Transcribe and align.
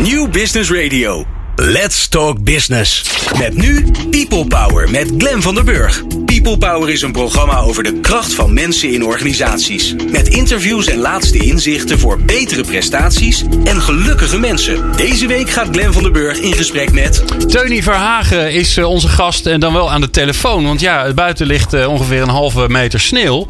New 0.00 0.26
Business 0.26 0.70
Radio. 0.70 1.41
Let's 1.56 2.08
Talk 2.08 2.44
Business. 2.44 3.04
Met 3.38 3.56
nu 3.56 3.90
People 4.10 4.46
Power 4.46 4.90
met 4.90 5.12
Glen 5.18 5.42
van 5.42 5.54
der 5.54 5.64
Burg. 5.64 6.02
People 6.24 6.58
Power 6.58 6.90
is 6.90 7.02
een 7.02 7.12
programma 7.12 7.58
over 7.58 7.82
de 7.82 8.00
kracht 8.00 8.34
van 8.34 8.52
mensen 8.54 8.92
in 8.92 9.04
organisaties. 9.04 9.94
Met 10.10 10.28
interviews 10.28 10.86
en 10.86 10.98
laatste 10.98 11.38
inzichten 11.38 11.98
voor 11.98 12.20
betere 12.20 12.62
prestaties 12.64 13.44
en 13.64 13.80
gelukkige 13.80 14.38
mensen. 14.38 14.96
Deze 14.96 15.26
week 15.26 15.50
gaat 15.50 15.68
Glen 15.72 15.92
van 15.92 16.02
der 16.02 16.12
Burg 16.12 16.38
in 16.38 16.52
gesprek 16.52 16.92
met. 16.92 17.24
Teuny 17.48 17.82
Verhagen 17.82 18.52
is 18.52 18.76
eh, 18.76 18.88
onze 18.88 19.08
gast 19.08 19.46
en 19.46 19.60
dan 19.60 19.72
wel 19.72 19.90
aan 19.90 20.00
de 20.00 20.10
telefoon. 20.10 20.64
Want 20.64 20.80
ja, 20.80 21.12
buiten 21.12 21.46
ligt 21.46 21.72
eh, 21.72 21.88
ongeveer 21.88 22.22
een 22.22 22.28
halve 22.28 22.68
meter 22.68 23.00
sneeuw. 23.00 23.46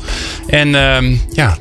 En 0.47 0.75
ehm, 0.75 1.17
ja, 1.33 1.59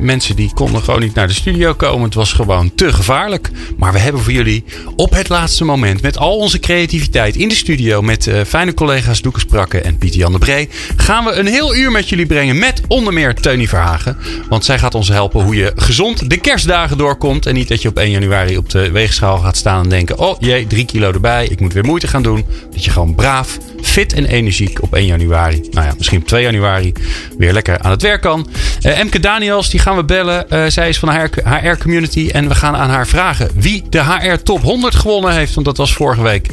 mensen 0.00 0.36
die 0.36 0.50
konden 0.54 0.82
gewoon 0.82 1.00
niet 1.00 1.14
naar 1.14 1.28
de 1.28 1.34
studio 1.34 1.74
komen. 1.74 2.04
Het 2.04 2.14
was 2.14 2.32
gewoon 2.32 2.74
te 2.74 2.92
gevaarlijk. 2.92 3.50
Maar 3.76 3.92
we 3.92 3.98
hebben 3.98 4.22
voor 4.22 4.32
jullie 4.32 4.64
op 4.96 5.10
het 5.10 5.28
laatste 5.28 5.64
moment 5.68 6.02
met 6.02 6.18
al 6.18 6.36
onze 6.36 6.58
creativiteit 6.58 7.36
in 7.36 7.48
de 7.48 7.54
studio 7.54 8.02
met 8.02 8.26
uh, 8.26 8.40
fijne 8.46 8.74
collega's 8.74 9.22
Doeke 9.22 9.40
Sprakke 9.40 9.80
en 9.80 9.98
Pieter 9.98 10.18
Jan 10.18 10.32
de 10.32 10.38
Bree 10.38 10.68
gaan 10.96 11.24
we 11.24 11.32
een 11.32 11.46
heel 11.46 11.76
uur 11.76 11.90
met 11.90 12.08
jullie 12.08 12.26
brengen 12.26 12.58
met 12.58 12.80
onder 12.88 13.12
meer 13.12 13.34
Teuny 13.34 13.66
Verhagen. 13.66 14.16
Want 14.48 14.64
zij 14.64 14.78
gaat 14.78 14.94
ons 14.94 15.08
helpen 15.08 15.42
hoe 15.42 15.54
je 15.54 15.72
gezond 15.76 16.30
de 16.30 16.36
kerstdagen 16.36 16.98
doorkomt 16.98 17.46
en 17.46 17.54
niet 17.54 17.68
dat 17.68 17.82
je 17.82 17.88
op 17.88 17.98
1 17.98 18.10
januari 18.10 18.56
op 18.56 18.70
de 18.70 18.90
weegschaal 18.90 19.38
gaat 19.38 19.56
staan 19.56 19.82
en 19.82 19.88
denken: 19.88 20.18
"Oh 20.18 20.36
jee, 20.38 20.66
drie 20.66 20.84
kilo 20.84 21.12
erbij, 21.12 21.46
ik 21.46 21.60
moet 21.60 21.72
weer 21.72 21.84
moeite 21.84 22.08
gaan 22.08 22.22
doen." 22.22 22.44
Dat 22.70 22.84
je 22.84 22.90
gewoon 22.90 23.14
braaf, 23.14 23.58
fit 23.82 24.12
en 24.12 24.26
energiek 24.26 24.82
op 24.82 24.94
1 24.94 25.06
januari, 25.06 25.68
nou 25.70 25.86
ja, 25.86 25.94
misschien 25.96 26.20
op 26.20 26.26
2 26.26 26.42
januari 26.42 26.92
weer 27.38 27.52
lekker 27.52 27.78
aan 27.78 27.90
het 27.90 28.02
werk 28.02 28.20
kan. 28.20 28.48
Uh, 28.82 28.98
Emke 28.98 29.20
Daniels, 29.20 29.70
die 29.70 29.80
gaan 29.80 29.96
we 29.96 30.04
bellen. 30.04 30.46
Uh, 30.50 30.64
zij 30.66 30.88
is 30.88 30.98
van 30.98 31.08
de 31.08 31.30
HR 31.44 31.82
Community 31.82 32.28
en 32.32 32.48
we 32.48 32.54
gaan 32.54 32.76
aan 32.76 32.90
haar 32.90 33.06
vragen 33.06 33.50
wie 33.54 33.82
de 33.88 34.02
HR 34.02 34.42
Top 34.42 34.62
100 34.62 34.94
gewonnen 34.94 35.32
heeft, 35.32 35.54
want 35.54 35.66
dat 35.66 35.76
was 35.76 35.92
vorige 35.92 36.22
week. 36.22 36.46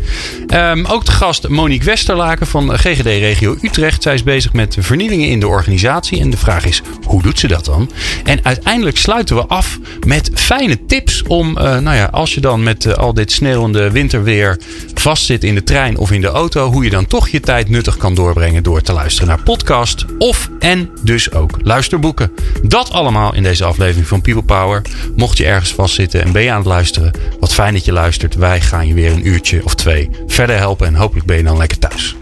Um, 0.54 0.86
ook 0.86 1.06
de 1.06 1.12
gast 1.12 1.48
Monique 1.48 1.86
Westerlaken 1.86 2.48
van 2.48 2.78
GGD 2.78 3.06
Regio 3.06 3.58
Utrecht. 3.62 4.04
Zij 4.04 4.14
is 4.14 4.24
bezig 4.24 4.54
met 4.54 4.78
vernieuwingen 4.80 5.30
in 5.30 5.40
de 5.40 5.48
organisatie. 5.48 6.20
En 6.20 6.30
de 6.30 6.38
vraag 6.38 6.66
is, 6.66 6.82
hoe 7.04 7.22
doet 7.22 7.40
ze 7.40 7.48
dat 7.48 7.66
dan? 7.66 7.92
En 8.24 8.40
uiteindelijk 8.44 8.98
sluiten 8.98 9.36
we 9.36 9.46
af 9.46 9.80
met 10.06 10.30
fijne 10.34 10.86
tips 10.86 11.24
om, 11.24 11.50
uh, 11.50 11.64
nou 11.64 11.96
ja, 11.96 12.06
als 12.06 12.34
je 12.34 12.42
dan 12.42 12.64
met 12.64 12.98
al 12.98 13.14
dit 13.14 13.32
sneeuwende 13.32 13.92
winterweer 13.92 14.60
vastzit 14.94 15.44
in 15.44 15.56
de 15.56 15.64
trein 15.64 15.98
of 15.98 16.12
in 16.12 16.22
de 16.22 16.28
auto, 16.28 16.72
hoe 16.72 16.84
je 16.84 16.90
dan 16.90 17.06
toch 17.06 17.15
je 17.24 17.40
tijd 17.40 17.70
nuttig 17.70 17.98
kan 17.98 18.16
doorbrengen 18.16 18.64
door 18.64 18.82
te 18.82 18.94
luisteren 18.94 19.28
naar 19.28 19.44
podcast 19.44 20.06
of 20.18 20.50
en 20.60 20.90
dus 21.04 21.32
ook 21.32 21.58
luisterboeken. 21.62 22.32
Dat 22.64 22.92
allemaal 22.92 23.34
in 23.34 23.44
deze 23.44 23.66
aflevering 23.66 24.08
van 24.08 24.22
People 24.22 24.44
Power. 24.44 24.82
Mocht 25.16 25.38
je 25.38 25.46
ergens 25.46 25.74
vastzitten 25.74 26.24
en 26.24 26.32
ben 26.32 26.42
je 26.42 26.52
aan 26.52 26.58
het 26.58 26.66
luisteren, 26.66 27.14
wat 27.40 27.54
fijn 27.54 27.74
dat 27.74 27.86
je 27.86 27.92
luistert. 27.92 28.36
Wij 28.36 28.62
gaan 28.62 28.88
je 28.88 28.94
weer 28.94 29.12
een 29.12 29.28
uurtje 29.28 29.64
of 29.64 29.76
twee 29.76 30.10
verder 30.28 30.58
helpen 30.58 30.88
en 30.88 30.96
hopelijk 30.96 31.26
ben 31.26 31.38
je 31.38 31.44
dan 31.44 31.58
lekker 31.58 31.80
thuis. 31.80 32.16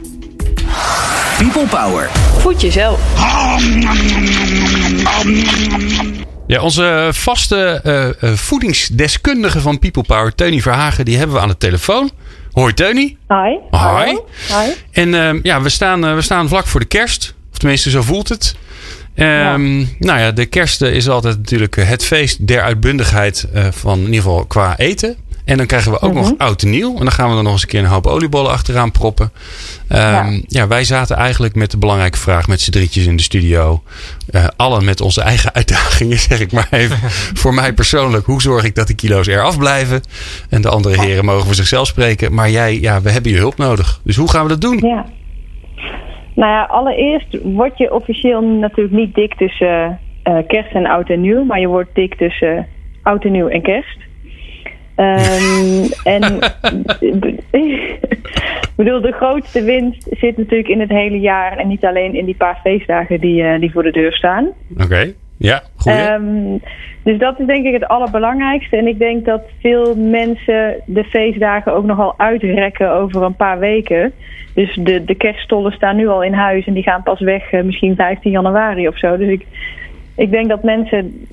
People 1.38 1.68
Power. 1.68 2.10
Voed 2.38 2.62
jezelf. 2.62 3.00
Ja, 6.48 6.62
onze 6.62 7.10
vaste 7.14 7.82
uh, 7.84 8.30
uh, 8.30 8.38
voedingsdeskundige 8.38 9.62
van 9.62 9.80
People 9.80 10.04
Power, 10.04 10.36
Teuny 10.36 10.62
Verhagen, 10.62 11.06
die 11.06 11.18
hebben 11.18 11.36
we 11.36 11.42
aan 11.42 11.48
de 11.48 11.58
telefoon. 11.58 12.12
Hoi 12.54 12.74
Teuny. 12.74 13.18
Hi. 13.28 13.58
Hoi. 13.70 14.20
Hi. 14.48 14.72
En 14.92 15.10
uh, 15.10 15.44
ja, 15.44 15.62
we 15.62 15.70
staan, 15.70 16.16
we 16.16 16.22
staan 16.22 16.48
vlak 16.48 16.68
voor 16.68 16.80
de 16.80 16.86
kerst. 16.86 17.34
Of 17.52 17.58
tenminste, 17.58 17.90
zo 17.90 18.02
voelt 18.02 18.30
het. 18.30 18.56
Um, 19.16 19.26
ja. 19.80 19.86
Nou 20.00 20.20
ja, 20.20 20.32
de 20.32 20.46
kerst 20.46 20.82
is 20.82 21.10
altijd 21.10 21.38
natuurlijk 21.38 21.76
het 21.76 22.06
feest 22.06 22.48
der 22.48 22.62
uitbundigheid 22.62 23.48
van 23.72 24.00
in 24.00 24.06
ieder 24.06 24.22
geval 24.22 24.46
qua 24.46 24.78
eten. 24.78 25.18
En 25.46 25.58
dan 25.58 25.66
krijgen 25.66 25.92
we 25.92 26.02
ook 26.02 26.14
nog 26.14 26.34
oud 26.38 26.62
en 26.62 26.70
nieuw. 26.70 26.92
En 26.94 27.00
dan 27.00 27.12
gaan 27.12 27.30
we 27.30 27.38
er 27.38 27.44
nog 27.44 27.52
eens 27.52 27.62
een 27.62 27.68
keer 27.68 27.80
een 27.80 27.86
hoop 27.86 28.08
oliebollen 28.08 28.52
achteraan 28.52 28.92
proppen. 28.92 29.32
Um, 29.90 29.98
ja. 30.00 30.40
ja. 30.48 30.68
wij 30.68 30.84
zaten 30.84 31.16
eigenlijk 31.16 31.56
met 31.56 31.72
de 31.72 31.78
belangrijke 31.78 32.18
vraag 32.18 32.48
met 32.48 32.62
z'n 32.62 32.72
drietjes 32.72 33.06
in 33.06 33.16
de 33.16 33.22
studio. 33.22 33.82
Uh, 34.32 34.48
allen 34.56 34.86
met 34.86 35.02
onze 35.02 35.22
eigen 35.22 35.54
uitdagingen, 35.60 36.18
zeg 36.18 36.40
ik 36.40 36.52
maar 36.52 36.68
even. 36.72 36.98
voor 37.42 37.54
mij 37.54 37.74
persoonlijk, 37.74 38.26
hoe 38.26 38.42
zorg 38.42 38.64
ik 38.64 38.76
dat 38.76 38.88
de 38.88 38.96
kilo's 38.96 39.28
eraf 39.28 39.58
blijven? 39.58 40.02
En 40.50 40.62
de 40.62 40.70
andere 40.70 41.02
heren 41.02 41.26
mogen 41.26 41.46
voor 41.46 41.56
zichzelf 41.56 41.88
spreken. 41.88 42.34
Maar 42.34 42.50
jij, 42.50 42.80
ja, 42.80 43.02
we 43.02 43.12
hebben 43.12 43.32
je 43.32 43.38
hulp 43.38 43.58
nodig. 43.58 44.02
Dus 44.04 44.16
hoe 44.16 44.30
gaan 44.30 44.44
we 44.44 44.50
dat 44.50 44.62
doen? 44.62 44.78
Ja. 44.78 45.06
Nou 46.36 46.52
ja, 46.52 46.64
allereerst 46.64 47.38
word 47.44 47.78
je 47.78 47.94
officieel 47.94 48.42
natuurlijk 48.42 48.96
niet 48.96 49.16
dik 49.16 49.36
tussen 49.36 50.00
uh, 50.24 50.38
kerst 50.48 50.74
en 50.74 50.86
oud 50.86 51.10
en 51.10 51.22
nieuw. 51.22 51.44
Maar 51.44 51.60
je 51.60 51.68
wordt 51.68 51.96
dik 51.96 52.16
tussen 52.16 52.56
uh, 52.56 52.64
oud 53.04 53.24
en 53.24 53.32
nieuw 53.32 53.48
en 53.48 53.62
kerst. 53.62 53.98
Um, 54.96 55.90
en 56.14 56.40
ik 57.00 58.00
bedoel, 58.76 59.02
de 59.02 59.12
grootste 59.12 59.64
winst 59.64 60.08
zit 60.12 60.38
natuurlijk 60.38 60.70
in 60.70 60.80
het 60.80 60.90
hele 60.90 61.20
jaar 61.20 61.58
en 61.58 61.68
niet 61.68 61.86
alleen 61.86 62.16
in 62.16 62.26
die 62.26 62.36
paar 62.36 62.60
feestdagen 62.64 63.20
die, 63.20 63.44
uh, 63.44 63.60
die 63.60 63.72
voor 63.72 63.84
de 63.84 63.92
deur 63.92 64.14
staan. 64.14 64.48
Oké, 64.74 64.84
okay. 64.84 65.16
ja, 65.38 65.62
goed. 65.76 65.94
Um, 65.94 66.62
dus 67.04 67.18
dat 67.18 67.40
is 67.40 67.46
denk 67.46 67.66
ik 67.66 67.74
het 67.74 67.88
allerbelangrijkste. 67.88 68.78
En 68.78 68.88
ik 68.88 69.00
denk 69.00 69.26
dat 69.26 69.42
veel 69.60 69.96
mensen 69.96 70.76
de 70.86 71.04
feestdagen 71.04 71.74
ook 71.74 71.86
nogal 71.86 72.14
uitrekken 72.18 72.92
over 72.92 73.22
een 73.22 73.36
paar 73.36 73.60
weken. 73.60 74.12
Dus 74.54 74.76
de, 74.76 75.06
de 75.06 75.16
kerststollen 75.16 75.72
staan 75.72 75.96
nu 75.96 76.08
al 76.08 76.24
in 76.24 76.34
huis 76.34 76.66
en 76.66 76.74
die 76.74 76.84
gaan 76.84 77.04
pas 77.04 77.20
weg 77.20 77.52
uh, 77.52 77.62
misschien 77.64 77.96
15 77.96 78.32
januari 78.32 78.88
of 78.88 78.98
zo. 78.98 79.18
Dus 79.18 79.30
ik, 79.30 79.46
ik 80.16 80.32
denk 80.32 80.50
dat 80.50 80.64
mensen 80.64 81.28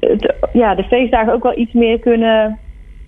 het, 0.00 0.34
ja, 0.52 0.74
de 0.74 0.84
feestdagen 0.84 1.32
ook 1.32 1.42
wel 1.42 1.58
iets 1.58 1.72
meer 1.72 1.98
kunnen 1.98 2.58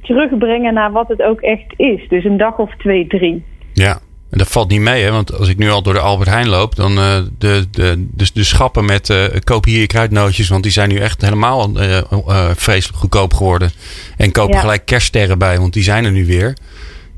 terugbrengen 0.02 0.74
naar 0.74 0.92
wat 0.92 1.08
het 1.08 1.22
ook 1.22 1.40
echt 1.40 1.74
is. 1.76 2.08
Dus 2.08 2.24
een 2.24 2.36
dag 2.36 2.58
of 2.58 2.76
twee, 2.76 3.06
drie. 3.06 3.44
Ja, 3.72 4.00
en 4.30 4.38
dat 4.38 4.48
valt 4.48 4.68
niet 4.68 4.80
mee, 4.80 5.02
hè? 5.02 5.10
want 5.10 5.38
als 5.38 5.48
ik 5.48 5.58
nu 5.58 5.70
al 5.70 5.82
door 5.82 5.92
de 5.92 6.00
Albert 6.00 6.28
Heijn 6.28 6.48
loop, 6.48 6.76
dan 6.76 6.98
uh, 6.98 7.16
de, 7.38 7.66
de, 7.70 8.06
de, 8.14 8.30
de 8.34 8.44
schappen 8.44 8.84
met 8.84 9.08
uh, 9.08 9.24
koop 9.44 9.64
hier 9.64 9.80
je 9.80 9.86
kruidnootjes, 9.86 10.48
want 10.48 10.62
die 10.62 10.72
zijn 10.72 10.88
nu 10.88 10.96
echt 10.96 11.20
helemaal 11.20 11.70
uh, 11.76 12.00
uh, 12.12 12.50
vreselijk 12.54 12.98
goedkoop 12.98 13.34
geworden. 13.34 13.70
En 14.16 14.32
koop 14.32 14.52
ja. 14.52 14.60
gelijk 14.60 14.86
kerststerren 14.86 15.38
bij, 15.38 15.58
want 15.58 15.72
die 15.72 15.82
zijn 15.82 16.04
er 16.04 16.12
nu 16.12 16.26
weer. 16.26 16.56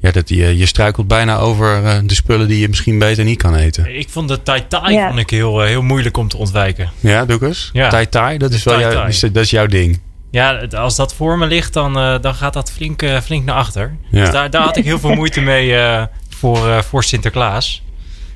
Ja, 0.00 0.10
dat 0.10 0.28
je, 0.28 0.56
je 0.56 0.66
struikelt 0.66 1.06
bijna 1.06 1.38
over 1.38 1.82
de 2.06 2.14
spullen 2.14 2.48
die 2.48 2.60
je 2.60 2.69
misschien 2.69 2.98
beter 2.98 3.24
niet 3.24 3.38
kan 3.38 3.54
eten. 3.54 3.98
Ik 3.98 4.08
vond 4.08 4.28
de 4.28 4.42
tai 4.42 4.66
tai 4.69 4.94
ja. 4.94 5.06
vond 5.06 5.19
ik 5.19 5.30
heel, 5.30 5.60
heel 5.60 5.82
moeilijk 5.82 6.16
om 6.16 6.28
te 6.28 6.36
ontwijken. 6.36 6.90
Ja, 7.00 7.24
doe 7.24 7.46
eens. 7.46 7.70
Ja. 7.72 7.88
Tai 7.88 8.06
tai, 8.06 8.38
dat 8.38 8.52
is, 8.52 8.64
wel. 8.64 8.80
Jou, 8.80 9.30
dat 9.32 9.42
is 9.42 9.50
jouw 9.50 9.66
ding. 9.66 10.00
Ja, 10.30 10.66
als 10.70 10.96
dat 10.96 11.14
voor 11.14 11.38
me 11.38 11.46
ligt, 11.46 11.72
dan, 11.72 11.98
uh, 11.98 12.20
dan 12.20 12.34
gaat 12.34 12.52
dat 12.52 12.72
flink, 12.72 13.02
uh, 13.02 13.20
flink 13.20 13.44
naar 13.44 13.54
achter. 13.54 13.96
Ja. 14.10 14.20
Dus 14.20 14.30
daar, 14.30 14.50
daar 14.50 14.62
had 14.62 14.76
ik 14.76 14.84
heel 14.84 14.98
veel 14.98 15.14
moeite 15.14 15.41
mee 15.41 15.68
uh, 15.68 16.04
voor, 16.28 16.84
voor 16.84 17.04
Sinterklaas. 17.04 17.82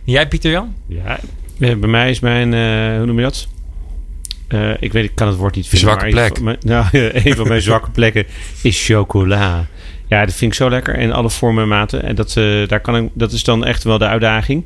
Jij, 0.05 0.29
Pieter 0.29 0.51
Jan? 0.51 0.75
Ja, 0.87 1.19
bij 1.57 1.77
mij 1.77 2.11
is 2.11 2.21
mijn, 2.21 2.53
hoe 2.97 3.07
noem 3.07 3.17
je 3.17 3.23
dat? 3.23 3.49
ik 4.81 4.93
weet, 4.93 5.05
ik 5.05 5.15
kan 5.15 5.29
het 5.29 5.37
woord 5.37 5.55
niet 5.55 5.69
vinden. 5.69 5.89
Zwakke 5.89 6.09
plek. 6.09 6.29
Een 6.29 6.35
van, 6.35 6.45
mijn, 6.45 6.57
nou, 6.61 6.87
een 7.25 7.35
van 7.35 7.49
mijn 7.49 7.63
zwakke 7.63 7.91
plekken 7.91 8.27
is 8.63 8.87
chocola. 8.87 9.67
Ja, 10.07 10.25
dat 10.25 10.35
vind 10.35 10.51
ik 10.53 10.57
zo 10.57 10.71
lekker 10.71 10.99
in 10.99 11.13
alle 11.13 11.31
vormen 11.31 11.63
en 11.63 11.69
maten. 11.69 12.03
En 12.03 12.15
dat, 12.15 12.33
daar 12.69 12.81
kan 12.81 12.97
ik, 12.97 13.11
dat 13.13 13.33
is 13.33 13.45
dan 13.45 13.65
echt 13.65 13.85
wel 13.85 13.99
de 13.99 14.07
uitdaging. 14.07 14.65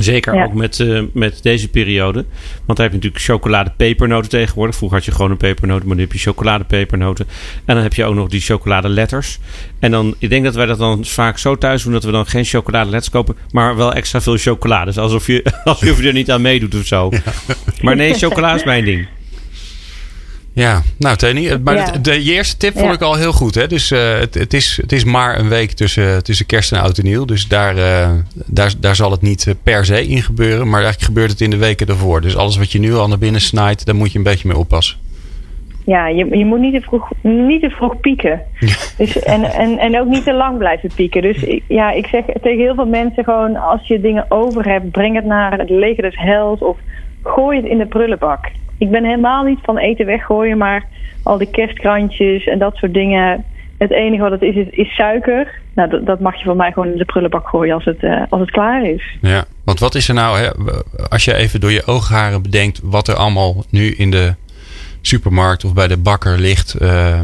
Zeker 0.00 0.34
ja. 0.34 0.44
ook 0.44 0.54
met, 0.54 0.78
uh, 0.78 1.02
met 1.12 1.42
deze 1.42 1.68
periode. 1.68 2.24
Want 2.64 2.78
dan 2.78 2.86
heb 2.86 2.90
je 2.90 2.96
natuurlijk 2.96 3.24
chocoladepepernoten 3.24 4.30
tegenwoordig. 4.30 4.76
Vroeger 4.76 4.98
had 4.98 5.06
je 5.06 5.12
gewoon 5.12 5.30
een 5.30 5.36
pepernoten, 5.36 5.86
maar 5.86 5.96
nu 5.96 6.02
heb 6.02 6.12
je 6.12 6.18
chocoladepepernoten. 6.18 7.26
En 7.64 7.74
dan 7.74 7.82
heb 7.82 7.94
je 7.94 8.04
ook 8.04 8.14
nog 8.14 8.28
die 8.28 8.40
chocoladeletters. 8.40 9.38
En 9.78 9.90
dan, 9.90 10.14
ik 10.18 10.30
denk 10.30 10.44
dat 10.44 10.54
wij 10.54 10.66
dat 10.66 10.78
dan 10.78 11.04
vaak 11.04 11.38
zo 11.38 11.56
thuis 11.56 11.82
doen 11.82 11.92
dat 11.92 12.04
we 12.04 12.10
dan 12.10 12.26
geen 12.26 12.44
chocoladeletters 12.44 13.10
kopen, 13.12 13.36
maar 13.50 13.76
wel 13.76 13.92
extra 13.92 14.20
veel 14.20 14.36
chocolade. 14.36 14.84
Dus 14.84 14.98
alsof 14.98 15.26
je, 15.26 15.44
alsof 15.64 16.00
je 16.00 16.06
er 16.06 16.12
niet 16.12 16.30
aan 16.30 16.42
meedoet 16.42 16.74
of 16.74 16.86
zo. 16.86 17.08
Ja. 17.10 17.32
Maar 17.80 17.96
nee, 17.96 18.14
chocola 18.14 18.54
is 18.54 18.64
mijn 18.64 18.84
ding. 18.84 19.06
Ja, 20.56 20.82
nou 20.98 21.16
Tony, 21.16 21.58
maar 21.64 21.74
ja. 21.74 21.90
de, 21.90 22.00
de, 22.00 22.20
eerste 22.20 22.56
tip 22.56 22.72
vond 22.72 22.86
ja. 22.86 22.92
ik 22.92 23.00
al 23.00 23.14
heel 23.14 23.32
goed. 23.32 23.54
Hè? 23.54 23.66
Dus 23.66 23.92
uh, 23.92 24.18
het, 24.18 24.34
het, 24.34 24.54
is, 24.54 24.78
het 24.82 24.92
is 24.92 25.04
maar 25.04 25.38
een 25.38 25.48
week 25.48 25.70
tussen, 25.70 26.24
tussen 26.24 26.46
kerst 26.46 26.72
en 26.72 26.80
oud 26.80 26.98
en 26.98 27.04
nieuw. 27.04 27.24
Dus 27.24 27.48
daar, 27.48 27.76
uh, 27.76 28.10
daar, 28.46 28.72
daar 28.80 28.94
zal 28.94 29.10
het 29.10 29.22
niet 29.22 29.54
per 29.62 29.84
se 29.84 30.06
in 30.06 30.22
gebeuren. 30.22 30.68
Maar 30.68 30.82
eigenlijk 30.82 31.02
gebeurt 31.02 31.30
het 31.30 31.40
in 31.40 31.50
de 31.50 31.56
weken 31.56 31.86
ervoor. 31.86 32.20
Dus 32.20 32.36
alles 32.36 32.56
wat 32.56 32.72
je 32.72 32.78
nu 32.78 32.94
al 32.94 33.08
naar 33.08 33.18
binnen 33.18 33.40
snijdt, 33.40 33.86
daar 33.86 33.94
moet 33.94 34.12
je 34.12 34.18
een 34.18 34.24
beetje 34.24 34.48
mee 34.48 34.56
oppassen. 34.56 34.96
Ja, 35.84 36.08
je, 36.08 36.36
je 36.36 36.44
moet 36.44 36.60
niet 36.60 36.74
te 36.74 36.80
vroeg, 36.80 37.10
niet 37.22 37.60
te 37.60 37.70
vroeg 37.70 38.00
pieken. 38.00 38.40
Dus, 38.98 39.22
en, 39.22 39.44
en, 39.44 39.78
en 39.78 40.00
ook 40.00 40.08
niet 40.08 40.24
te 40.24 40.32
lang 40.32 40.58
blijven 40.58 40.90
pieken. 40.94 41.22
Dus 41.22 41.60
ja, 41.68 41.90
ik 41.90 42.06
zeg 42.06 42.24
tegen 42.24 42.64
heel 42.64 42.74
veel 42.74 42.86
mensen 42.86 43.24
gewoon... 43.24 43.56
als 43.56 43.86
je 43.86 44.00
dingen 44.00 44.26
over 44.28 44.64
hebt, 44.64 44.90
breng 44.90 45.14
het 45.14 45.24
naar 45.24 45.58
het 45.58 45.70
leger 45.70 46.02
des 46.02 46.16
hels... 46.18 46.60
of 46.60 46.78
gooi 47.22 47.56
het 47.56 47.66
in 47.66 47.78
de 47.78 47.86
prullenbak. 47.86 48.50
Ik 48.78 48.90
ben 48.90 49.04
helemaal 49.04 49.44
niet 49.44 49.58
van 49.62 49.78
eten 49.78 50.06
weggooien, 50.06 50.58
maar 50.58 50.86
al 51.22 51.38
die 51.38 51.50
kerstkrantjes 51.50 52.46
en 52.46 52.58
dat 52.58 52.76
soort 52.76 52.94
dingen. 52.94 53.44
Het 53.78 53.90
enige 53.90 54.22
wat 54.22 54.30
het 54.30 54.42
is, 54.42 54.66
is, 54.70 54.94
suiker. 54.94 55.60
Nou, 55.74 55.90
dat, 55.90 56.06
dat, 56.06 56.20
mag 56.20 56.36
je 56.38 56.44
van 56.44 56.56
mij 56.56 56.72
gewoon 56.72 56.92
in 56.92 56.98
de 56.98 57.04
prullenbak 57.04 57.48
gooien 57.48 57.74
als 57.74 57.84
het, 57.84 58.02
uh, 58.02 58.22
als 58.28 58.40
het 58.40 58.50
klaar 58.50 58.86
is. 58.86 59.16
Ja, 59.20 59.44
want 59.64 59.80
wat 59.80 59.94
is 59.94 60.08
er 60.08 60.14
nou, 60.14 60.38
hè, 60.38 60.50
als 61.08 61.24
je 61.24 61.34
even 61.34 61.60
door 61.60 61.72
je 61.72 61.86
oogharen 61.86 62.42
bedenkt 62.42 62.80
wat 62.82 63.08
er 63.08 63.14
allemaal 63.14 63.64
nu 63.70 63.90
in 63.90 64.10
de 64.10 64.34
supermarkt 65.00 65.64
of 65.64 65.74
bij 65.74 65.88
de 65.88 65.96
bakker 65.96 66.38
ligt, 66.38 66.76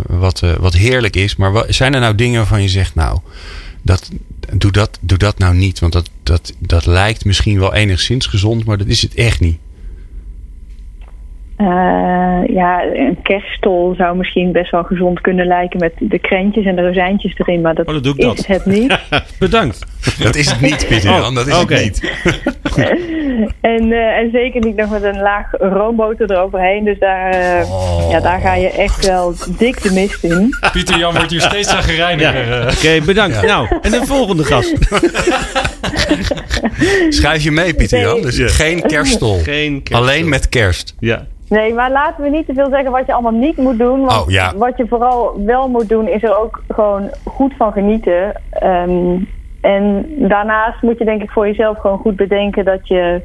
wat, 0.06 0.40
wat 0.60 0.72
heerlijk 0.72 1.16
is. 1.16 1.37
Maar 1.37 1.52
wat, 1.52 1.66
zijn 1.69 1.94
er 1.94 2.00
nou 2.00 2.14
dingen 2.14 2.38
waarvan 2.38 2.62
je 2.62 2.69
zegt, 2.69 2.94
nou, 2.94 3.19
dat, 3.82 4.10
doe, 4.52 4.70
dat, 4.70 4.99
doe 5.00 5.19
dat 5.19 5.38
nou 5.38 5.54
niet. 5.54 5.78
Want 5.78 5.93
dat, 5.93 6.10
dat, 6.22 6.54
dat 6.58 6.87
lijkt 6.87 7.25
misschien 7.25 7.58
wel 7.58 7.75
enigszins 7.75 8.26
gezond, 8.26 8.64
maar 8.64 8.78
dat 8.78 8.87
is 8.87 9.02
het 9.02 9.14
echt 9.14 9.40
niet. 9.40 9.58
Uh, 11.62 12.55
ja, 12.55 12.85
een 12.93 13.19
kerststol 13.23 13.94
zou 13.97 14.17
misschien 14.17 14.53
best 14.53 14.70
wel 14.70 14.82
gezond 14.82 15.20
kunnen 15.20 15.47
lijken 15.47 15.79
met 15.79 15.93
de 15.99 16.19
krentjes 16.19 16.64
en 16.64 16.76
de 16.76 16.87
rozijntjes 16.87 17.38
erin, 17.38 17.61
maar 17.61 17.75
dat, 17.75 17.87
oh, 17.87 18.03
dat 18.03 18.19
is 18.19 18.25
dat. 18.25 18.47
het 18.47 18.67
niet. 18.67 18.99
Bedankt. 19.38 19.87
Dat 20.23 20.37
is 20.37 20.50
het 20.50 20.61
niet, 20.61 20.87
Pieter 20.88 21.11
Jan. 21.11 21.35
Dat 21.35 21.47
is 21.47 21.56
het 21.56 21.69
niet. 21.69 22.12
en, 23.61 23.87
uh, 23.87 24.19
en 24.19 24.31
zeker 24.32 24.61
niet 24.61 24.76
nog 24.76 24.91
met 24.91 25.03
een 25.03 25.20
laag 25.20 25.47
roomboter 25.50 26.31
eroverheen. 26.31 26.85
Dus 26.85 26.99
daar, 26.99 27.35
uh, 27.35 27.70
oh. 27.70 28.11
ja, 28.11 28.20
daar 28.20 28.41
ga 28.41 28.55
je 28.55 28.70
echt 28.70 29.06
wel 29.06 29.35
dik 29.59 29.82
de 29.82 29.93
mist 29.93 30.25
in. 30.25 30.56
Pieter 30.73 30.99
Jan 30.99 31.14
wordt 31.14 31.31
hier 31.31 31.41
steeds 31.41 31.70
zagrijniger. 31.70 32.49
Ja. 32.49 32.62
Oké, 32.62 32.73
okay, 32.73 33.03
bedankt. 33.03 33.41
Ja. 33.41 33.47
Nou, 33.47 33.79
en 33.82 33.91
de 33.91 34.06
volgende 34.06 34.44
gast. 34.44 34.76
Schrijf 37.09 37.43
je 37.43 37.50
mee, 37.50 37.75
Pieter 37.75 38.00
Jan. 38.00 38.20
Dus 38.23 38.37
ja. 38.37 38.49
geen 38.49 38.82
kerststol. 38.82 39.38
Geen 39.43 39.73
kerststol. 39.82 39.99
Alleen 39.99 40.29
met 40.29 40.49
kerst. 40.49 40.94
Ja. 40.99 41.26
Nee, 41.52 41.75
maar 41.75 41.90
laten 41.90 42.25
we 42.25 42.31
niet 42.31 42.46
te 42.46 42.54
veel 42.54 42.69
zeggen 42.70 42.90
wat 42.90 43.06
je 43.06 43.12
allemaal 43.12 43.32
niet 43.32 43.56
moet 43.56 43.78
doen. 43.78 44.00
Want 44.00 44.22
oh, 44.22 44.31
ja. 44.31 44.52
wat 44.56 44.76
je 44.76 44.87
vooral 44.87 45.44
wel 45.44 45.69
moet 45.69 45.88
doen, 45.88 46.08
is 46.08 46.22
er 46.22 46.38
ook 46.38 46.62
gewoon 46.69 47.10
goed 47.25 47.54
van 47.56 47.72
genieten. 47.72 48.40
Um, 48.62 49.28
en 49.60 50.06
daarnaast 50.28 50.82
moet 50.82 50.99
je 50.99 51.04
denk 51.04 51.22
ik 51.22 51.31
voor 51.31 51.46
jezelf 51.46 51.78
gewoon 51.78 51.99
goed 51.99 52.16
bedenken 52.16 52.64
dat 52.64 52.88
je... 52.88 53.22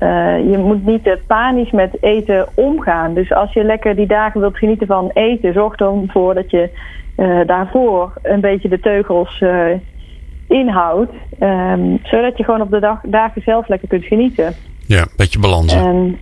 Uh, 0.00 0.50
je 0.50 0.58
moet 0.58 0.86
niet 0.86 1.04
te 1.04 1.18
panisch 1.26 1.70
met 1.70 2.02
eten 2.02 2.46
omgaan. 2.54 3.14
Dus 3.14 3.32
als 3.32 3.52
je 3.52 3.64
lekker 3.64 3.96
die 3.96 4.06
dagen 4.06 4.40
wilt 4.40 4.58
genieten 4.58 4.86
van 4.86 5.10
eten... 5.14 5.52
zorg 5.52 5.76
dan 5.76 6.08
voor 6.12 6.34
dat 6.34 6.50
je 6.50 6.70
uh, 7.16 7.46
daarvoor 7.46 8.12
een 8.22 8.40
beetje 8.40 8.68
de 8.68 8.80
teugels 8.80 9.40
uh, 9.40 9.64
inhoudt. 10.48 11.12
Um, 11.40 12.00
zodat 12.02 12.36
je 12.36 12.44
gewoon 12.44 12.60
op 12.60 12.70
de 12.70 12.80
dag, 12.80 13.00
dagen 13.04 13.42
zelf 13.42 13.68
lekker 13.68 13.88
kunt 13.88 14.04
genieten. 14.04 14.54
Ja, 14.86 15.00
een 15.00 15.08
beetje 15.16 15.38
balansen. 15.38 15.86
Um, 15.86 16.18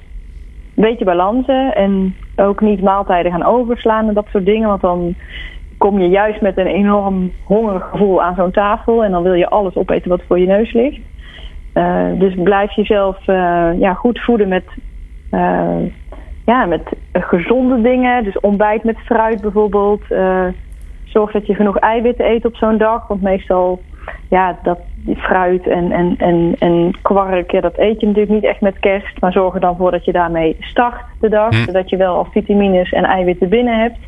beetje 0.81 1.05
balansen 1.05 1.75
en 1.75 2.15
ook 2.37 2.61
niet 2.61 2.83
maaltijden 2.83 3.33
gaan 3.33 3.45
overslaan 3.45 4.09
en 4.09 4.15
dat 4.15 4.27
soort 4.31 4.45
dingen. 4.45 4.69
Want 4.69 4.81
dan 4.81 5.15
kom 5.79 5.99
je 5.99 6.09
juist 6.09 6.41
met 6.41 6.59
een 6.59 6.67
enorm 6.67 7.33
hongerig 7.45 7.89
gevoel 7.91 8.23
aan 8.23 8.35
zo'n 8.35 8.51
tafel 8.51 9.05
en 9.05 9.11
dan 9.11 9.23
wil 9.23 9.35
je 9.35 9.49
alles 9.49 9.75
opeten 9.75 10.11
wat 10.11 10.23
voor 10.27 10.39
je 10.39 10.47
neus 10.47 10.73
ligt. 10.73 11.01
Uh, 11.75 12.07
dus 12.19 12.35
blijf 12.43 12.73
jezelf 12.73 13.19
uh, 13.27 13.71
ja, 13.79 13.95
goed 13.95 14.21
voeden 14.21 14.49
met, 14.49 14.65
uh, 15.31 15.77
ja, 16.45 16.65
met 16.65 16.83
gezonde 17.13 17.81
dingen. 17.81 18.25
Dus 18.25 18.41
ontbijt 18.41 18.85
met 18.85 18.99
fruit 18.99 19.41
bijvoorbeeld. 19.41 20.03
zorg 21.05 21.33
dat 21.33 21.47
je 21.47 21.55
genoeg 21.55 21.77
eiwitten 21.77 22.31
eet 22.31 22.45
op 22.45 22.57
zo'n 22.57 22.79
dag. 22.79 23.07
Want 23.09 23.23
meestal 23.23 23.81
ja, 24.29 24.59
dat 24.63 24.79
fruit 25.17 25.67
en, 25.69 25.93
en, 25.93 26.15
en, 26.19 26.57
en 26.59 26.99
kwark, 27.03 27.51
ja, 27.51 27.61
dat 27.61 27.79
eet 27.79 28.01
je 28.01 28.07
natuurlijk 28.07 28.35
niet 28.35 28.45
echt 28.45 28.61
met 28.61 28.79
kerst. 28.79 29.21
Maar 29.21 29.33
zorg 29.33 29.55
er 29.55 29.61
dan 29.61 29.77
voor 29.77 29.91
dat 29.91 30.05
je 30.05 30.13
daarmee 30.13 30.57
start 30.61 31.01
de 31.21 31.29
dag. 31.29 31.55
Hm. 31.55 31.65
Zodat 31.65 31.91
je 31.91 31.97
wel 31.97 32.15
al 32.17 32.29
vitamines 32.33 32.91
en 32.91 33.05
eiwitten 33.05 33.49
binnen 33.49 33.81
hebt. 33.81 33.99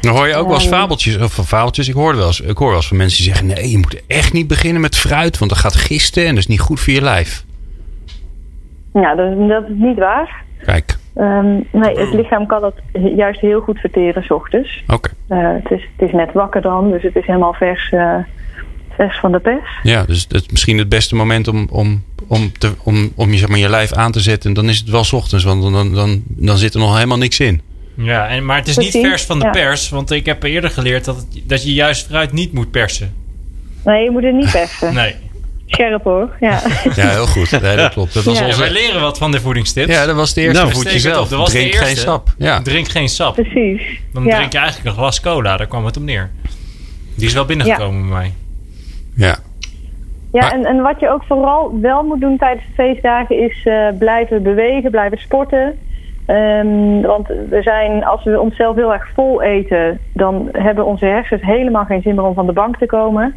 Dan 0.00 0.16
hoor 0.16 0.28
je 0.28 0.34
ook 0.34 0.46
wel 0.46 0.54
eens 0.54 0.68
fabeltjes, 0.68 1.18
of 1.18 1.32
fabeltjes. 1.32 1.88
Ik 1.88 1.94
hoor, 1.94 2.16
wel 2.16 2.26
eens, 2.26 2.40
ik 2.40 2.56
hoor 2.56 2.68
wel 2.68 2.76
eens 2.76 2.88
van 2.88 2.96
mensen 2.96 3.22
die 3.22 3.34
zeggen: 3.34 3.46
nee, 3.54 3.70
je 3.70 3.78
moet 3.78 4.02
echt 4.06 4.32
niet 4.32 4.48
beginnen 4.48 4.80
met 4.80 4.96
fruit, 4.96 5.38
want 5.38 5.50
dat 5.50 5.60
gaat 5.60 5.76
gisten 5.76 6.22
en 6.22 6.28
dat 6.28 6.38
is 6.38 6.46
niet 6.46 6.60
goed 6.60 6.80
voor 6.80 6.92
je 6.92 7.02
lijf. 7.02 7.44
Ja, 8.92 9.14
dat, 9.14 9.48
dat 9.48 9.62
is 9.62 9.74
niet 9.74 9.98
waar. 9.98 10.44
Kijk. 10.64 10.98
Um, 11.16 11.66
nee, 11.72 11.98
het 11.98 12.12
lichaam 12.12 12.46
kan 12.46 12.60
dat 12.60 12.74
juist 12.92 13.40
heel 13.40 13.60
goed 13.60 13.78
verteren 13.78 14.22
s 14.22 14.30
ochtends. 14.30 14.84
Oké. 14.86 15.10
Okay. 15.28 15.42
Uh, 15.42 15.62
het, 15.62 15.70
is, 15.70 15.88
het 15.96 16.08
is 16.08 16.14
net 16.14 16.32
wakker 16.32 16.62
dan, 16.62 16.90
dus 16.90 17.02
het 17.02 17.16
is 17.16 17.26
helemaal 17.26 17.52
vers. 17.52 17.90
Uh, 17.92 18.14
vers 19.00 19.18
van 19.18 19.32
de 19.32 19.38
pers. 19.38 19.68
Ja, 19.82 20.04
dus 20.04 20.26
het 20.28 20.32
is 20.34 20.46
misschien 20.50 20.78
het 20.78 20.88
beste 20.88 21.14
moment 21.14 21.48
om, 21.48 21.66
om, 21.70 22.04
om, 22.26 22.52
te, 22.58 22.72
om, 22.82 23.12
om 23.14 23.32
je, 23.32 23.38
zeg 23.38 23.48
maar, 23.48 23.58
je 23.58 23.68
lijf 23.68 23.92
aan 23.92 24.12
te 24.12 24.20
zetten. 24.20 24.48
En 24.48 24.54
dan 24.54 24.68
is 24.68 24.78
het 24.78 24.88
wel 24.88 25.04
s 25.04 25.12
ochtends, 25.12 25.44
want 25.44 25.62
dan, 25.62 25.94
dan, 25.94 26.22
dan 26.26 26.58
zit 26.58 26.74
er 26.74 26.80
nog 26.80 26.94
helemaal 26.94 27.18
niks 27.18 27.40
in. 27.40 27.62
Ja, 27.96 28.28
en, 28.28 28.44
maar 28.44 28.56
het 28.56 28.68
is 28.68 28.74
Precies, 28.74 28.94
niet 28.94 29.06
vers 29.06 29.22
van 29.22 29.38
de 29.38 29.44
ja. 29.44 29.50
pers. 29.50 29.88
Want 29.88 30.10
ik 30.10 30.26
heb 30.26 30.42
eerder 30.42 30.70
geleerd 30.70 31.04
dat, 31.04 31.16
het, 31.16 31.42
dat 31.44 31.62
je 31.62 31.74
juist 31.74 32.06
fruit 32.06 32.32
niet 32.32 32.52
moet 32.52 32.70
persen. 32.70 33.14
Nee, 33.84 34.04
je 34.04 34.10
moet 34.10 34.22
het 34.22 34.34
niet 34.34 34.50
persen. 34.50 34.94
nee. 34.94 35.14
Scherp 35.66 36.04
hoor, 36.04 36.36
ja. 36.40 36.62
Ja, 36.96 37.08
heel 37.08 37.26
goed. 37.26 37.60
Nee, 37.60 37.76
dat 37.76 37.92
klopt. 37.92 38.14
Dat 38.14 38.24
was 38.24 38.38
ja. 38.38 38.46
onze... 38.46 38.58
Wij 38.58 38.70
leren 38.70 39.00
wat 39.00 39.18
van 39.18 39.30
de 39.30 39.40
voedingstips. 39.40 39.92
Ja, 39.92 40.06
dat 40.06 40.16
was 40.16 40.34
de 40.34 40.40
eerste. 40.40 40.62
Nou, 40.62 40.74
voed 40.74 40.92
jezelf. 40.92 41.28
Dat 41.28 41.38
was 41.38 41.50
drink 41.50 41.72
de 41.72 41.72
eerste. 41.72 41.86
geen 41.86 41.96
sap. 41.96 42.34
Ja. 42.38 42.62
Drink 42.62 42.88
geen 42.88 43.08
sap. 43.08 43.34
Precies. 43.34 43.82
Dan 44.12 44.24
ja. 44.24 44.36
drink 44.36 44.52
je 44.52 44.58
eigenlijk 44.58 44.88
een 44.88 44.94
glas 44.94 45.20
cola. 45.20 45.56
Daar 45.56 45.66
kwam 45.66 45.84
het 45.84 45.96
om 45.96 46.04
neer. 46.04 46.30
Die 47.16 47.26
is 47.26 47.34
wel 47.34 47.44
binnengekomen 47.44 48.08
bij 48.08 48.18
mij. 48.18 48.32
Ja. 49.20 49.36
Ja, 50.32 50.40
maar... 50.40 50.52
en, 50.52 50.64
en 50.64 50.82
wat 50.82 51.00
je 51.00 51.10
ook 51.10 51.24
vooral 51.24 51.80
wel 51.80 52.02
moet 52.02 52.20
doen 52.20 52.36
tijdens 52.36 52.66
de 52.66 52.72
feestdagen 52.72 53.38
is 53.38 53.64
uh, 53.64 53.88
blijven 53.98 54.42
bewegen, 54.42 54.90
blijven 54.90 55.18
sporten. 55.18 55.78
Um, 56.26 57.02
want 57.02 57.26
we 57.26 57.62
zijn, 57.62 58.04
als 58.04 58.24
we 58.24 58.40
onszelf 58.40 58.76
heel 58.76 58.92
erg 58.92 59.08
vol 59.14 59.42
eten, 59.42 59.98
dan 60.12 60.48
hebben 60.52 60.86
onze 60.86 61.04
hersens 61.06 61.42
helemaal 61.42 61.84
geen 61.84 62.02
zin 62.02 62.14
meer 62.14 62.24
om 62.24 62.34
van 62.34 62.46
de 62.46 62.52
bank 62.52 62.76
te 62.76 62.86
komen. 62.86 63.34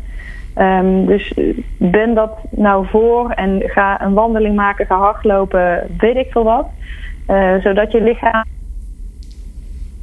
Um, 0.58 1.06
dus 1.06 1.34
ben 1.78 2.14
dat 2.14 2.38
nou 2.50 2.86
voor 2.88 3.30
en 3.30 3.62
ga 3.66 4.02
een 4.02 4.14
wandeling 4.14 4.56
maken, 4.56 4.86
ga 4.86 4.98
hardlopen, 4.98 5.88
weet 5.98 6.16
ik 6.16 6.32
veel 6.32 6.44
wat. 6.44 6.68
Uh, 7.28 7.56
zodat 7.56 7.92
je 7.92 8.02
lichaam 8.02 8.44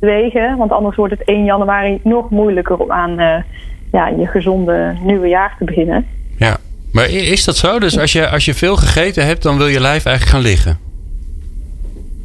bewegen, 0.00 0.56
want 0.56 0.72
anders 0.72 0.96
wordt 0.96 1.18
het 1.18 1.24
1 1.24 1.44
januari 1.44 2.00
nog 2.02 2.30
moeilijker 2.30 2.78
om 2.78 2.92
aan 2.92 3.20
uh, 3.20 3.36
ja, 3.92 4.08
je 4.08 4.26
gezonde 4.26 4.96
nieuwe 5.02 5.28
jaar 5.28 5.54
te 5.58 5.64
beginnen. 5.64 6.06
Ja, 6.36 6.56
maar 6.92 7.10
is 7.10 7.44
dat 7.44 7.56
zo? 7.56 7.78
Dus 7.78 7.98
als 7.98 8.12
je, 8.12 8.28
als 8.28 8.44
je 8.44 8.54
veel 8.54 8.76
gegeten 8.76 9.26
hebt, 9.26 9.42
dan 9.42 9.56
wil 9.56 9.66
je 9.66 9.80
lijf 9.80 10.04
eigenlijk 10.04 10.36
gaan 10.36 10.50
liggen? 10.50 10.78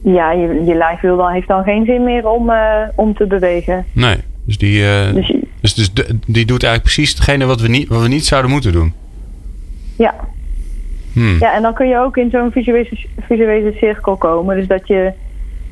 Ja, 0.04 0.32
je, 0.32 0.64
je 0.66 0.76
lijf 0.76 1.02
wil 1.02 1.18
dan, 1.18 1.32
heeft 1.32 1.48
dan 1.48 1.64
geen 1.64 1.86
zin 1.86 2.04
meer 2.04 2.28
om, 2.30 2.50
uh, 2.50 2.82
om 2.96 3.14
te 3.14 3.26
bewegen. 3.28 3.86
Nee, 3.92 4.18
dus 4.46 4.58
die, 4.58 4.82
uh, 4.82 5.14
dus, 5.14 5.34
dus, 5.62 5.74
dus 5.74 5.94
de, 5.94 6.20
die 6.28 6.46
doet 6.46 6.64
eigenlijk 6.64 6.94
precies 6.94 7.10
hetgene 7.10 7.46
wat 7.46 7.62
we 7.62 7.68
niet, 7.68 7.88
wat 7.88 8.02
we 8.02 8.08
niet 8.08 8.26
zouden 8.26 8.52
moeten 8.52 8.72
doen. 8.72 8.94
Ja. 9.98 10.14
Hmm. 11.14 11.38
Ja, 11.40 11.56
en 11.56 11.62
dan 11.62 11.74
kun 11.74 11.88
je 11.88 11.98
ook 11.98 12.18
in 12.18 12.30
zo'n 12.30 12.52
visuele, 12.52 12.90
visuele 13.28 13.74
cirkel 13.78 14.16
komen. 14.16 14.56
Dus 14.56 14.68
dat 14.68 14.88
je, 14.88 15.14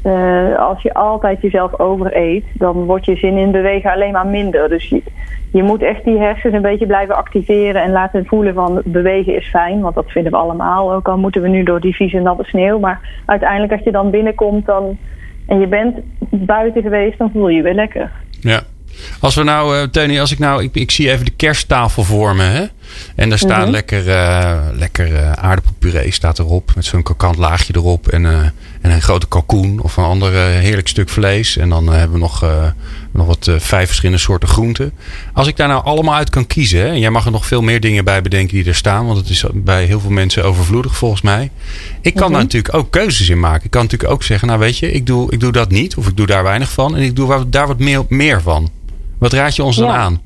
uh, 0.03 0.59
als 0.59 0.81
je 0.81 0.93
altijd 0.93 1.41
jezelf 1.41 1.79
overeet, 1.79 2.45
dan 2.53 2.73
wordt 2.73 3.05
je 3.05 3.15
zin 3.15 3.37
in 3.37 3.51
bewegen 3.51 3.91
alleen 3.91 4.11
maar 4.11 4.27
minder. 4.27 4.69
Dus 4.69 4.89
je, 4.89 5.03
je 5.51 5.63
moet 5.63 5.81
echt 5.81 6.03
die 6.03 6.19
hersens 6.19 6.53
een 6.53 6.61
beetje 6.61 6.85
blijven 6.85 7.15
activeren 7.15 7.83
en 7.83 7.91
laten 7.91 8.25
voelen 8.25 8.53
van 8.53 8.81
bewegen 8.85 9.35
is 9.35 9.47
fijn. 9.47 9.81
Want 9.81 9.95
dat 9.95 10.11
vinden 10.11 10.31
we 10.31 10.37
allemaal. 10.37 10.93
Ook 10.93 11.07
al 11.07 11.17
moeten 11.17 11.41
we 11.41 11.47
nu 11.47 11.63
door 11.63 11.79
die 11.81 11.95
vieze 11.95 12.19
natte 12.19 12.43
sneeuw. 12.43 12.79
Maar 12.79 13.21
uiteindelijk 13.25 13.71
als 13.71 13.83
je 13.83 13.91
dan 13.91 14.09
binnenkomt 14.09 14.65
dan, 14.65 14.97
en 15.47 15.59
je 15.59 15.67
bent 15.67 15.99
buiten 16.29 16.81
geweest, 16.81 17.17
dan 17.17 17.31
voel 17.33 17.49
je 17.49 17.55
je 17.55 17.63
weer 17.63 17.73
lekker. 17.73 18.11
Ja. 18.39 18.61
Als 19.19 19.35
we 19.35 19.43
nou, 19.43 19.75
uh, 19.75 19.83
Tony, 19.83 20.19
als 20.19 20.31
ik 20.31 20.39
nou, 20.39 20.63
ik, 20.63 20.75
ik 20.75 20.91
zie 20.91 21.11
even 21.11 21.25
de 21.25 21.35
kersttafel 21.35 22.03
voor 22.03 22.35
me. 22.35 22.43
Hè? 22.43 22.65
En 23.15 23.29
daar 23.29 23.37
staat 23.37 23.57
mm 23.57 23.63
-hmm. 23.63 23.71
lekker, 23.71 24.07
uh, 24.07 24.59
lekker 24.73 25.11
uh, 25.11 25.31
aardappelpuree 25.31 26.11
staat 26.11 26.39
erop. 26.39 26.71
Met 26.75 26.85
zo'n 26.85 27.03
krokant 27.03 27.37
laagje 27.37 27.73
erop. 27.75 28.07
En, 28.07 28.25
en 28.25 28.91
een 28.91 29.01
grote 29.01 29.27
kalkoen 29.27 29.79
of 29.81 29.97
een 29.97 30.03
ander 30.03 30.31
heerlijk 30.33 30.87
stuk 30.87 31.09
vlees. 31.09 31.57
En 31.57 31.69
dan 31.69 31.87
hebben 31.87 32.11
we 32.11 32.19
nog, 32.19 32.45
nog 33.11 33.27
wat 33.27 33.51
vijf 33.57 33.87
verschillende 33.87 34.21
soorten 34.21 34.49
groenten. 34.49 34.91
Als 35.33 35.47
ik 35.47 35.57
daar 35.57 35.67
nou 35.67 35.83
allemaal 35.83 36.15
uit 36.15 36.29
kan 36.29 36.47
kiezen. 36.47 36.79
Hè? 36.79 36.87
En 36.87 36.99
jij 36.99 37.09
mag 37.09 37.25
er 37.25 37.31
nog 37.31 37.45
veel 37.45 37.61
meer 37.61 37.79
dingen 37.79 38.05
bij 38.05 38.21
bedenken 38.21 38.55
die 38.55 38.65
er 38.65 38.75
staan. 38.75 39.05
Want 39.05 39.17
het 39.17 39.29
is 39.29 39.45
bij 39.53 39.85
heel 39.85 39.99
veel 39.99 40.11
mensen 40.11 40.43
overvloedig 40.43 40.95
volgens 40.95 41.21
mij. 41.21 41.51
Ik 42.01 42.13
kan 42.13 42.13
mm 42.13 42.21
-hmm. 42.21 42.31
daar 42.33 42.41
natuurlijk 42.41 42.73
ook 42.73 42.91
keuzes 42.91 43.29
in 43.29 43.39
maken. 43.39 43.65
Ik 43.65 43.71
kan 43.71 43.83
natuurlijk 43.83 44.11
ook 44.11 44.23
zeggen, 44.23 44.47
nou 44.47 44.59
weet 44.59 44.77
je, 44.77 44.91
ik 44.91 45.05
doe, 45.05 45.31
ik 45.31 45.39
doe 45.39 45.51
dat 45.51 45.71
niet. 45.71 45.95
Of 45.95 46.07
ik 46.07 46.17
doe 46.17 46.25
daar 46.25 46.43
weinig 46.43 46.71
van. 46.71 46.95
En 46.95 47.01
ik 47.01 47.15
doe 47.15 47.49
daar 47.49 47.67
wat 47.67 47.79
meer, 47.79 48.05
meer 48.09 48.41
van. 48.41 48.71
Wat 49.17 49.33
raad 49.33 49.55
je 49.55 49.63
ons 49.63 49.75
dan 49.75 49.89
aan? 49.89 50.21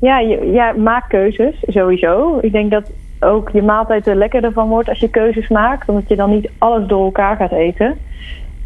Ja, 0.00 0.18
je, 0.18 0.50
ja, 0.52 0.72
maak 0.72 1.08
keuzes 1.08 1.54
sowieso. 1.66 2.38
Ik 2.40 2.52
denk 2.52 2.70
dat 2.70 2.90
ook 3.20 3.50
je 3.50 3.62
maaltijd 3.62 4.06
er 4.06 4.16
lekkerder 4.16 4.52
van 4.52 4.68
wordt 4.68 4.88
als 4.88 4.98
je 4.98 5.10
keuzes 5.10 5.48
maakt. 5.48 5.88
Omdat 5.88 6.08
je 6.08 6.16
dan 6.16 6.30
niet 6.30 6.50
alles 6.58 6.88
door 6.88 7.04
elkaar 7.04 7.36
gaat 7.36 7.52
eten. 7.52 7.98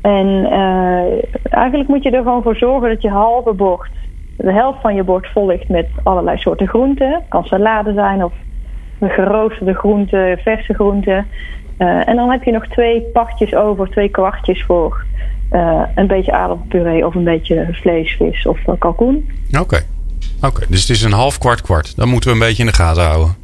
En 0.02 0.26
uh, 0.26 1.22
eigenlijk 1.50 1.88
moet 1.88 2.02
je 2.02 2.10
er 2.10 2.22
gewoon 2.22 2.42
voor 2.42 2.56
zorgen 2.56 2.88
dat 2.88 3.02
je 3.02 3.08
halve 3.08 3.52
bord, 3.52 3.90
de 4.36 4.52
helft 4.52 4.80
van 4.80 4.94
je 4.94 5.02
bord 5.02 5.26
vol 5.32 5.46
ligt 5.46 5.68
met 5.68 5.88
allerlei 6.02 6.38
soorten 6.38 6.68
groenten. 6.68 7.12
Het 7.12 7.22
kan 7.28 7.44
salade 7.44 7.92
zijn 7.92 8.24
of 8.24 8.32
geroosterde 9.00 9.74
groenten, 9.74 10.38
verse 10.38 10.74
groenten. 10.74 11.26
Uh, 11.78 12.08
en 12.08 12.16
dan 12.16 12.30
heb 12.30 12.42
je 12.42 12.52
nog 12.52 12.66
twee 12.66 13.00
partjes 13.00 13.54
over, 13.54 13.90
twee 13.90 14.08
kwartjes 14.08 14.64
voor 14.64 15.04
uh, 15.52 15.82
een 15.94 16.06
beetje 16.06 16.32
aardappelpuree 16.32 17.06
of 17.06 17.14
een 17.14 17.24
beetje 17.24 17.68
vlees, 17.70 18.16
vis 18.16 18.46
of 18.46 18.58
kalkoen. 18.78 19.30
Oké. 19.60 19.78
Oké, 20.36 20.46
okay. 20.46 20.66
dus 20.70 20.80
het 20.80 20.90
is 20.90 21.02
een 21.02 21.12
half 21.12 21.38
kwart 21.38 21.60
kwart. 21.60 21.96
Dan 21.96 22.08
moeten 22.08 22.28
we 22.30 22.36
een 22.36 22.46
beetje 22.46 22.62
in 22.62 22.68
de 22.68 22.74
gaten 22.74 23.02
houden. 23.02 23.34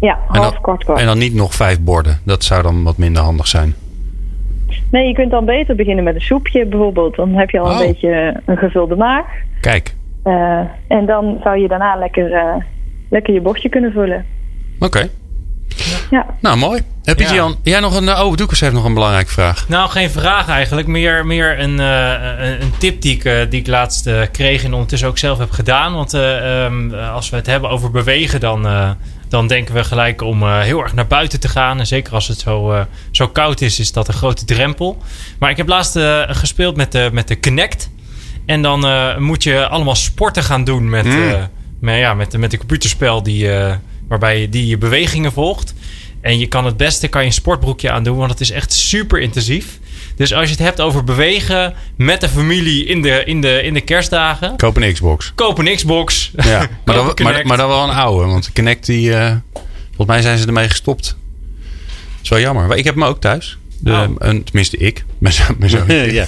Ja, 0.00 0.18
half 0.26 0.50
dan, 0.52 0.60
kwart 0.62 0.84
kwart. 0.84 1.00
En 1.00 1.06
dan 1.06 1.18
niet 1.18 1.34
nog 1.34 1.54
vijf 1.54 1.80
borden. 1.80 2.18
Dat 2.24 2.44
zou 2.44 2.62
dan 2.62 2.82
wat 2.82 2.96
minder 2.96 3.22
handig 3.22 3.46
zijn. 3.46 3.74
Nee, 4.90 5.06
je 5.08 5.14
kunt 5.14 5.30
dan 5.30 5.44
beter 5.44 5.74
beginnen 5.76 6.04
met 6.04 6.14
een 6.14 6.20
soepje 6.20 6.66
bijvoorbeeld. 6.66 7.16
Dan 7.16 7.34
heb 7.34 7.50
je 7.50 7.58
al 7.60 7.66
Oh. 7.70 7.80
een 7.80 7.86
beetje 7.86 8.40
een 8.46 8.56
gevulde 8.56 8.96
maag. 8.96 9.24
Kijk, 9.60 9.96
Eh, 10.22 10.60
en 10.88 11.06
dan 11.06 11.38
zou 11.42 11.58
je 11.58 11.68
daarna 11.68 11.96
lekker, 11.96 12.32
eh, 12.32 12.54
lekker 13.10 13.34
je 13.34 13.40
bordje 13.40 13.68
kunnen 13.68 13.92
vullen. 13.92 14.24
oké. 14.80 15.08
Ja. 16.10 16.26
Nou, 16.40 16.56
mooi. 16.56 16.82
Heb 17.04 17.18
Ja. 17.20 17.34
Jan, 17.34 17.56
jij 17.62 17.80
nog 17.80 17.94
een... 17.94 18.08
Oh, 18.18 18.34
Doekers 18.36 18.60
heeft 18.60 18.72
nog 18.72 18.84
een 18.84 18.94
belangrijke 18.94 19.30
vraag. 19.30 19.68
Nou, 19.68 19.90
geen 19.90 20.10
vraag 20.10 20.48
eigenlijk. 20.48 20.86
Meer, 20.86 21.26
meer 21.26 21.60
een, 21.60 21.80
eh, 21.80 22.46
een, 22.48 22.62
een 22.62 22.72
tip 22.78 23.02
die 23.02 23.14
ik, 23.14 23.24
eh, 23.24 23.34
die 23.50 23.60
ik 23.60 23.66
laatst 23.66 24.06
eh, 24.06 24.20
kreeg 24.32 24.64
en 24.64 24.72
ondertussen 24.72 25.08
ook 25.08 25.18
zelf 25.18 25.38
heb 25.38 25.50
gedaan. 25.50 25.94
Want 25.94 26.14
eh, 26.14 26.64
ehm, 26.64 26.94
als 26.94 27.30
we 27.30 27.36
het 27.36 27.46
hebben 27.46 27.70
over 27.70 27.90
bewegen, 27.90 28.40
dan, 28.40 28.66
eh, 28.66 28.90
dan 29.28 29.46
denken 29.46 29.74
we 29.74 29.84
gelijk 29.84 30.22
om 30.22 30.42
eh, 30.42 30.60
heel 30.60 30.82
erg 30.82 30.94
naar 30.94 31.06
buiten 31.06 31.40
te 31.40 31.48
gaan. 31.48 31.78
En 31.78 31.86
zeker 31.86 32.12
als 32.14 32.28
het 32.28 32.38
zo, 32.38 32.72
eh, 32.72 32.80
zo 33.10 33.28
koud 33.28 33.60
is, 33.60 33.78
is 33.80 33.92
dat 33.92 34.08
een 34.08 34.14
grote 34.14 34.44
drempel. 34.44 35.02
Maar 35.38 35.50
ik 35.50 35.56
heb 35.56 35.68
laatst 35.68 35.96
eh, 35.96 36.22
gespeeld 36.28 36.76
met 36.76 36.92
de, 36.92 37.08
met 37.12 37.28
de 37.28 37.34
Kinect. 37.34 37.90
En 38.46 38.62
dan 38.62 38.86
eh, 38.86 39.16
moet 39.16 39.42
je 39.42 39.68
allemaal 39.68 39.94
sporten 39.94 40.42
gaan 40.42 40.64
doen 40.64 40.88
met, 40.90 41.04
Mm. 41.04 41.28
eh, 41.28 41.42
met, 41.80 41.96
ja, 41.98 42.14
met, 42.14 42.36
met 42.38 42.52
een 42.52 42.58
computerspel 42.58 43.22
die, 43.22 43.52
eh, 43.52 43.74
waarbij 44.08 44.40
je 44.40 44.48
die 44.48 44.66
je 44.66 44.78
bewegingen 44.78 45.32
volgt. 45.32 45.74
En 46.20 46.38
je 46.38 46.46
kan 46.46 46.64
het 46.64 46.76
beste 46.76 47.08
kan 47.08 47.20
je 47.20 47.26
een 47.26 47.32
sportbroekje 47.32 47.90
aandoen, 47.90 48.16
want 48.16 48.30
het 48.30 48.40
is 48.40 48.50
echt 48.50 48.72
super 48.72 49.20
intensief. 49.20 49.78
Dus 50.16 50.32
als 50.34 50.44
je 50.44 50.50
het 50.50 50.64
hebt 50.64 50.80
over 50.80 51.04
bewegen 51.04 51.74
met 51.96 52.20
de 52.20 52.28
familie 52.28 52.84
in 52.86 53.02
de, 53.02 53.22
in 53.24 53.40
de, 53.40 53.62
in 53.62 53.74
de 53.74 53.80
kerstdagen, 53.80 54.56
Koop 54.56 54.76
een 54.76 54.92
Xbox. 54.92 55.32
koop 55.34 55.58
een 55.58 55.74
Xbox. 55.76 56.30
Ja, 56.36 56.58
maar, 56.84 56.94
dan, 56.94 57.12
maar, 57.22 57.46
maar 57.46 57.56
dan 57.56 57.68
wel 57.68 57.82
een 57.88 57.94
oude. 57.94 58.26
Want 58.26 58.44
de 58.44 58.52
Kinect, 58.52 58.86
die, 58.86 59.14
eh, 59.14 59.34
volgens 59.86 60.06
mij 60.06 60.22
zijn 60.22 60.38
ze 60.38 60.46
ermee 60.46 60.68
gestopt. 60.68 61.16
Dat 61.92 62.22
is 62.22 62.28
wel 62.28 62.38
jammer. 62.40 62.66
Maar 62.66 62.76
ik 62.76 62.84
heb 62.84 62.94
hem 62.94 63.04
ook 63.04 63.20
thuis. 63.20 63.58
De, 63.80 63.92
Oh. 63.92 64.04
een, 64.18 64.44
tenminste, 64.44 64.76
ik. 64.76 65.04
Mijn 65.18 65.34
zoon- 65.70 65.86
ja. 66.12 66.26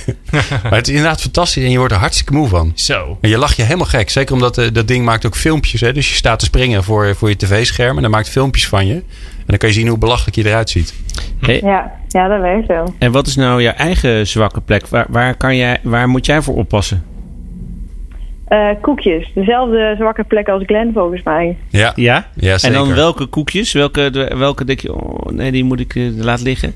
Maar 0.63 0.73
het 0.75 0.89
is 0.89 0.95
inderdaad 0.95 1.21
fantastisch 1.21 1.65
en 1.65 1.71
je 1.71 1.79
wordt 1.79 1.93
er 1.93 1.99
hartstikke 1.99 2.33
moe 2.33 2.49
van. 2.49 2.73
Zo. 2.75 3.19
En 3.21 3.29
je 3.29 3.39
lacht 3.39 3.57
je 3.57 3.63
helemaal 3.63 3.87
gek. 3.87 4.11
Zeker 4.11 4.35
omdat 4.35 4.59
eh, 4.59 4.67
dat 4.73 4.89
ding 4.89 5.05
maakt 5.05 5.27
ook 5.27 5.37
filmpjes. 5.37 5.81
Hè? 5.81 5.93
Dus 5.93 6.09
je 6.09 6.15
staat 6.15 6.39
te 6.39 6.45
springen 6.45 6.85
voor, 6.85 7.17
voor 7.17 7.29
je 7.29 7.37
tv-scherm. 7.37 7.97
En 7.97 8.03
dan 8.03 8.11
maakt 8.11 8.29
filmpjes 8.29 8.67
van 8.67 8.87
je. 8.87 9.03
En 9.51 9.57
dan 9.59 9.69
kan 9.69 9.75
je 9.75 9.81
zien 9.81 9.89
hoe 9.89 9.99
belachelijk 9.99 10.37
je 10.37 10.47
eruit 10.47 10.71
ziet. 10.71 10.95
Hey, 11.41 11.61
Ja, 11.65 11.93
ja, 12.09 12.29
dat 12.29 12.41
werkt 12.41 12.67
wel. 12.67 12.95
en 12.99 13.13
wat 13.13 13.27
is 13.27 13.37
nou 13.37 13.63
jouw 13.63 13.73
eigen 13.73 14.27
zwakke 14.27 14.61
plek? 14.61 14.87
Waar, 14.87 15.07
waar, 15.09 15.37
kan 15.37 15.57
jij, 15.57 15.79
waar 15.83 16.09
moet 16.09 16.27
jij 16.27 16.43
voor 16.43 16.55
oppassen? 16.57 17.05
Eh, 18.49 18.69
koekjes. 18.81 19.31
Dezelfde 19.35 19.95
zwakke 19.99 20.25
plek 20.25 20.49
als 20.49 20.63
Glenn 20.67 20.93
volgens 20.93 21.23
mij. 21.23 21.57
Ja, 21.69 21.93
Ja? 21.95 22.27
ja 22.35 22.57
En 22.63 22.73
dan 22.73 22.95
welke 22.95 23.27
koekjes? 23.27 23.73
Welke, 23.73 24.31
welke 24.37 24.65
denk 24.65 24.81
je, 24.81 24.95
oh 24.95 25.33
nee, 25.33 25.53
die 25.53 25.65
moet 25.65 25.81
ik 25.81 25.95
eh, 25.95 26.03
laten 26.17 26.45
liggen? 26.45 26.75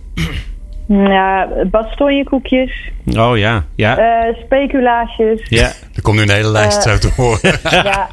Ja, 0.89 1.49
bastonjekoekjes. 1.71 2.91
Oh 3.17 3.39
ja, 3.39 3.65
ja, 3.75 3.99
eh 3.99 4.35
speculaasjes. 4.45 5.41
ja. 5.49 5.73
Er 5.95 6.03
komt 6.03 6.17
nu 6.17 6.23
een 6.23 6.31
hele 6.31 6.51
lijst 6.51 6.83
zo 6.83 6.99
te 6.99 7.11
horen. 7.17 7.59
ja, 7.71 8.09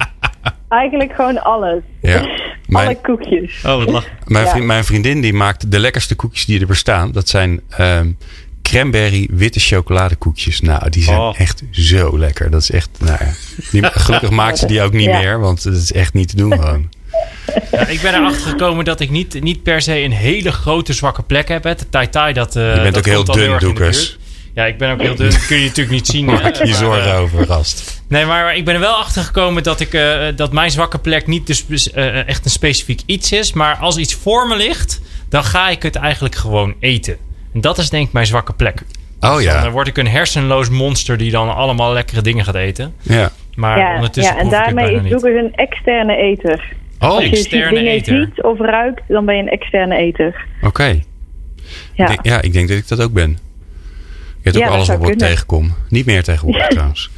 eigenlijk 0.69 1.13
gewoon 1.13 1.43
alles. 1.43 1.81
Ja. 2.01 2.21
Alle 2.71 2.83
Mijn, 2.85 3.01
koekjes. 3.01 3.53
Oh, 3.65 3.77
wat 3.77 3.89
lach. 3.89 4.05
mijn, 4.25 4.45
Ja. 4.45 4.51
vriend, 4.51 4.65
mijn 4.65 4.83
vriendin 4.85 5.21
die 5.21 5.33
maakt 5.33 5.71
de 5.71 5.79
lekkerste 5.79 6.15
koekjes 6.15 6.45
die 6.45 6.59
er 6.59 6.67
bestaan. 6.67 7.11
Dat 7.11 7.29
zijn 7.29 7.61
ehm 7.69 8.07
cranberry 8.61 9.27
witte 9.31 9.59
chocoladekoekjes. 9.59 10.61
Nou, 10.61 10.89
die 10.89 11.03
zijn 11.03 11.17
Oh. 11.19 11.39
echt 11.39 11.63
zo 11.71 12.17
lekker. 12.19 12.49
Dat 12.51 12.61
is 12.61 12.71
echt, 12.71 12.89
nou 12.99 13.17
ja. 13.19 13.31
Die, 13.71 13.83
gelukkig 13.85 14.29
maakt 14.29 14.57
ze 14.57 14.65
die 14.65 14.81
ook 14.81 14.93
niet 14.93 15.05
Ja. 15.05 15.19
meer. 15.19 15.39
Want 15.39 15.63
het 15.63 15.75
is 15.75 15.91
echt 15.91 16.13
niet 16.13 16.27
te 16.29 16.35
doen 16.35 16.51
gewoon. 16.51 16.89
Ja, 17.71 17.87
ik 17.87 18.01
ben 18.01 18.13
erachter 18.13 18.49
gekomen 18.49 18.85
dat 18.85 18.99
ik 18.99 19.09
niet, 19.09 19.41
niet 19.41 19.63
per 19.63 19.81
se 19.81 19.99
een 19.99 20.11
hele 20.11 20.51
grote 20.51 20.93
zwakke 20.93 21.21
plek 21.23 21.47
heb. 21.47 21.63
hè. 21.63 21.75
De 21.75 21.89
tai 21.89 22.09
tai, 22.09 22.33
dat 22.33 22.55
eh, 22.55 22.75
Je 22.75 22.81
bent 22.81 22.93
dat 22.95 22.97
ook 22.97 23.05
heel 23.05 23.23
dun, 23.23 23.57
Doekers. 23.59 24.17
Ja, 24.53 24.65
ik 24.65 24.77
ben 24.77 24.91
ook 24.91 25.01
heel 25.01 25.15
dun. 25.15 25.29
Dat 25.29 25.45
kun 25.45 25.57
je 25.57 25.65
natuurlijk 25.65 25.95
niet 25.95 26.07
zien. 26.07 26.25
Maak 26.25 26.57
hè. 26.57 26.63
je 26.63 26.73
zorgen 26.73 27.11
eh, 27.13 27.21
over, 27.21 27.45
gast. 27.45 28.03
Nee, 28.07 28.25
maar 28.25 28.55
ik 28.55 28.65
ben 28.65 28.73
er 28.73 28.79
wel 28.79 28.93
achter 28.95 29.21
gekomen 29.23 29.63
dat, 29.63 29.79
ik, 29.79 29.93
eh, 29.93 30.27
dat 30.35 30.51
mijn 30.51 30.71
zwakke 30.71 30.99
plek 30.99 31.27
niet 31.27 31.67
dus, 31.67 31.91
eh, 31.91 32.27
echt 32.27 32.45
een 32.45 32.51
specifiek 32.51 33.01
iets 33.05 33.31
is. 33.31 33.53
Maar 33.53 33.75
als 33.75 33.97
iets 33.97 34.13
voor 34.15 34.47
me 34.47 34.55
ligt, 34.55 35.01
dan 35.29 35.43
ga 35.43 35.69
ik 35.69 35.83
het 35.83 35.95
eigenlijk 35.95 36.35
gewoon 36.35 36.73
eten. 36.79 37.17
En 37.53 37.61
dat 37.61 37.77
is 37.77 37.89
denk 37.89 38.07
ik 38.07 38.13
mijn 38.13 38.25
zwakke 38.25 38.53
plek. 38.53 38.83
Oh 39.19 39.29
Dan 39.33 39.41
ja. 39.41 39.65
eh, 39.65 39.71
word 39.71 39.87
ik 39.87 39.97
een 39.97 40.07
hersenloos 40.07 40.69
monster 40.69 41.17
die 41.17 41.31
dan 41.31 41.55
allemaal 41.55 41.93
lekkere 41.93 42.21
dingen 42.21 42.45
gaat 42.45 42.55
eten. 42.55 42.93
ja. 43.01 43.31
Maar 43.55 43.77
ja, 43.77 43.95
ondertussen 43.95 44.33
ja, 44.33 44.39
en 44.39 44.45
ik 44.45 44.51
daarmee 44.51 44.95
is. 44.95 45.09
Doekers 45.09 45.35
een 45.35 45.55
externe 45.55 46.15
eter. 46.15 46.73
Oh, 46.99 47.09
Als 47.09 47.23
je 47.23 47.29
externe 47.29 47.77
dingen 47.77 47.91
eter. 47.91 48.19
ziet 48.19 48.43
of 48.43 48.59
ruikt, 48.59 49.01
dan 49.07 49.25
ben 49.25 49.35
je 49.35 49.41
een 49.41 49.49
externe 49.49 49.95
eter. 49.95 50.45
oké. 50.61 50.99
Ja. 51.93 52.09
Ik 52.09 52.19
Ja, 52.21 52.41
ik 52.41 52.53
denk 52.53 52.67
dat 52.67 52.77
ik 52.77 52.87
dat 52.87 53.01
ook 53.01 53.13
ben. 53.13 53.37
Je 54.43 54.49
hebt 54.49 54.55
Ja, 54.55 54.67
ook 54.67 54.73
alles 54.73 54.87
wat 54.87 55.09
ik 55.09 55.17
tegenkom. 55.17 55.73
Niet 55.89 56.05
meer 56.05 56.23
tegenwoordig 56.23 56.67
trouwens. 56.77 57.09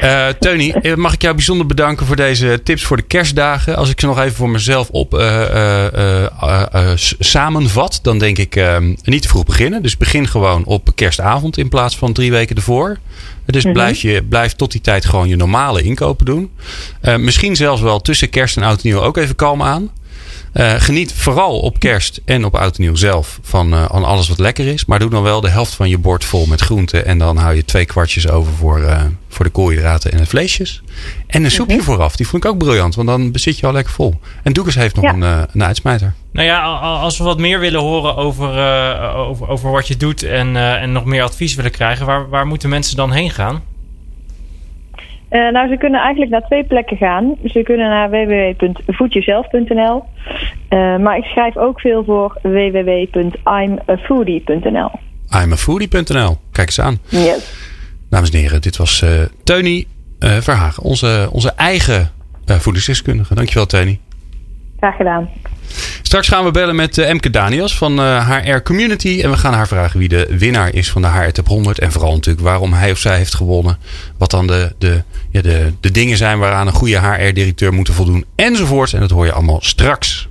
Eh 0.00 0.28
Teuny, 0.28 0.70
eh, 0.70 0.94
mag 0.94 1.12
ik 1.12 1.22
jou 1.22 1.34
bijzonder 1.34 1.66
bedanken 1.66 2.06
voor 2.06 2.16
deze 2.16 2.60
tips 2.62 2.82
voor 2.82 2.96
de 2.96 3.02
kerstdagen. 3.02 3.76
Als 3.76 3.90
ik 3.90 4.00
ze 4.00 4.06
nog 4.06 4.18
even 4.18 4.34
voor 4.34 4.50
mezelf 4.50 4.88
op 4.90 5.18
eh, 5.18 6.92
samenvat, 7.18 7.98
dan 8.02 8.18
denk 8.18 8.38
ik 8.38 8.56
eh, 8.56 8.76
niet 9.04 9.22
te 9.22 9.28
vroeg 9.28 9.44
beginnen. 9.44 9.82
Dus 9.82 9.96
begin 9.96 10.28
gewoon 10.28 10.64
op 10.64 10.90
kerstavond 10.94 11.58
in 11.58 11.68
plaats 11.68 11.96
van 11.96 12.12
drie 12.12 12.30
weken 12.30 12.56
ervoor. 12.56 12.98
Dus 13.46 13.64
blijf, 13.72 14.00
je, 14.00 14.22
blijf 14.28 14.52
tot 14.52 14.72
die 14.72 14.80
tijd 14.80 15.04
gewoon 15.04 15.28
je 15.28 15.36
normale 15.36 15.82
inkopen 15.82 16.26
doen. 16.26 16.50
Misschien 17.18 17.56
zelfs 17.56 17.80
wel 17.80 18.00
tussen 18.00 18.30
kerst 18.30 18.56
en 18.56 18.62
oud 18.62 18.82
en 18.82 18.88
nieuw 18.88 19.00
ook 19.00 19.16
even 19.16 19.36
kalm 19.36 19.62
aan. 19.62 19.90
Eh, 20.54 20.74
geniet 20.74 21.12
vooral 21.12 21.60
op 21.60 21.78
kerst 21.78 22.20
en 22.24 22.44
op 22.44 22.54
oud 22.54 22.76
en 22.76 22.82
nieuw 22.82 22.94
zelf 22.94 23.38
van, 23.42 23.72
eh, 23.72 23.84
van 23.88 24.04
alles 24.04 24.28
wat 24.28 24.38
lekker 24.38 24.66
is. 24.66 24.84
Maar 24.84 24.98
doe 24.98 25.10
dan 25.10 25.22
wel 25.22 25.40
de 25.40 25.48
helft 25.48 25.72
van 25.74 25.88
je 25.88 25.98
bord 25.98 26.24
vol 26.24 26.46
met 26.46 26.60
groenten. 26.60 27.06
En 27.06 27.18
dan 27.18 27.36
hou 27.36 27.54
je 27.54 27.64
twee 27.64 27.84
kwartjes 27.84 28.28
over 28.28 28.52
voor, 28.52 28.82
eh, 28.82 29.02
voor 29.28 29.44
de 29.44 29.50
koolhydraten 29.50 30.12
en 30.12 30.18
de 30.18 30.26
vleesjes. 30.26 30.82
En 31.26 31.44
een 31.44 31.50
soepje 31.50 31.82
vooraf. 31.82 32.16
Die 32.16 32.28
vond 32.28 32.44
ik 32.44 32.50
ook 32.50 32.58
briljant. 32.58 32.94
Want 32.94 33.08
dan 33.08 33.30
zit 33.32 33.58
je 33.58 33.66
al 33.66 33.72
lekker 33.72 33.92
vol. 33.92 34.14
En 34.42 34.52
Doekers 34.52 34.74
heeft 34.74 34.94
nog 34.94 35.04
Ja. 35.04 35.12
een, 35.12 35.46
een 35.52 35.64
uitsmijter. 35.64 36.14
Nou 36.32 36.46
ja, 36.46 36.62
als 36.78 37.18
we 37.18 37.24
wat 37.24 37.38
meer 37.38 37.60
willen 37.60 37.80
horen 37.80 38.16
over, 38.16 38.58
eh, 38.58 39.18
over, 39.18 39.48
over 39.48 39.70
wat 39.70 39.88
je 39.88 39.96
doet 39.96 40.22
en, 40.22 40.56
eh, 40.56 40.82
en 40.82 40.92
nog 40.92 41.04
meer 41.04 41.22
advies 41.22 41.54
willen 41.54 41.70
krijgen, 41.70 42.06
waar, 42.06 42.28
waar 42.28 42.46
moeten 42.46 42.68
mensen 42.68 42.96
dan 42.96 43.12
heen 43.12 43.30
gaan? 43.30 43.62
Eh, 45.34 45.52
nou, 45.52 45.68
ze 45.68 45.76
kunnen 45.76 46.00
eigenlijk 46.00 46.30
naar 46.30 46.42
twee 46.42 46.64
plekken 46.64 46.96
gaan. 46.96 47.36
Ze 47.44 47.62
kunnen 47.62 47.88
naar 47.88 48.10
www.voedjezelf.nl. 48.10 50.04
Eh, 50.68 50.96
maar 50.96 51.16
ik 51.16 51.24
schrijf 51.24 51.56
ook 51.56 51.80
veel 51.80 52.04
voor 52.04 52.38
www.imafoodie.nl. 52.42 54.90
I'mAfoodie.nl. 55.42 56.36
Kijk 56.52 56.66
eens 56.66 56.80
aan. 56.80 56.98
Yes. 57.08 57.52
Dames 58.10 58.30
en 58.30 58.38
heren, 58.38 58.60
dit 58.60 58.76
was 58.76 59.02
eh 59.02 59.10
Teuny 59.44 59.86
Verhagen. 60.18 60.82
Onze, 60.82 61.28
onze 61.32 61.52
eigen 61.56 62.10
voedingsdeskundige. 62.46 63.34
Dankjewel 63.34 63.66
Teuny. 63.66 63.98
Gedaan. 64.92 65.28
Straks 66.02 66.28
gaan 66.28 66.44
we 66.44 66.50
bellen 66.50 66.76
met 66.76 66.98
eh, 66.98 67.08
Emke 67.08 67.30
Daniels 67.30 67.76
van 67.76 67.98
eh, 68.00 68.28
HR 68.28 68.62
Community. 68.62 69.20
En 69.22 69.30
we 69.30 69.36
gaan 69.36 69.52
haar 69.52 69.68
vragen 69.68 69.98
wie 69.98 70.08
de 70.08 70.26
winnaar 70.38 70.74
is 70.74 70.90
van 70.90 71.02
de 71.02 71.08
HR 71.08 71.30
Top 71.30 71.46
100. 71.46 71.78
En 71.78 71.92
vooral 71.92 72.12
natuurlijk 72.12 72.44
waarom 72.44 72.72
hij 72.72 72.90
of 72.90 72.98
zij 72.98 73.16
heeft 73.16 73.34
gewonnen. 73.34 73.78
Wat 74.18 74.30
dan 74.30 74.46
de, 74.46 74.74
de, 74.78 75.02
ja, 75.30 75.42
de, 75.42 75.72
de 75.80 75.90
dingen 75.90 76.16
zijn 76.16 76.38
waaraan 76.38 76.66
een 76.66 76.72
goede 76.72 77.00
HR-directeur 77.00 77.72
moet 77.72 77.90
voldoen. 77.90 78.24
Enzovoorts. 78.36 78.92
En 78.92 79.00
dat 79.00 79.10
hoor 79.10 79.24
je 79.24 79.32
allemaal 79.32 79.60
straks. 79.60 80.26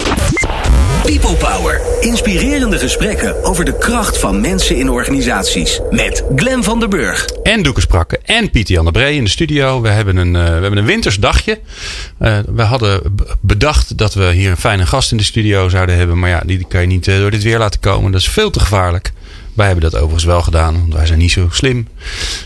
People 1.05 1.35
Power. 1.35 1.81
Inspirerende 1.99 2.77
gesprekken 2.77 3.43
over 3.43 3.65
de 3.65 3.77
kracht 3.77 4.17
van 4.17 4.41
mensen 4.41 4.75
in 4.75 4.89
organisaties. 4.89 5.79
Met 5.91 6.23
Glen 6.35 6.63
van 6.63 6.79
der 6.79 6.89
Burg. 6.89 7.25
En 7.25 7.63
Doeke 7.63 7.81
Sprakke 7.81 8.19
en 8.25 8.49
Pieter 8.49 8.73
Jan 8.75 8.85
de 8.85 8.91
Bree 8.91 9.15
in 9.15 9.23
de 9.23 9.29
studio. 9.29 9.81
We 9.81 9.89
hebben 9.89 10.17
een, 10.17 10.35
eh, 10.35 10.43
we 10.43 10.49
hebben 10.49 10.77
een 10.77 10.85
winters 10.85 11.19
Eh, 11.19 12.37
we 12.55 12.61
hadden 12.61 13.15
bedacht 13.41 13.97
dat 13.97 14.13
we 14.13 14.31
hier 14.31 14.49
een 14.49 14.57
fijne 14.57 14.85
gast 14.85 15.11
in 15.11 15.17
de 15.17 15.23
studio 15.23 15.69
zouden 15.69 15.95
hebben. 15.95 16.19
Maar 16.19 16.29
ja, 16.29 16.41
die, 16.45 16.57
die 16.57 16.67
kan 16.67 16.81
je 16.81 16.87
niet 16.87 17.07
eh, 17.07 17.17
door 17.17 17.31
dit 17.31 17.43
weer 17.43 17.57
laten 17.57 17.79
komen. 17.79 18.11
Dat 18.11 18.21
is 18.21 18.29
veel 18.29 18.49
te 18.49 18.59
gevaarlijk. 18.59 19.11
Wij 19.55 19.65
hebben 19.65 19.83
dat 19.83 19.95
overigens 19.95 20.23
wel 20.23 20.41
gedaan, 20.41 20.73
want 20.73 20.93
wij 20.93 21.05
zijn 21.05 21.19
niet 21.19 21.31
zo 21.31 21.47
slim. 21.51 21.87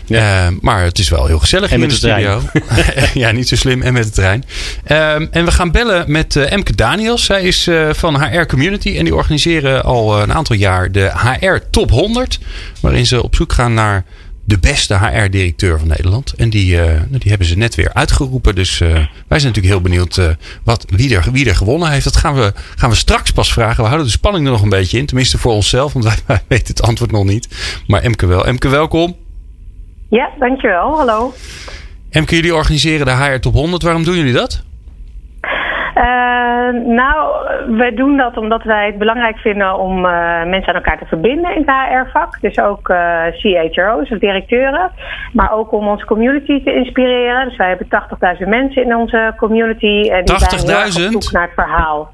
Eh, 0.08 0.46
maar 0.60 0.82
het 0.82 0.98
is 0.98 1.08
wel 1.08 1.26
heel 1.26 1.38
gezellig 1.38 1.70
En 1.70 1.78
hier 1.78 1.88
met 1.88 2.02
in 2.02 2.08
de 2.08 2.14
de 2.14 2.40
studio. 2.70 3.10
ja, 3.22 3.30
niet 3.30 3.48
zo 3.48 3.56
slim 3.56 3.82
en 3.82 3.92
met 3.92 4.04
de 4.04 4.10
trein. 4.10 4.44
Ehm, 4.84 5.26
en 5.30 5.44
we 5.44 5.50
gaan 5.50 5.70
bellen 5.70 6.04
met 6.06 6.36
eh, 6.36 6.52
Emke 6.52 6.74
Daniels. 6.74 7.24
Zij 7.24 7.42
is 7.42 7.66
eh, 7.66 7.88
van 7.92 8.22
HR 8.22 8.46
Community 8.46 8.96
en 8.96 9.04
die 9.04 9.14
organiseren 9.14 9.84
al 9.84 10.16
eh, 10.16 10.22
een 10.22 10.32
aantal 10.32 10.56
jaar 10.56 10.92
de 10.92 11.10
HR 11.14 11.58
Top 11.70 11.90
100. 11.90 12.38
Waarin 12.80 13.06
ze 13.06 13.22
op 13.22 13.34
zoek 13.34 13.52
gaan 13.52 13.74
naar 13.74 14.04
de 14.48 14.58
beste 14.58 14.98
HR-directeur 14.98 15.78
van 15.78 15.88
Nederland. 15.88 16.32
En 16.32 16.50
die, 16.50 16.80
eh, 16.80 16.86
nou, 16.86 17.18
die 17.18 17.28
hebben 17.28 17.46
ze 17.46 17.56
net 17.56 17.74
weer 17.74 17.92
uitgeroepen. 17.92 18.54
Dus 18.54 18.80
eh, 18.80 18.88
wij 19.28 19.38
zijn 19.38 19.52
natuurlijk 19.52 19.66
heel 19.66 19.80
benieuwd 19.80 20.16
eh, 20.16 20.28
wat, 20.64 20.84
wie, 20.88 21.16
er, 21.16 21.32
wie 21.32 21.48
er 21.48 21.56
gewonnen 21.56 21.90
heeft. 21.90 22.04
Dat 22.04 22.16
gaan 22.16 22.34
we, 22.34 22.52
gaan 22.76 22.90
we 22.90 22.96
straks 22.96 23.30
pas 23.30 23.52
vragen. 23.52 23.76
We 23.76 23.88
houden 23.88 24.06
de 24.06 24.12
spanning 24.12 24.46
er 24.46 24.52
nog 24.52 24.62
een 24.62 24.68
beetje 24.68 24.98
in. 24.98 25.06
Tenminste 25.06 25.38
voor 25.38 25.52
onszelf, 25.52 25.92
want 25.92 26.04
wij, 26.08 26.16
wij 26.26 26.40
weten 26.46 26.66
het 26.66 26.82
antwoord 26.82 27.10
nog 27.10 27.24
niet. 27.24 27.48
Maar 27.86 28.02
Emke 28.02 28.26
wel. 28.26 28.46
Emke, 28.46 28.68
welkom. 28.68 29.16
Ja, 30.10 30.30
dankjewel. 30.38 30.96
Hallo. 30.96 31.34
Emke, 32.10 32.34
jullie 32.34 32.54
organiseren 32.54 33.06
de 33.06 33.12
HR 33.12 33.38
Top 33.38 33.54
100. 33.54 33.82
Waarom 33.82 34.04
doen 34.04 34.16
jullie 34.16 34.32
dat? 34.32 34.62
Uh, 35.98 36.04
nou, 36.86 37.46
we 37.76 37.92
doen 37.94 38.16
dat 38.16 38.36
omdat 38.36 38.62
wij 38.62 38.86
het 38.86 38.98
belangrijk 38.98 39.38
vinden 39.38 39.78
om 39.78 39.96
uh, 39.96 40.44
mensen 40.44 40.68
aan 40.68 40.74
elkaar 40.74 40.98
te 40.98 41.04
verbinden 41.06 41.54
in 41.54 41.64
het 41.66 41.70
HR-vak. 41.70 42.40
Dus 42.40 42.58
ook 42.58 42.88
uh, 42.88 43.22
CHRO's 43.30 44.10
of 44.10 44.18
directeuren. 44.18 44.90
Maar 45.32 45.52
ook 45.52 45.72
om 45.72 45.88
onze 45.88 46.04
community 46.04 46.64
te 46.64 46.74
inspireren. 46.74 47.48
Dus 47.48 47.56
wij 47.56 47.68
hebben 47.68 47.86
80.000 48.40 48.48
mensen 48.48 48.82
in 48.82 48.96
onze 48.96 49.34
community. 49.36 50.10
En 50.10 50.24
die 50.24 50.34
80.000? 50.34 50.38
zijn 50.88 51.14
op 51.14 51.22
zoek 51.22 51.32
naar 51.32 51.42
het 51.42 51.54
verhaal. 51.54 52.10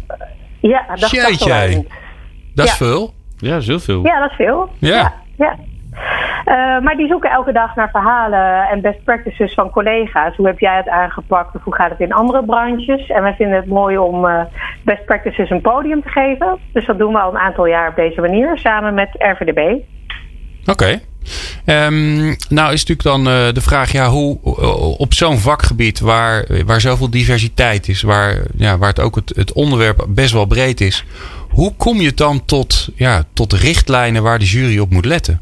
80.000? 0.00 0.04
ja, 0.60 0.84
dat 0.94 1.12
is 1.12 1.46
80.000. 1.74 1.78
Dat 2.54 2.66
is 2.66 2.76
veel. 2.76 3.14
Ja, 3.36 3.52
dat 3.52 3.60
is 3.60 3.66
heel 3.66 3.80
veel. 3.80 4.04
Ja, 4.04 4.20
dat 4.20 4.30
is 4.30 4.36
veel. 4.36 4.68
Ja, 4.78 5.12
ja. 5.36 5.56
Uh, 6.48 6.80
maar 6.80 6.96
die 6.96 7.08
zoeken 7.08 7.30
elke 7.30 7.52
dag 7.52 7.74
naar 7.74 7.90
verhalen 7.90 8.68
en 8.68 8.80
best 8.80 9.04
practices 9.04 9.54
van 9.54 9.70
collega's. 9.70 10.36
Hoe 10.36 10.46
heb 10.46 10.58
jij 10.58 10.76
het 10.76 10.88
aangepakt 10.88 11.54
of 11.54 11.62
hoe 11.64 11.74
gaat 11.74 11.90
het 11.90 12.00
in 12.00 12.12
andere 12.12 12.44
branches? 12.44 13.08
En 13.08 13.22
wij 13.22 13.34
vinden 13.34 13.56
het 13.56 13.66
mooi 13.66 13.98
om 13.98 14.24
uh, 14.24 14.40
best 14.84 15.04
practices 15.04 15.50
een 15.50 15.60
podium 15.60 16.02
te 16.02 16.08
geven. 16.08 16.58
Dus 16.72 16.86
dat 16.86 16.98
doen 16.98 17.12
we 17.12 17.18
al 17.18 17.30
een 17.30 17.40
aantal 17.40 17.66
jaar 17.66 17.88
op 17.88 17.96
deze 17.96 18.20
manier 18.20 18.58
samen 18.58 18.94
met 18.94 19.08
RVDB. 19.12 19.76
Oké. 20.66 21.00
Um, 21.66 22.36
nou 22.48 22.72
is 22.72 22.84
natuurlijk 22.84 23.02
dan 23.02 23.20
uh, 23.20 23.52
de 23.52 23.60
vraag, 23.60 23.92
ja, 23.92 24.06
hoe 24.08 24.38
op 24.98 25.14
zo'n 25.14 25.38
vakgebied 25.38 26.00
waar, 26.00 26.46
waar 26.66 26.80
zoveel 26.80 27.10
diversiteit 27.10 27.88
is, 27.88 28.02
waar, 28.02 28.36
ja, 28.56 28.78
waar 28.78 28.88
het 28.88 29.00
ook 29.00 29.14
het, 29.14 29.32
het 29.36 29.52
onderwerp 29.52 30.06
best 30.08 30.32
wel 30.32 30.46
breed 30.46 30.80
is, 30.80 31.04
hoe 31.50 31.74
kom 31.76 31.96
je 31.96 32.14
dan 32.14 32.44
tot, 32.44 32.88
ja, 32.94 33.22
tot 33.32 33.52
richtlijnen 33.52 34.22
waar 34.22 34.38
de 34.38 34.44
jury 34.44 34.78
op 34.78 34.90
moet 34.90 35.04
letten? 35.04 35.40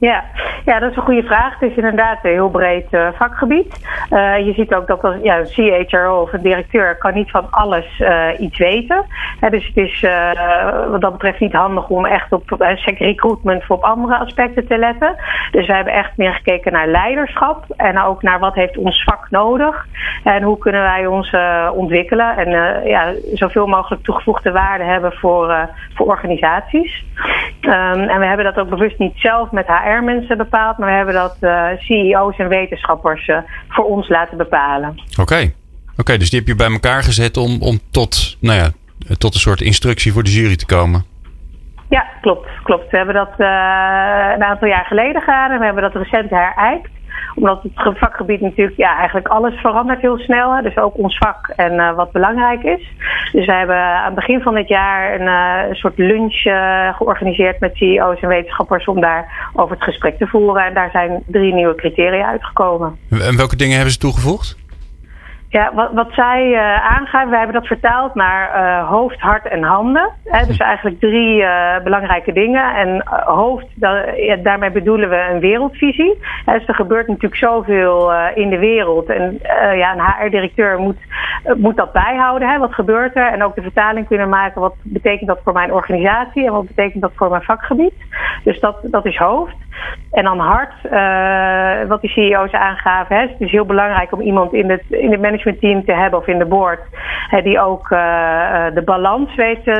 Ja. 0.00 0.24
ja, 0.64 0.78
dat 0.78 0.90
is 0.90 0.96
een 0.96 1.02
goede 1.02 1.22
vraag. 1.22 1.58
Het 1.58 1.70
is 1.70 1.76
inderdaad 1.76 2.18
een 2.22 2.30
heel 2.30 2.50
breed 2.50 2.86
uh, 2.90 3.08
vakgebied. 3.14 3.88
Uh, 4.10 4.46
je 4.46 4.52
ziet 4.52 4.74
ook 4.74 4.86
dat 4.86 5.16
ja, 5.22 5.38
een 5.38 5.86
CHRO 5.86 6.20
of 6.20 6.32
een 6.32 6.42
directeur 6.42 6.96
kan 6.96 7.14
niet 7.14 7.30
van 7.30 7.46
alles 7.50 7.98
uh, 7.98 8.28
iets 8.38 8.58
weten. 8.58 9.04
dus 9.50 9.66
het 9.66 9.76
is 9.76 10.06
wat 10.90 11.00
dat 11.00 11.12
betreft 11.12 11.40
niet 11.40 11.52
handig 11.52 11.88
om 11.88 12.06
echt 12.06 12.32
op 12.32 12.50
recruitment 12.98 13.62
of 13.62 13.70
op 13.70 13.82
andere 13.82 14.18
aspecten 14.18 14.66
te 14.66 14.78
letten. 14.78 15.16
Dus 15.50 15.66
we 15.66 15.72
hebben 15.72 15.92
echt 15.92 16.16
meer 16.16 16.32
gekeken 16.32 16.72
naar 16.72 16.88
leiderschap 16.88 17.64
en 17.76 18.00
ook 18.00 18.22
naar 18.22 18.38
wat 18.38 18.54
heeft 18.54 18.76
ons 18.76 19.02
vak 19.04 19.30
nodig 19.30 19.86
en 20.24 20.42
hoe 20.42 20.58
kunnen 20.58 20.82
wij 20.82 21.06
ons 21.06 21.36
ontwikkelen 21.74 22.36
en 22.36 22.50
ja, 22.88 23.12
zoveel 23.32 23.66
mogelijk 23.66 24.02
toegevoegde 24.02 24.52
waarde 24.52 24.84
hebben 24.84 25.12
voor, 25.12 25.68
voor 25.94 26.06
organisaties. 26.06 27.04
Um, 27.60 28.08
en 28.08 28.18
we 28.18 28.26
hebben 28.26 28.44
dat 28.44 28.58
ook 28.58 28.68
bewust 28.68 28.98
niet 28.98 29.12
zelf 29.16 29.50
met 29.50 29.66
HR 29.66 29.87
HR-mensen 29.88 30.36
bepaald, 30.36 30.78
maar 30.78 30.88
we 30.88 30.94
hebben 30.94 31.14
dat 31.14 31.36
uh, 31.40 31.66
CEO's 31.78 32.36
en 32.38 32.48
wetenschappers 32.48 33.28
uh, 33.28 33.38
voor 33.68 33.84
ons 33.84 34.08
laten 34.08 34.36
bepalen. 34.36 34.90
Oké, 35.10 35.20
okay. 35.20 35.54
oké, 35.96 36.16
dus 36.16 36.30
die 36.30 36.38
heb 36.38 36.48
je 36.48 36.54
bij 36.54 36.70
elkaar 36.72 37.02
gezet 37.02 37.36
om, 37.36 37.62
om 37.62 37.78
tot, 37.90 38.36
nou 38.40 38.58
ja, 38.58 38.70
tot 39.18 39.34
een 39.34 39.40
soort 39.40 39.60
instructie 39.60 40.12
voor 40.12 40.22
de 40.22 40.32
jury 40.32 40.56
te 40.56 40.66
komen. 40.66 41.04
Ja, 41.88 42.06
klopt. 42.20 42.48
klopt. 42.62 42.90
We 42.90 42.96
hebben 42.96 43.14
dat 43.14 43.32
uh, 43.38 43.46
een 44.34 44.44
aantal 44.44 44.68
jaar 44.68 44.84
geleden 44.84 45.20
gedaan 45.20 45.50
en 45.50 45.58
we 45.58 45.64
hebben 45.64 45.82
dat 45.82 45.94
recent 45.94 46.30
herijkt 46.30 46.90
omdat 47.38 47.62
het 47.62 47.98
vakgebied 47.98 48.40
natuurlijk, 48.40 48.76
ja, 48.76 48.96
eigenlijk 48.96 49.28
alles 49.28 49.60
verandert 49.60 50.00
heel 50.00 50.18
snel. 50.18 50.62
Dus 50.62 50.76
ook 50.76 50.98
ons 50.98 51.18
vak 51.18 51.52
en 51.56 51.72
uh, 51.72 51.94
wat 51.94 52.12
belangrijk 52.12 52.62
is. 52.62 52.92
Dus 53.32 53.46
we 53.46 53.52
hebben 53.52 53.76
aan 53.76 54.04
het 54.04 54.14
begin 54.14 54.40
van 54.40 54.54
dit 54.54 54.68
jaar 54.68 55.20
een, 55.20 55.26
een 55.68 55.74
soort 55.74 55.98
lunch 55.98 56.44
uh, 56.44 56.96
georganiseerd 56.96 57.60
met 57.60 57.76
CEO's 57.76 58.20
en 58.20 58.28
wetenschappers 58.28 58.84
om 58.84 59.00
daar 59.00 59.50
over 59.52 59.74
het 59.74 59.84
gesprek 59.84 60.18
te 60.18 60.26
voeren. 60.26 60.64
En 60.64 60.74
daar 60.74 60.90
zijn 60.90 61.22
drie 61.26 61.54
nieuwe 61.54 61.74
criteria 61.74 62.26
uitgekomen. 62.28 62.98
En 63.10 63.36
welke 63.36 63.56
dingen 63.56 63.74
hebben 63.74 63.92
ze 63.92 63.98
toegevoegd? 63.98 64.56
Ja, 65.50 65.74
wat, 65.74 65.92
wat 65.92 66.08
zij 66.12 66.46
uh, 66.46 67.12
wij 67.12 67.38
hebben 67.38 67.52
dat 67.52 67.66
vertaald 67.66 68.14
naar 68.14 68.56
uh, 68.56 68.88
hoofd, 68.88 69.20
hart 69.20 69.46
en 69.46 69.62
handen. 69.62 70.10
Hè, 70.24 70.46
dus 70.46 70.56
eigenlijk 70.56 71.00
drie 71.00 71.40
uh, 71.40 71.80
belangrijke 71.84 72.32
dingen. 72.32 72.74
En 72.74 73.02
hoofd, 73.24 73.66
daarmee 74.42 74.70
bedoelen 74.70 75.08
we 75.08 75.28
een 75.32 75.40
wereldvisie. 75.40 76.18
dus 76.44 76.66
er 76.66 76.74
gebeurt 76.74 77.06
natuurlijk 77.06 77.40
zoveel 77.40 78.12
in 78.34 78.50
de 78.50 78.58
wereld. 78.58 79.08
En 79.08 79.38
ja, 79.76 79.92
een 79.92 80.04
HR-directeur 80.04 80.78
moet, 80.78 80.98
moet 81.56 81.76
dat 81.76 81.92
bijhouden. 81.92 82.48
Hè, 82.48 82.58
wat 82.58 82.74
gebeurt 82.74 83.16
er? 83.16 83.32
En 83.32 83.42
ook 83.42 83.54
de 83.54 83.62
vertaling 83.62 84.06
kunnen 84.06 84.28
maken. 84.28 84.60
Wat 84.60 84.74
betekent 84.82 85.28
dat 85.28 85.40
voor 85.44 85.52
mijn 85.52 85.72
organisatie? 85.72 86.46
En 86.46 86.52
wat 86.52 86.66
betekent 86.66 87.02
dat 87.02 87.12
voor 87.14 87.30
mijn 87.30 87.42
vakgebied? 87.42 87.94
Dus 88.44 88.60
dat, 88.60 88.76
dat 88.82 89.06
is 89.06 89.16
hoofd. 89.16 89.56
En 90.10 90.24
dan 90.24 90.38
hart, 90.38 90.74
wat 91.88 92.00
die 92.00 92.10
CEO's 92.10 92.52
aangaven. 92.52 93.16
Hè, 93.16 93.22
het 93.22 93.34
is 93.40 93.50
heel 93.50 93.66
belangrijk 93.66 94.12
om 94.12 94.20
iemand 94.20 94.52
in 94.52 94.70
het, 94.70 94.82
in 94.88 95.10
het 95.10 95.20
managementteam 95.44 95.84
te 95.84 95.92
hebben 95.92 96.18
of 96.18 96.26
in 96.26 96.38
de 96.38 96.44
board. 96.44 96.80
Die 97.42 97.60
ook 97.60 97.90
uh, 97.90 98.66
de 98.74 98.82
balans 98.84 99.34
weet 99.34 99.58
uh, 99.58 99.74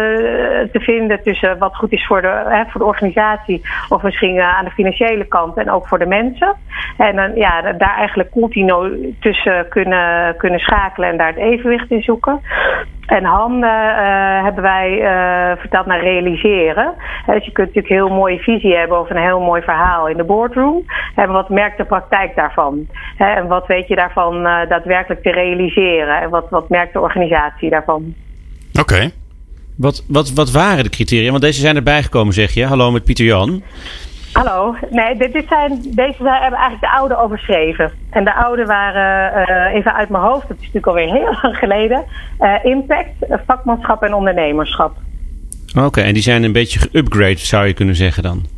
te 0.73 0.81
vinden 0.81 1.23
tussen 1.23 1.59
wat 1.59 1.77
goed 1.77 1.93
is 1.93 2.07
voor 2.07 2.23
de, 2.23 2.65
voor 2.69 2.81
de 2.81 2.87
organisatie. 2.87 3.63
Of 3.89 4.03
misschien 4.03 4.41
aan 4.41 4.65
de 4.65 4.71
financiële 4.71 5.25
kant 5.25 5.57
en 5.57 5.71
ook 5.71 5.89
voor 5.89 5.99
de 5.99 6.07
mensen. 6.07 6.57
En 6.97 7.17
dan 7.17 7.35
ja, 7.35 7.73
daar 7.73 7.97
eigenlijk 7.97 8.31
continu 8.31 9.15
tussen 9.21 9.69
kunnen, 9.69 10.37
kunnen 10.37 10.61
schakelen 10.61 11.09
en 11.09 11.17
daar 11.17 11.27
het 11.27 11.37
evenwicht 11.37 11.91
in 11.91 12.03
zoeken. 12.03 12.41
En 13.09 13.25
handen 13.25 13.69
uh, 13.69 14.43
hebben 14.43 14.63
wij 14.63 14.91
uh, 14.91 15.61
vertaald 15.61 15.87
naar 15.87 16.01
realiseren. 16.01 16.95
dus 17.27 17.45
je 17.45 17.53
kunt 17.53 17.67
natuurlijk 17.67 17.89
een 17.89 17.97
heel 17.97 18.17
mooie 18.17 18.39
visie 18.39 18.77
hebben 18.77 19.01
of 19.01 19.11
een 19.11 19.23
heel 19.23 19.41
mooi 19.41 19.63
verhaal 19.63 20.09
in 20.09 20.17
de 20.17 20.25
boardroom. 20.25 20.85
En 21.15 21.31
wat 21.31 21.49
merkt 21.49 21.79
de 21.79 21.85
praktijk 21.85 22.37
daarvan? 22.37 22.89
en 23.17 23.47
wat 23.47 23.67
weet 23.67 23.89
je 23.89 23.95
daarvan 23.95 24.47
uh, 24.47 24.69
daadwerkelijk 24.69 25.23
te 25.23 25.31
realiseren? 25.31 26.21
En 26.21 26.31
wat, 26.31 26.47
wat 26.51 26.69
merkt 26.69 26.93
de 26.93 27.01
organisatie 27.01 27.71
daarvan? 27.71 28.15
Oké. 28.73 28.81
Okay. 28.81 29.13
Wat, 29.77 30.05
wat, 30.09 30.33
wat 30.33 30.51
waren 30.51 30.85
de 30.85 30.91
criteria? 30.91 31.31
Want 31.31 31.43
deze 31.43 31.61
zijn 31.61 31.77
erbij 31.77 32.03
gekomen, 32.03 32.35
zeg 32.35 32.55
je. 32.55 32.67
Hallo 32.67 32.91
met 32.91 33.05
Pieter 33.05 33.25
Jan. 33.25 33.63
Hallo. 34.39 34.77
Nee, 34.91 35.17
dit, 35.17 35.45
zijn, 35.49 35.71
deze 35.71 36.23
zijn, 36.23 36.43
hebben 36.43 36.59
eigenlijk 36.59 36.81
de 36.81 36.99
oude 36.99 37.17
overschreven. 37.17 37.93
En 38.11 38.25
de 38.25 38.35
oude 38.35 38.65
waren, 38.65 39.33
uh, 39.49 39.75
even 39.75 39.95
uit 39.95 40.09
mijn 40.09 40.23
hoofd, 40.23 40.49
dat 40.49 40.57
is 40.57 40.73
natuurlijk 40.73 40.87
alweer 40.87 41.13
heel 41.13 41.37
lang 41.43 41.57
geleden, 41.57 42.05
uh, 42.41 42.55
impact, 42.63 43.11
vakmanschap 43.47 44.03
en 44.03 44.15
ondernemerschap. 44.15 44.97
Oké, 45.79 46.01
en 46.01 46.15
die 46.15 46.23
zijn 46.23 46.43
een 46.43 46.53
beetje 46.53 46.79
geupgrade, 46.79 47.39
zou 47.39 47.67
je 47.67 47.73
kunnen 47.73 47.95
zeggen 47.95 48.23
dan? 48.23 48.58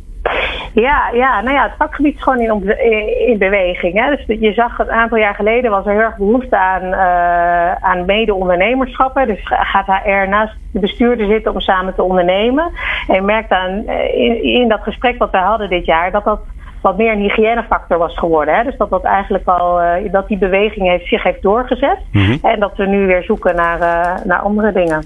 Ja, 0.73 1.09
ja, 1.13 1.41
nou 1.41 1.55
ja, 1.55 1.63
het 1.63 1.77
vakgebied 1.77 2.15
is 2.15 2.23
gewoon 2.23 2.39
in, 2.39 3.27
in 3.27 3.37
beweging. 3.37 3.93
Hè. 3.93 4.15
Dus 4.15 4.39
je 4.39 4.53
zag 4.53 4.79
een 4.79 4.91
aantal 4.91 5.17
jaar 5.17 5.35
geleden 5.35 5.71
was 5.71 5.85
er 5.85 5.91
heel 5.91 6.01
erg 6.01 6.17
behoefte 6.17 6.57
aan, 6.57 6.83
uh, 6.83 7.73
aan 7.73 8.05
mede-ondernemerschappen. 8.05 9.27
Dus 9.27 9.39
gaat 9.43 9.85
HR 9.85 10.29
naast 10.29 10.53
de 10.71 10.79
bestuurder 10.79 11.27
zitten 11.27 11.53
om 11.53 11.59
samen 11.59 11.95
te 11.95 12.03
ondernemen. 12.03 12.71
En 13.07 13.15
je 13.15 13.21
merkt 13.21 13.51
aan 13.51 13.87
in, 14.13 14.43
in 14.43 14.67
dat 14.67 14.81
gesprek 14.81 15.17
wat 15.17 15.31
we 15.31 15.37
hadden 15.37 15.69
dit 15.69 15.85
jaar 15.85 16.11
dat 16.11 16.23
dat 16.23 16.39
wat 16.81 16.97
meer 16.97 17.11
een 17.11 17.21
hygiënefactor 17.21 17.97
was 17.97 18.17
geworden. 18.17 18.55
Hè? 18.55 18.63
Dus 18.63 18.77
dat 18.77 18.89
dat 18.89 19.03
eigenlijk 19.03 19.47
al 19.47 19.81
uh, 19.81 20.11
dat 20.11 20.27
die 20.27 20.37
beweging 20.37 20.87
heeft, 20.87 21.07
zich 21.07 21.23
heeft 21.23 21.41
doorgezet. 21.41 21.97
Mm 22.11 22.25
-hmm. 22.25 22.39
En 22.41 22.59
dat 22.59 22.77
we 22.77 22.85
nu 22.85 23.05
weer 23.05 23.23
zoeken 23.23 23.55
naar, 23.55 23.79
uh, 23.79 24.25
naar 24.25 24.39
andere 24.39 24.71
dingen. 24.71 25.03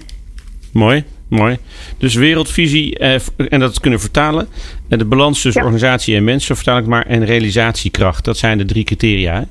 Mooi. 0.72 1.04
Mooi. 1.28 1.58
Dus 1.98 2.14
wereldvisie 2.14 2.98
eh, 2.98 3.20
en 3.48 3.60
dat 3.60 3.80
kunnen 3.80 4.00
vertalen. 4.00 4.48
En 4.88 4.98
de 4.98 5.04
balans 5.04 5.42
tussen 5.42 5.62
ja. 5.62 5.68
organisatie 5.68 6.16
en 6.16 6.24
mensen, 6.24 6.56
vertaal 6.56 6.78
ik 6.78 6.86
maar. 6.86 7.06
En 7.06 7.24
realisatiekracht. 7.24 8.24
Dat 8.24 8.36
zijn 8.36 8.58
de 8.58 8.64
drie 8.64 8.84
criteria. 8.84 9.34
Hè? 9.34 9.42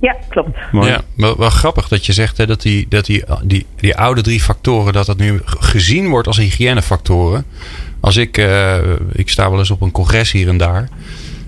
Ja, 0.00 0.16
klopt. 0.28 0.58
Mooi. 0.72 0.88
Ja, 0.88 1.00
wel, 1.16 1.36
wel, 1.36 1.50
grappig 1.50 1.88
dat 1.88 2.06
je 2.06 2.12
zegt 2.12 2.36
hè, 2.36 2.46
dat, 2.46 2.62
die, 2.62 2.86
dat 2.88 3.06
die, 3.06 3.24
die, 3.42 3.66
die 3.76 3.96
oude 3.96 4.20
drie 4.20 4.40
factoren, 4.40 4.92
dat 4.92 5.06
dat 5.06 5.18
nu 5.18 5.40
gezien 5.44 6.08
wordt 6.08 6.26
als 6.26 6.36
hygiënefactoren. 6.36 7.44
Als 8.00 8.16
ik, 8.16 8.38
uh, 8.38 8.76
ik 9.12 9.28
sta 9.28 9.50
wel 9.50 9.58
eens 9.58 9.70
op 9.70 9.80
een 9.80 9.90
congres 9.90 10.32
hier 10.32 10.48
en 10.48 10.56
daar. 10.56 10.88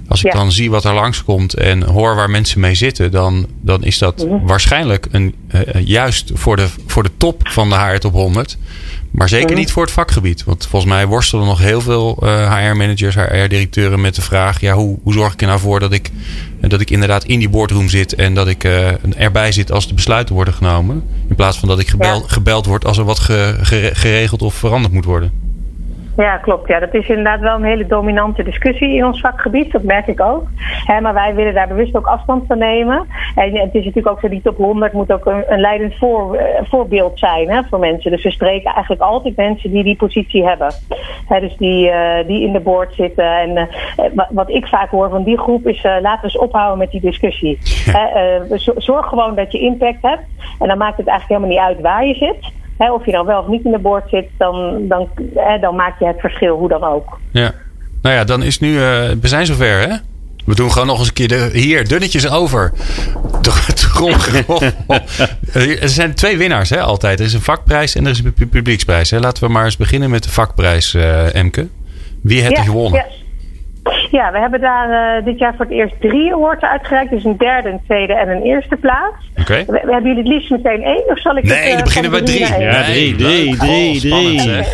Als 0.09 0.25
ik 0.25 0.33
ja. 0.33 0.39
dan 0.39 0.53
zie 0.53 0.71
wat 0.71 0.85
er 0.85 0.95
langskomt 0.95 1.55
en 1.55 1.83
hoor 1.83 2.15
waar 2.15 2.31
mensen 2.31 2.61
mee 2.61 2.75
zitten, 2.75 3.11
dan, 3.11 3.47
dan 3.61 3.85
is 3.85 3.99
dat 3.99 4.25
mm 4.25 4.29
-hmm. 4.29 4.47
waarschijnlijk 4.47 5.07
een, 5.11 5.35
uh, 5.55 5.61
juist 5.87 6.31
voor 6.35 6.57
de, 6.57 6.69
voor 6.87 7.03
de 7.03 7.11
top 7.17 7.49
van 7.49 7.69
de 7.69 7.75
HR 7.75 7.99
Top 7.99 8.13
100. 8.13 8.59
Maar 9.13 9.29
zeker 9.29 9.49
-hmm. 9.49 9.59
niet 9.59 9.73
voor 9.73 9.83
het 9.83 9.93
vakgebied. 9.93 10.45
Want 10.45 10.67
volgens 10.67 10.93
mij 10.93 11.07
worstelen 11.07 11.47
nog 11.47 11.59
heel 11.59 11.81
veel 11.81 12.17
HR-managers, 12.21 13.15
HR-directeuren 13.15 14.01
met 14.01 14.15
de 14.15 14.23
vraag: 14.23 14.61
ja, 14.61 14.75
hoe, 14.75 14.99
hoe 15.03 15.13
zorg 15.13 15.33
ik 15.33 15.41
er 15.41 15.47
nou 15.47 15.61
voor 15.61 15.81
dat 15.81 15.93
ik, 15.93 16.11
dat 16.61 16.81
ik 16.81 16.91
inderdaad 16.91 17.25
in 17.25 17.39
die 17.39 17.49
boardroom 17.49 17.89
zit 17.89 18.15
en 18.15 18.35
dat 18.35 18.49
ik 18.49 18.65
uh, 18.65 18.89
erbij 19.17 19.53
zit 19.53 19.73
als 19.73 19.89
de 19.89 19.95
besluiten 19.95 20.35
worden 20.35 20.55
genomen. 20.55 21.03
In 21.29 21.35
plaats 21.35 21.59
van 21.59 21.69
dat 21.69 21.79
ik 21.79 21.89
gebeld, 21.89 22.33
gebeld 22.33 22.67
word 22.67 22.85
als 22.85 22.99
er 22.99 23.05
wat 23.05 23.19
ge, 23.19 23.59
ge, 23.61 23.91
geregeld 23.93 24.43
of 24.43 24.55
veranderd 24.55 24.95
moet 24.95 25.05
worden. 25.05 25.42
Ja, 26.17 26.37
klopt. 26.37 26.69
Ja, 26.69 26.79
dat 26.79 26.95
is 26.95 27.09
inderdaad 27.09 27.41
wel 27.41 27.55
een 27.55 27.65
hele 27.65 27.87
dominante 27.87 28.43
discussie 28.43 28.95
in 28.95 29.05
ons 29.05 29.21
vakgebied. 29.21 29.73
Dat 29.73 29.83
merk 29.83 30.07
ik 30.07 30.21
ook. 30.21 30.47
maar 31.01 31.15
wij 31.15 31.35
willen 31.35 31.55
daar 31.55 31.69
bewust 31.69 31.97
ook 31.97 32.07
afstand 32.07 32.47
van 32.47 32.59
nemen. 32.59 33.07
En 33.35 33.57
het 33.57 33.75
is 33.75 33.85
natuurlijk 33.85 34.07
ook 34.07 34.21
zo, 34.21 34.29
die 34.29 34.43
top 34.43 34.57
100 34.57 34.93
moet 34.93 35.13
ook 35.13 35.27
een, 35.27 35.45
een 35.47 35.61
leidend 35.61 35.95
voor, 35.99 36.35
eh, 36.35 36.63
voorbeeld 36.69 37.19
zijn 37.19 37.51
hè, 37.51 37.63
voor 37.63 37.79
mensen. 37.79 38.11
Dus 38.11 38.23
we 38.23 38.31
spreken 38.31 38.73
eigenlijk 38.73 39.03
altijd 39.03 39.37
mensen 39.37 39.71
die 39.71 39.85
die 39.85 39.97
positie 39.97 40.47
hebben. 40.47 40.73
dus 41.29 41.57
die, 41.57 41.87
uh, 41.87 42.27
die 42.27 42.43
in 42.43 42.53
de 42.53 42.61
board 42.61 42.95
zitten. 42.95 43.37
En 43.37 43.51
uh, 43.97 44.21
wat 44.31 44.51
ik 44.51 44.67
vaak 44.67 44.91
hoor 44.91 45.11
van 45.11 45.25
die 45.25 45.39
groep 45.39 45.67
is, 45.67 45.83
laten 45.83 46.21
we 46.21 46.23
eens 46.23 46.39
ophouden 46.39 46.79
met 46.79 46.91
die 46.91 47.01
discussie. 47.01 47.59
zorg 48.77 49.07
gewoon 49.07 49.35
dat 49.35 49.53
je 49.53 49.59
impact 49.59 50.03
hebt. 50.03 50.23
En 50.59 50.69
dan 50.69 50.79
maakt 50.79 50.97
het 50.97 51.07
eigenlijk 51.07 51.41
helemaal 51.41 51.49
niet 51.49 51.77
uit 51.77 51.81
waar 51.81 52.07
je 52.07 52.15
zit 52.15 52.61
of 52.79 53.05
je 53.05 53.13
dan 53.13 53.27
wel 53.27 53.41
of 53.41 53.47
niet 53.47 53.65
in 53.65 53.71
de 53.71 53.79
boord 53.79 54.09
zit, 54.09 54.29
dan, 54.39 54.89
dan, 54.89 55.09
dan 55.61 55.75
maak 55.75 55.99
je 55.99 56.07
het 56.07 56.21
verschil, 56.21 56.57
hoe 56.57 56.69
dan 56.69 56.85
ook. 56.85 57.19
Ja, 57.31 57.53
nou 58.03 58.15
ja, 58.17 58.25
dan 58.25 58.43
is 58.43 58.59
nu, 58.59 58.73
uh, 58.73 58.81
we 59.21 59.29
zijn 59.29 59.47
zover 59.47 59.89
hè? 59.89 59.97
We 60.45 60.55
doen 60.55 60.73
gewoon 60.73 60.87
nog 60.87 60.99
eens 60.99 61.09
een 61.09 61.15
keer 61.15 61.29
de, 61.29 61.51
hier 61.53 61.89
dunnetjes 61.89 62.31
over. 62.31 62.73
er 65.81 65.89
zijn 65.89 66.15
twee 66.15 66.37
winnaars 66.37 66.71
hè, 66.71 66.81
altijd. 66.81 67.21
Er 67.21 67.27
is 67.27 67.35
een 67.35 67.41
vakprijs 67.41 67.95
en 67.95 68.05
er 68.05 68.11
is 68.11 68.23
een 68.25 68.49
publieksprijs. 68.49 69.11
Hè. 69.11 69.19
Laten 69.19 69.45
we 69.45 69.53
maar 69.53 69.65
eens 69.65 69.77
beginnen 69.77 70.11
met 70.11 70.23
de 70.23 70.31
vakprijs, 70.31 70.95
uh, 70.95 71.35
Emke. 71.35 71.69
Wie 72.23 72.41
heeft 72.41 72.59
er 72.59 72.65
gewonnen? 72.65 73.05
Ja. 73.09 73.22
Ja, 74.13 74.33
we 74.33 74.39
hebben 74.39 74.61
daar 74.61 75.19
uh, 75.19 75.25
dit 75.25 75.39
jaar 75.39 75.55
voor 75.57 75.65
het 75.65 75.75
eerst 75.75 76.01
drie 76.01 76.33
awards 76.35 76.63
uitgereikt. 76.63 77.11
Dus 77.11 77.25
een 77.25 77.37
derde, 77.37 77.69
een 77.69 77.81
tweede 77.85 78.13
en 78.13 78.29
een 78.29 78.43
eerste 78.43 78.77
plaats. 78.77 79.31
Oké. 79.31 79.41
Okay. 79.41 79.65
We, 79.67 79.81
we, 79.85 79.93
hebben 79.93 80.15
jullie 80.15 80.23
het 80.23 80.33
liefst 80.33 80.51
meteen 80.51 80.83
één? 80.83 81.07
Of 81.07 81.21
zal 81.21 81.37
ik 81.37 81.45
nee, 81.45 81.71
het, 81.71 81.79
uh, 81.79 81.85
beginnen 81.85 82.11
bij 82.11 82.23
drie. 82.23 82.61
Ja, 82.61 82.83
drie, 82.83 83.17
drie, 83.17 83.57
drie, 83.57 84.01
drie. 84.01 84.65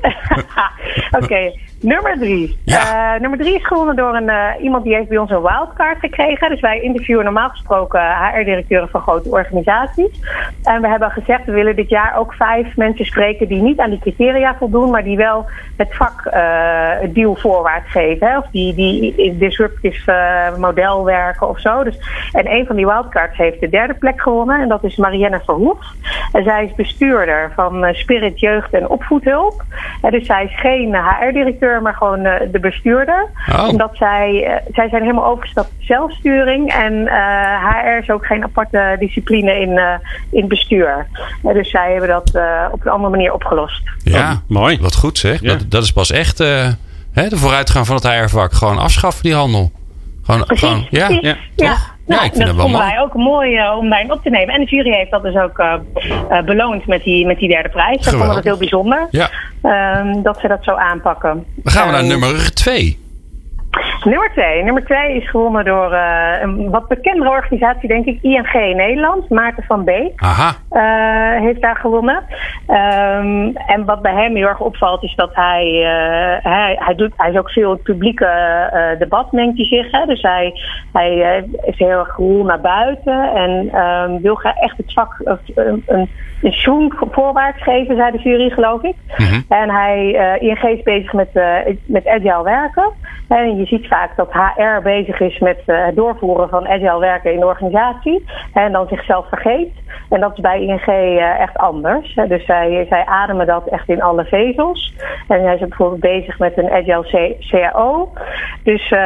Oké, 1.20 1.52
nummer 1.80 2.18
drie. 2.18 2.58
Ja. 2.64 3.14
Uh, 3.14 3.20
nummer 3.20 3.38
drie 3.38 3.54
is 3.54 3.66
gewonnen 3.66 3.96
door 3.96 4.14
een, 4.14 4.28
uh, 4.28 4.48
iemand 4.62 4.84
die 4.84 4.94
heeft 4.94 5.08
bij 5.08 5.18
ons 5.18 5.30
een 5.30 5.42
wildcard 5.42 5.98
gekregen. 5.98 6.50
Dus 6.50 6.60
wij 6.60 6.80
interviewen 6.80 7.24
normaal 7.24 7.48
gesproken 7.48 8.00
HR-directeuren 8.00 8.88
van 8.88 9.00
grote 9.00 9.28
organisaties. 9.28 10.20
En 10.62 10.80
we 10.80 10.88
hebben 10.88 11.10
gezegd, 11.10 11.44
we 11.44 11.52
willen 11.52 11.76
dit 11.76 11.88
jaar 11.88 12.18
ook 12.18 12.34
vijf 12.34 12.76
mensen 12.76 13.04
spreken 13.04 13.48
die 13.48 13.62
niet 13.62 13.78
aan 13.78 13.90
die 13.90 13.98
criteria 13.98 14.56
voldoen, 14.58 14.90
maar 14.90 15.04
die 15.04 15.16
wel 15.16 15.46
het 15.76 15.94
vak 15.94 16.26
uh, 16.26 16.32
het 17.00 17.14
deal 17.14 17.34
voorwaarts 17.36 17.90
geven. 17.90 18.26
Hè? 18.26 18.38
Of 18.38 18.46
die, 18.52 18.74
die 18.74 19.14
in 19.16 19.38
disruptive 19.38 20.12
model 20.58 21.04
werken 21.04 21.48
of 21.48 21.60
zo. 21.60 21.84
Dus, 21.84 21.98
en 22.32 22.50
een 22.50 22.66
van 22.66 22.76
die 22.76 22.86
wildcards 22.86 23.36
heeft 23.36 23.60
de 23.60 23.68
derde 23.68 23.94
plek 23.94 24.22
gewonnen. 24.22 24.60
En 24.60 24.68
dat 24.68 24.84
is 24.84 24.96
Marianne 24.96 25.40
Verhoef. 25.44 25.78
En 26.32 26.44
zij 26.44 26.64
is 26.64 26.74
bestuurder 26.74 27.52
van 27.54 27.94
Spirit 27.94 28.40
Jeugd 28.40 28.72
en 28.72 28.88
Opvoedhulp. 28.88 29.62
En 30.02 30.10
dus 30.10 30.26
zij 30.26 30.44
is 30.44 30.60
geen 30.60 30.94
HR-directeur, 30.94 31.69
maar 31.82 31.94
gewoon 31.94 32.26
uh, 32.26 32.32
de 32.52 32.60
bestuurder. 32.60 33.28
Oh. 33.52 33.68
Omdat 33.68 33.90
zij, 33.92 34.32
uh, 34.32 34.74
zij 34.74 34.88
zijn 34.88 35.02
helemaal 35.02 35.24
overgestapt 35.24 35.68
op 35.68 35.84
zelfsturing. 35.84 36.72
En 36.72 36.92
uh, 36.92 37.70
HR 37.70 38.02
is 38.02 38.10
ook 38.10 38.26
geen 38.26 38.42
aparte 38.42 38.96
discipline 38.98 39.60
in, 39.60 39.80
in 40.30 40.48
bestuur. 40.48 41.06
dus 41.42 41.70
zij 41.70 41.90
hebben 41.90 42.08
dat 42.08 42.28
op 42.72 42.84
een 42.84 42.92
andere 42.92 43.10
manier 43.10 43.32
opgelost. 43.32 43.82
Ja, 44.02 44.30
oh, 44.30 44.36
mooi. 44.46 44.78
Wat 44.80 44.96
goed 44.96 45.18
zeg. 45.18 45.40
Ja. 45.40 45.48
Dat, 45.48 45.70
dat 45.70 45.82
is 45.82 45.92
pas 45.92 46.10
echt 46.10 46.38
hè, 47.12 47.28
de 47.28 47.36
vooruitgang 47.36 47.86
van 47.86 47.94
het 47.94 48.06
HR-vak. 48.06 48.52
Gewoon 48.52 48.78
afschaffen 48.78 49.22
die 49.22 49.34
handel. 49.34 49.72
Gewoon, 50.22 50.44
Precies. 50.44 50.68
gewoon 50.68 50.86
ja. 50.90 51.08
ja. 51.08 51.36
ja. 51.56 51.76
Nou, 52.10 52.24
ik 52.24 52.32
vind 52.32 52.46
dat 52.46 52.56
vonden 52.56 52.80
wij 52.80 53.00
ook 53.00 53.14
mooi 53.14 53.56
uh, 53.56 53.76
om 53.78 53.88
daarin 53.88 54.12
op 54.12 54.22
te 54.22 54.30
nemen. 54.30 54.54
En 54.54 54.60
de 54.60 54.66
jury 54.76 54.90
heeft 54.90 55.10
dat 55.10 55.22
dus 55.22 55.34
ook 55.34 55.58
uh, 55.58 55.74
uh, 56.30 56.42
beloond 56.42 56.86
met 56.86 57.02
die, 57.02 57.26
met 57.26 57.38
die 57.38 57.48
derde 57.48 57.68
prijs. 57.68 58.04
Dat 58.04 58.14
vonden 58.14 58.34
we 58.34 58.40
heel 58.42 58.56
bijzonder. 58.56 59.08
Ja. 59.10 59.30
Um, 59.98 60.22
dat 60.22 60.40
ze 60.40 60.48
dat 60.48 60.64
zo 60.64 60.74
aanpakken. 60.74 61.44
Dan 61.54 61.72
gaan 61.72 61.86
we 61.86 61.92
naar 61.92 62.04
nummer 62.04 62.54
twee. 62.54 62.98
Nummer 64.04 64.30
twee. 64.32 64.62
Nummer 64.62 64.84
twee 64.84 65.16
is 65.16 65.30
gewonnen 65.30 65.64
door 65.64 65.92
uh, 65.92 66.40
een 66.40 66.70
wat 66.70 66.88
bekendere 66.88 67.30
organisatie, 67.30 67.88
denk 67.88 68.06
ik, 68.06 68.22
ING 68.22 68.52
in 68.52 68.76
Nederland. 68.76 69.28
Maarten 69.28 69.62
van 69.62 69.84
Beek 69.84 70.12
Aha. 70.16 70.56
uh, 70.72 71.42
heeft 71.42 71.60
daar 71.60 71.76
gewonnen. 71.76 72.24
Um, 72.68 73.56
en 73.56 73.84
wat 73.84 74.02
bij 74.02 74.14
hem 74.14 74.36
heel 74.36 74.46
erg 74.46 74.60
opvalt 74.60 75.02
is 75.02 75.14
dat 75.14 75.34
hij, 75.34 75.66
uh, 75.66 76.44
hij, 76.52 76.76
hij, 76.78 76.94
doet, 76.94 77.12
hij 77.16 77.30
is 77.30 77.38
ook 77.38 77.50
veel 77.50 77.70
het 77.70 77.82
publieke 77.82 78.28
debat, 78.98 79.32
mengt 79.32 79.56
hij 79.56 79.66
zich. 79.66 79.90
Hè? 79.90 80.06
Dus 80.06 80.22
hij, 80.22 80.52
hij 80.92 81.44
is 81.60 81.78
heel 81.78 81.98
erg 81.98 82.14
geroel 82.14 82.44
naar 82.44 82.60
buiten 82.60 83.34
en 83.34 83.80
um, 83.80 84.20
wil 84.20 84.34
graag 84.34 84.56
echt 84.56 84.76
het 84.76 84.92
vak 84.92 85.20
een, 85.54 86.08
een, 86.42 86.52
schoen 86.52 86.92
voorwaarts 87.10 87.62
geven, 87.62 87.96
zei 87.96 88.10
de 88.10 88.18
jury, 88.18 88.50
geloof 88.50 88.82
ik. 88.82 88.94
Mm 89.16 89.26
-hmm. 89.26 89.44
En 89.48 89.70
hij, 89.70 90.12
ING 90.40 90.62
is 90.62 90.82
bezig 90.82 91.12
met, 91.12 91.28
met 91.86 92.06
agile 92.06 92.42
werken. 92.42 92.92
En 93.28 93.56
je 93.56 93.66
ziet 93.66 93.86
vaak 93.86 94.16
dat 94.16 94.32
HR 94.32 94.82
bezig 94.82 95.20
is 95.20 95.38
met 95.38 95.62
uh, 95.66 95.86
het 95.86 95.96
doorvoeren 95.96 96.48
van 96.48 96.68
agile 96.68 96.98
werken 96.98 97.32
in 97.32 97.40
de 97.40 97.46
organisatie. 97.46 98.24
En 98.52 98.72
dan 98.72 98.88
zichzelf 98.88 99.28
vergeet. 99.28 99.72
En 100.08 100.20
dat 100.20 100.32
is 100.32 100.40
bij 100.40 100.60
ING 100.60 100.86
echt 101.38 101.56
anders. 101.56 102.14
Dus 102.14 102.44
zij, 102.44 102.86
zij 102.88 103.04
ademen 103.04 103.46
dat 103.46 103.66
echt 103.66 103.88
in 103.88 104.02
alle 104.02 104.24
vezels. 104.24 104.94
En 105.28 105.42
hij 105.42 105.54
is 105.54 105.60
bijvoorbeeld 105.60 106.00
bezig 106.00 106.38
met 106.38 106.58
een 106.58 106.70
agile 106.70 107.36
CAO. 107.50 108.12
Dus 108.62 108.90
uh, 108.90 108.98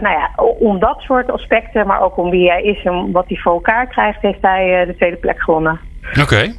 nou 0.00 0.08
ja, 0.08 0.30
om 0.58 0.78
dat 0.78 1.00
soort 1.00 1.30
aspecten, 1.30 1.86
maar 1.86 2.00
ook 2.00 2.16
om 2.16 2.30
wie 2.30 2.50
hij 2.50 2.62
is 2.62 2.84
en 2.84 3.12
wat 3.12 3.28
hij 3.28 3.36
voor 3.36 3.52
elkaar 3.52 3.86
krijgt, 3.86 4.22
heeft 4.22 4.42
hij 4.42 4.84
de 4.86 4.96
tweede 4.96 5.16
plek 5.16 5.42
gewonnen. 5.42 5.80
Oké. 6.10 6.20
Okay. 6.20 6.54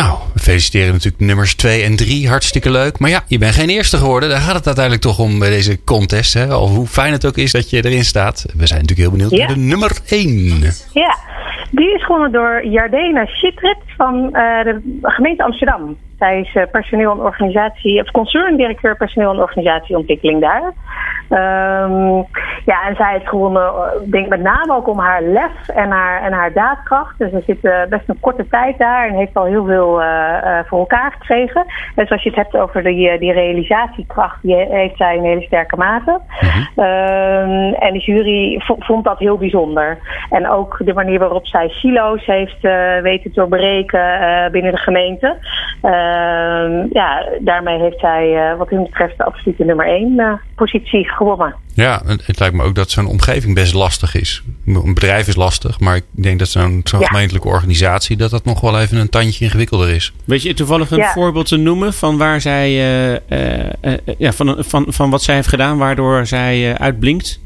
Nou, 0.00 0.18
we 0.32 0.40
feliciteren 0.40 0.92
natuurlijk 0.92 1.22
nummers 1.22 1.54
2 1.56 1.82
en 1.82 1.96
3. 1.96 2.28
Hartstikke 2.28 2.70
leuk. 2.70 2.98
Maar 2.98 3.10
ja, 3.10 3.22
je 3.26 3.38
bent 3.38 3.54
geen 3.54 3.68
eerste 3.68 3.96
geworden. 3.96 4.28
Daar 4.28 4.40
gaat 4.40 4.54
het 4.54 4.66
uiteindelijk 4.66 5.04
toch 5.04 5.18
om 5.18 5.38
bij 5.38 5.50
deze 5.50 5.84
contest. 5.84 6.34
Hè? 6.34 6.46
Al 6.46 6.68
hoe 6.68 6.86
fijn 6.86 7.12
het 7.12 7.26
ook 7.26 7.36
is 7.36 7.52
dat 7.52 7.70
je 7.70 7.84
erin 7.84 8.04
staat. 8.04 8.44
We 8.56 8.66
zijn 8.66 8.80
natuurlijk 8.80 9.08
heel 9.08 9.18
benieuwd 9.18 9.30
ja. 9.30 9.46
naar 9.46 9.54
de 9.54 9.60
nummer 9.60 9.98
1. 10.06 10.62
Ja, 10.92 11.16
die 11.70 11.94
is 11.94 12.04
gewonnen 12.04 12.32
door 12.32 12.66
Jardena 12.66 13.26
Schitrit 13.26 13.78
van 13.96 14.14
uh, 14.24 14.30
de 14.64 14.98
gemeente 15.02 15.44
Amsterdam. 15.44 15.96
Zij 16.18 16.40
is 16.40 16.54
uh, 16.54 16.62
personeel 16.72 17.12
en 17.12 17.18
organisatie, 17.18 18.00
of 18.00 18.10
concerndirecteur 18.10 18.96
personeel 18.96 19.30
en 19.30 19.38
organisatieontwikkeling 19.38 20.40
daar. 20.40 20.72
Um, 21.34 22.26
ja, 22.64 22.86
en 22.88 22.96
zij 22.96 23.12
heeft 23.12 23.28
gewonnen, 23.28 23.72
denk 24.10 24.28
met 24.28 24.40
name 24.40 24.74
ook 24.74 24.88
om 24.88 24.98
haar 24.98 25.22
lef 25.22 25.68
en 25.68 25.90
haar, 25.90 26.22
en 26.22 26.32
haar 26.32 26.52
daadkracht. 26.52 27.18
Dus 27.18 27.30
ze 27.30 27.42
zit 27.46 27.64
uh, 27.64 27.84
best 27.88 28.08
een 28.08 28.20
korte 28.20 28.48
tijd 28.48 28.78
daar 28.78 29.08
en 29.08 29.14
heeft 29.14 29.34
al 29.34 29.44
heel 29.44 29.64
veel 29.64 30.00
uh, 30.00 30.06
uh, 30.44 30.58
voor 30.64 30.78
elkaar 30.78 31.12
gekregen. 31.12 31.64
Dus 31.94 32.10
als 32.10 32.22
je 32.22 32.28
het 32.28 32.38
hebt 32.38 32.56
over 32.56 32.82
die, 32.82 33.18
die 33.18 33.32
realisatiekracht, 33.32 34.38
die 34.42 34.56
heeft 34.56 34.96
zij 34.96 35.16
een 35.16 35.24
hele 35.24 35.42
sterke 35.42 35.76
mate. 35.76 36.20
Mhm. 36.40 36.84
Um, 36.84 37.74
en 37.74 37.92
de 37.92 37.98
jury 37.98 38.60
vond 38.64 39.04
dat 39.04 39.18
heel 39.18 39.38
bijzonder. 39.38 39.98
En 40.30 40.48
ook 40.48 40.76
de 40.84 40.94
manier 40.94 41.18
waarop 41.18 41.46
zij 41.46 41.68
silo's 41.68 42.26
heeft 42.26 42.60
weten 43.02 43.32
te 43.32 43.40
doorbreken 43.40 44.02
binnen 44.52 44.72
de 44.72 44.78
gemeente. 44.78 45.36
Uh, 45.82 46.90
ja, 46.90 47.24
daarmee 47.38 47.78
heeft 47.78 48.00
zij 48.00 48.54
wat 48.56 48.70
hun 48.70 48.82
betreft 48.82 49.18
de 49.18 49.24
absolute 49.24 49.64
nummer 49.64 49.86
één 49.86 50.40
positie 50.54 51.12
gewonnen. 51.30 51.56
Ja, 51.74 52.02
het 52.06 52.38
lijkt 52.38 52.54
me 52.54 52.62
ook 52.62 52.74
dat 52.74 52.90
zo'n 52.90 53.06
omgeving 53.06 53.54
best 53.54 53.74
lastig 53.74 54.14
is. 54.14 54.42
Een 54.66 54.94
bedrijf 54.94 55.28
is 55.28 55.36
lastig, 55.36 55.80
maar 55.80 55.96
ik 55.96 56.04
denk 56.10 56.38
dat 56.38 56.48
zo'n 56.48 56.80
zo 56.84 56.98
ja. 56.98 57.06
gemeentelijke 57.06 57.48
organisatie... 57.48 58.16
dat 58.16 58.30
dat 58.30 58.44
nog 58.44 58.60
wel 58.60 58.80
even 58.80 58.96
een 58.96 59.08
tandje 59.08 59.44
ingewikkelder 59.44 59.90
is. 59.90 60.12
Weet 60.24 60.42
je 60.42 60.54
toevallig 60.54 60.90
een 60.90 60.98
ja. 60.98 61.12
voorbeeld 61.12 61.46
te 61.46 61.56
noemen 61.56 61.92
van 61.92 62.18
waar 62.18 62.40
zij... 62.40 62.70
Uh, 62.70 63.18
uh, 63.28 63.66
uh, 63.82 63.94
ja, 64.18 64.32
van, 64.32 64.56
van, 64.58 64.86
van 64.88 65.10
wat 65.10 65.22
zij 65.22 65.34
heeft 65.34 65.48
gedaan 65.48 65.78
waardoor 65.78 66.26
zij 66.26 66.78
uitblinkt? 66.78 67.42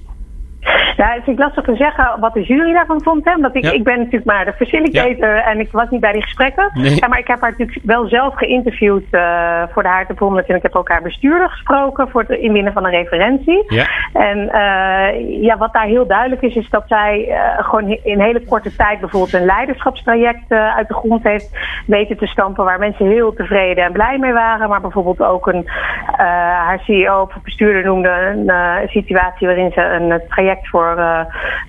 Ja, 0.99 1.13
het 1.13 1.29
is 1.29 1.39
lastig 1.39 1.65
te 1.65 1.77
zeggen 1.77 2.21
wat 2.21 2.35
de 2.35 2.43
jury 2.43 2.73
daarvan 2.73 3.03
vond. 3.03 3.25
Hè? 3.25 3.35
Omdat 3.35 3.57
ik, 3.57 3.65
ja. 3.65 3.73
ik 3.73 3.85
ben 3.85 3.97
natuurlijk 3.97 4.25
maar 4.25 4.45
de 4.45 4.53
facilitator 4.53 5.35
ja. 5.35 5.45
en 5.45 5.61
ik 5.61 5.71
was 5.71 5.91
niet 5.91 6.01
bij 6.01 6.13
die 6.13 6.23
gesprekken. 6.23 6.71
Nee. 6.75 6.97
Ja, 6.97 7.09
maar 7.09 7.19
ik 7.19 7.27
heb 7.27 7.41
haar 7.41 7.51
natuurlijk 7.51 7.79
wel 7.85 8.09
zelf 8.09 8.35
geïnterviewd 8.35 9.05
uh, 9.11 9.63
voor 9.73 9.83
de 9.83 9.89
Haartep 9.89 10.19
100. 10.19 10.49
En 10.49 10.57
ik 10.57 10.63
heb 10.63 10.75
ook 10.75 10.89
haar 10.89 11.03
bestuurder 11.03 11.49
gesproken 11.49 12.09
voor 12.09 12.25
het 12.27 12.39
inwinnen 12.39 12.73
van 12.73 12.85
een 12.85 12.91
referentie. 12.91 13.65
En 14.13 14.39
uh, 14.39 15.43
ja, 15.43 15.57
wat 15.59 15.73
daar 15.73 15.87
heel 15.87 16.07
duidelijk 16.07 16.43
is, 16.43 16.55
is 16.55 16.71
dat 16.71 16.85
zij 16.87 17.27
uh, 17.29 17.65
gewoon 17.65 17.99
in 18.03 18.21
hele 18.21 18.45
korte 18.45 18.77
tijd 18.77 19.01
bijvoorbeeld 19.01 19.33
een 19.33 19.45
leiderschapstraject 19.45 20.53
uit 20.53 20.89
de 20.89 20.95
grond 20.95 21.23
heeft 21.23 21.59
weten 21.87 22.17
te 22.17 22.27
stampen. 22.27 22.65
Waar 22.65 22.79
mensen 22.79 23.07
heel 23.07 23.35
tevreden 23.35 23.85
en 23.85 23.93
blij 23.93 24.19
mee 24.19 24.33
waren. 24.33 24.69
Maar 24.69 24.81
bijvoorbeeld 24.81 25.23
ook 25.23 25.47
een, 25.47 25.69
haar 26.17 26.81
CEO 26.81 27.21
of 27.21 27.43
bestuurder 27.43 27.85
noemde 27.85 28.09
een 28.09 28.89
situatie 28.89 29.47
waarin 29.47 29.73
ze 29.73 29.81
een 29.81 30.21
traject 30.29 30.69
voor 30.69 30.88
voor 30.89 30.99
uh, 30.99 31.21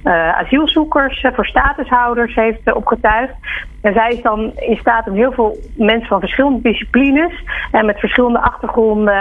uh, 0.04 0.38
asielzoekers, 0.38 1.24
uh, 1.24 1.32
voor 1.36 1.46
statushouders 1.46 2.36
heeft 2.36 2.74
opgetuigd. 2.74 3.34
En 3.82 3.94
zij 3.94 4.10
is 4.10 4.22
dan 4.22 4.52
in 4.56 4.78
staat 4.78 5.08
om 5.08 5.16
heel 5.16 5.32
veel 5.32 5.58
mensen 5.78 6.08
van 6.08 6.20
verschillende 6.20 6.62
disciplines 6.62 7.44
en 7.72 7.86
met 7.86 8.00
verschillende 8.00 8.40
achtergronden 8.40 9.14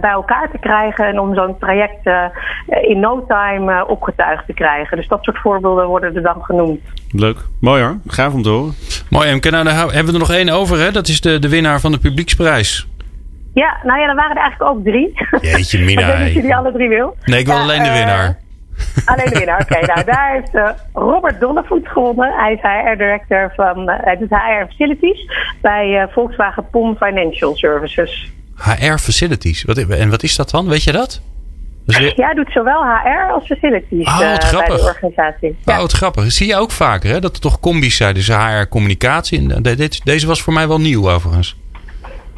bij 0.00 0.10
elkaar 0.10 0.50
te 0.50 0.58
krijgen 0.58 1.06
en 1.06 1.20
om 1.20 1.34
zo'n 1.34 1.58
traject 1.58 2.10
in 2.66 3.00
no 3.00 3.24
time 3.26 3.86
opgetuigd 3.86 4.46
te 4.46 4.52
krijgen. 4.52 4.96
Dus 4.96 5.08
dat 5.08 5.24
soort 5.24 5.38
voorbeelden 5.38 5.86
worden 5.86 6.16
er 6.16 6.22
dan 6.22 6.42
genoemd. 6.42 6.80
Leuk. 7.10 7.38
Mooi 7.60 7.82
hoor. 7.82 7.96
Gaaf 8.06 8.34
om 8.34 8.42
te 8.42 8.48
horen. 8.48 8.74
Mooi. 9.10 9.28
En 9.28 9.50
nou, 9.50 9.64
dan 9.64 9.74
hebben 9.74 10.06
we 10.06 10.12
er 10.12 10.18
nog 10.18 10.32
één 10.32 10.48
over. 10.48 10.78
Hè? 10.78 10.90
Dat 10.92 11.08
is 11.08 11.20
de, 11.20 11.38
de 11.38 11.48
winnaar 11.48 11.80
van 11.80 11.92
de 11.92 11.98
publieksprijs. 11.98 12.88
Ja, 13.54 13.76
nou 13.82 14.00
ja, 14.00 14.06
dan 14.06 14.16
waren 14.16 14.36
er 14.36 14.42
eigenlijk 14.42 14.70
ook 14.70 14.84
drie. 14.84 15.12
Jeetje, 15.40 15.78
Mina. 15.78 16.00
ik 16.06 16.06
weet 16.06 16.18
niet 16.18 16.28
of 16.28 16.34
je 16.34 16.42
die 16.42 16.56
alle 16.56 16.72
drie 16.72 16.88
wil. 16.88 17.16
Nee, 17.24 17.38
ik 17.38 17.46
wil 17.46 17.54
Ja, 17.54 17.62
alleen 17.62 17.82
de 17.82 17.88
eh, 17.88 17.96
winnaar. 17.96 18.38
Alleen 19.04 19.26
de 19.26 19.38
winnaar, 19.38 19.60
oké. 19.60 19.86
nou, 19.86 20.04
daar 20.04 20.32
heeft 20.32 20.54
eh, 20.54 20.68
Robert 20.92 21.40
Donnevoet 21.40 21.88
gewonnen. 21.88 22.32
Hij 22.36 22.52
is 22.52 22.60
HR-director 22.60 23.52
van, 23.56 23.88
eh, 23.88 24.04
hij 24.04 24.16
doet 24.18 24.28
HR 24.30 24.66
Facilities 24.68 25.30
bij 25.62 26.00
eh, 26.00 26.12
Volkswagen 26.12 26.66
POM 26.70 26.96
Financial 26.96 27.56
Services. 27.56 28.30
HR 28.56 28.96
Facilities. 28.96 29.62
Wat, 29.62 29.78
en 29.78 30.10
wat 30.10 30.22
is 30.22 30.36
dat 30.36 30.50
dan? 30.50 30.68
Weet 30.68 30.82
je 30.84 30.92
dat? 30.92 31.20
Dat 31.86 31.96
Ja, 31.96 32.24
hij 32.26 32.34
doet 32.34 32.50
zowel 32.52 32.82
HR 32.82 33.32
als 33.32 33.46
Facilities 33.46 34.06
Oh, 34.06 34.18
wat 34.18 34.38
bij 34.38 34.48
grappig. 34.48 34.76
de 34.76 34.82
organisatie. 34.82 35.56
Oh, 35.64 35.76
wat 35.76 35.92
grappig. 35.92 36.32
Zie 36.32 36.46
je 36.46 36.56
ook 36.56 36.70
vaker, 36.70 37.10
hè? 37.10 37.20
Dat 37.20 37.34
er 37.34 37.40
toch 37.40 37.60
combi's 37.60 37.96
zijn. 37.96 38.14
Dus 38.14 38.28
HR 38.28 38.68
communicatie. 38.68 39.38
En 39.54 39.62
de- 39.62 39.74
dit- 39.74 40.04
deze 40.04 40.26
was 40.26 40.42
voor 40.42 40.52
mij 40.52 40.68
wel 40.68 40.80
nieuw, 40.80 41.10
overigens. 41.10 41.56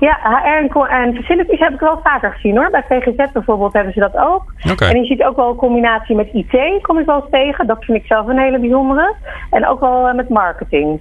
Ja, 0.08 0.18
HR 0.22 0.46
en, 0.46 0.88
en 0.88 1.14
facilities 1.14 1.58
heb 1.58 1.72
ik 1.72 1.80
wel 1.80 2.00
vaker 2.02 2.32
gezien 2.32 2.56
hoor. 2.56 2.70
Bij 2.70 2.84
VGZ 2.88 3.32
bijvoorbeeld 3.32 3.72
hebben 3.72 3.92
ze 3.92 4.00
dat 4.00 4.16
ook. 4.16 4.52
En 4.78 5.00
je 5.00 5.06
ziet 5.06 5.22
ook 5.22 5.36
wel 5.36 5.48
een 5.48 5.56
combinatie 5.56 6.16
met 6.16 6.28
IT, 6.32 6.82
kom 6.82 6.98
ik 6.98 7.06
wel 7.06 7.16
eens 7.16 7.30
tegen. 7.30 7.66
Dat 7.66 7.84
vind 7.84 7.98
ik 7.98 8.06
zelf 8.06 8.26
een 8.26 8.38
hele 8.38 8.58
bijzondere. 8.58 9.14
En 9.50 9.66
ook 9.66 9.80
wel 9.80 10.08
eh, 10.08 10.14
met 10.14 10.28
marketing. 10.28 11.00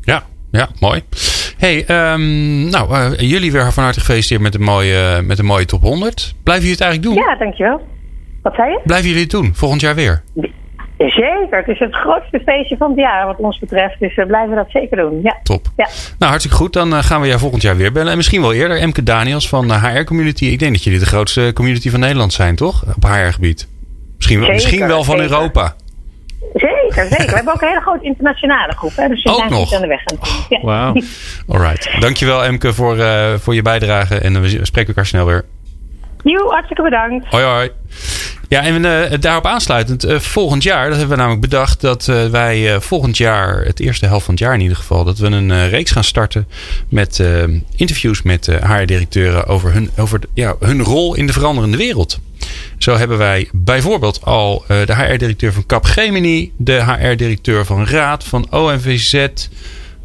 Ja, 0.00 0.22
ja, 0.50 0.68
mooi. 0.80 1.02
Hey, 1.58 1.84
ehm, 1.86 2.68
nou, 2.70 2.92
eh, 2.92 3.30
jullie 3.30 3.52
weer 3.52 3.72
van 3.72 3.82
harte 3.82 4.00
gefeliciteerd 4.00 4.40
met 4.40 4.54
een 4.54 4.62
mooie, 4.62 5.22
met 5.22 5.38
een 5.38 5.44
mooie 5.44 5.64
top 5.64 5.82
100. 5.82 6.34
Blijven 6.44 6.66
jullie 6.66 6.78
het 6.78 6.86
eigenlijk 6.86 7.02
doen? 7.02 7.28
Ja, 7.28 7.36
dankjewel. 7.36 7.80
Wat 8.42 8.54
zei 8.54 8.70
je? 8.70 8.80
Blijven 8.84 9.06
jullie 9.06 9.22
het 9.22 9.30
doen? 9.30 9.54
Volgend 9.54 9.80
jaar 9.80 9.94
weer? 9.94 10.22
Zeker, 10.98 11.58
het 11.58 11.68
is 11.68 11.78
het 11.78 11.94
grootste 11.94 12.40
feestje 12.44 12.76
van 12.76 12.88
het 12.90 12.98
jaar 12.98 13.26
wat 13.26 13.36
ons 13.38 13.58
betreft. 13.58 14.00
Dus 14.00 14.14
we 14.14 14.26
blijven 14.26 14.56
dat 14.56 14.66
zeker 14.70 14.96
doen. 14.96 15.20
Ja. 15.22 15.36
Top. 15.42 15.66
Ja. 15.76 15.84
Nou, 16.18 16.30
hartstikke 16.30 16.56
goed. 16.56 16.72
Dan 16.72 16.94
eh, 16.94 17.02
gaan 17.02 17.20
we 17.20 17.26
jou 17.26 17.38
volgend 17.40 17.62
jaar 17.62 17.76
weer 17.76 17.92
bellen. 17.92 18.10
En 18.10 18.16
misschien 18.16 18.40
wel 18.40 18.52
eerder. 18.52 18.78
Emke 18.80 19.02
Daniels 19.02 19.48
van 19.48 19.68
de 19.68 19.74
HR 19.78 20.04
Community. 20.04 20.44
Ik 20.44 20.58
denk 20.58 20.72
dat 20.72 20.84
jullie 20.84 20.98
de 20.98 21.06
grootste 21.06 21.50
community 21.54 21.90
van 21.90 22.00
Nederland 22.00 22.32
zijn, 22.32 22.56
toch? 22.56 22.84
Op 22.96 23.04
HR-gebied. 23.04 23.68
Misschien, 24.16 24.36
wel- 24.38 24.46
Zeker, 24.46 24.62
misschien 24.62 24.86
wel 24.86 25.04
van 25.04 25.18
zeker. 25.18 25.30
Europa. 25.32 25.74
Zeker, 26.54 27.06
zeker. 27.06 27.26
We 27.26 27.34
hebben 27.34 27.52
ook 27.54 27.62
een 27.62 27.68
hele 27.68 27.80
grote 27.80 28.04
internationale 28.04 28.72
groep. 28.72 28.96
Hè, 28.96 29.08
dus 29.08 29.22
we 29.22 29.30
Ook 29.30 29.36
zijn 29.36 29.50
nog? 29.50 29.74
aan 29.74 29.80
de 29.80 29.86
weg. 29.86 30.00
aan 30.04 30.16
het 30.20 30.24
doen. 30.48 30.58
Ja. 30.58 30.64
Wauw. 30.64 30.94
Alright. 31.48 32.00
Dankjewel 32.00 32.44
Emke 32.44 32.72
voor, 32.72 32.98
eh, 32.98 33.34
voor 33.34 33.54
je 33.54 33.62
bijdrage. 33.62 34.18
En 34.18 34.40
we 34.42 34.48
spreken 34.64 34.88
elkaar 34.88 35.06
snel 35.06 35.26
weer. 35.26 35.44
Joe, 36.30 36.50
hartstikke 36.50 36.82
bedankt. 36.82 37.26
Hoi 37.26 37.44
hoi. 37.44 37.70
Ja, 38.48 38.62
en 38.62 38.84
eh, 38.84 39.20
daarop 39.20 39.46
aansluitend, 39.46 40.04
eh, 40.04 40.18
volgend 40.18 40.62
jaar, 40.62 40.88
dat 40.88 40.98
hebben 40.98 41.16
we 41.16 41.22
namelijk 41.22 41.50
bedacht 41.50 41.80
dat 41.80 42.08
eh, 42.08 42.26
wij 42.26 42.80
volgend 42.80 43.16
jaar, 43.16 43.64
het 43.64 43.80
eerste 43.80 44.06
helft 44.06 44.24
van 44.24 44.34
het 44.34 44.42
jaar 44.42 44.54
in 44.54 44.60
ieder 44.60 44.76
geval, 44.76 45.04
dat 45.04 45.18
we 45.18 45.26
een 45.26 45.68
reeks 45.68 45.90
gaan 45.90 46.04
starten 46.04 46.48
met 46.88 47.22
interviews 47.76 48.22
met 48.22 48.46
HR-directeuren 48.46 49.46
over, 49.46 49.72
hun, 49.72 49.90
over 49.96 50.20
ja, 50.34 50.54
hun 50.60 50.82
rol 50.82 51.14
in 51.14 51.26
de 51.26 51.32
veranderende 51.32 51.76
wereld. 51.76 52.20
Zo 52.78 52.96
hebben 52.96 53.18
wij 53.18 53.48
bijvoorbeeld 53.52 54.24
al 54.24 54.64
de 54.66 54.94
HR-directeur 54.94 55.52
van 55.52 55.66
Capgemini, 55.66 56.52
de 56.56 56.84
HR-directeur 56.84 57.64
van 57.64 57.86
Raad, 57.86 58.24
van 58.24 58.46
ONVZ, 58.50 59.26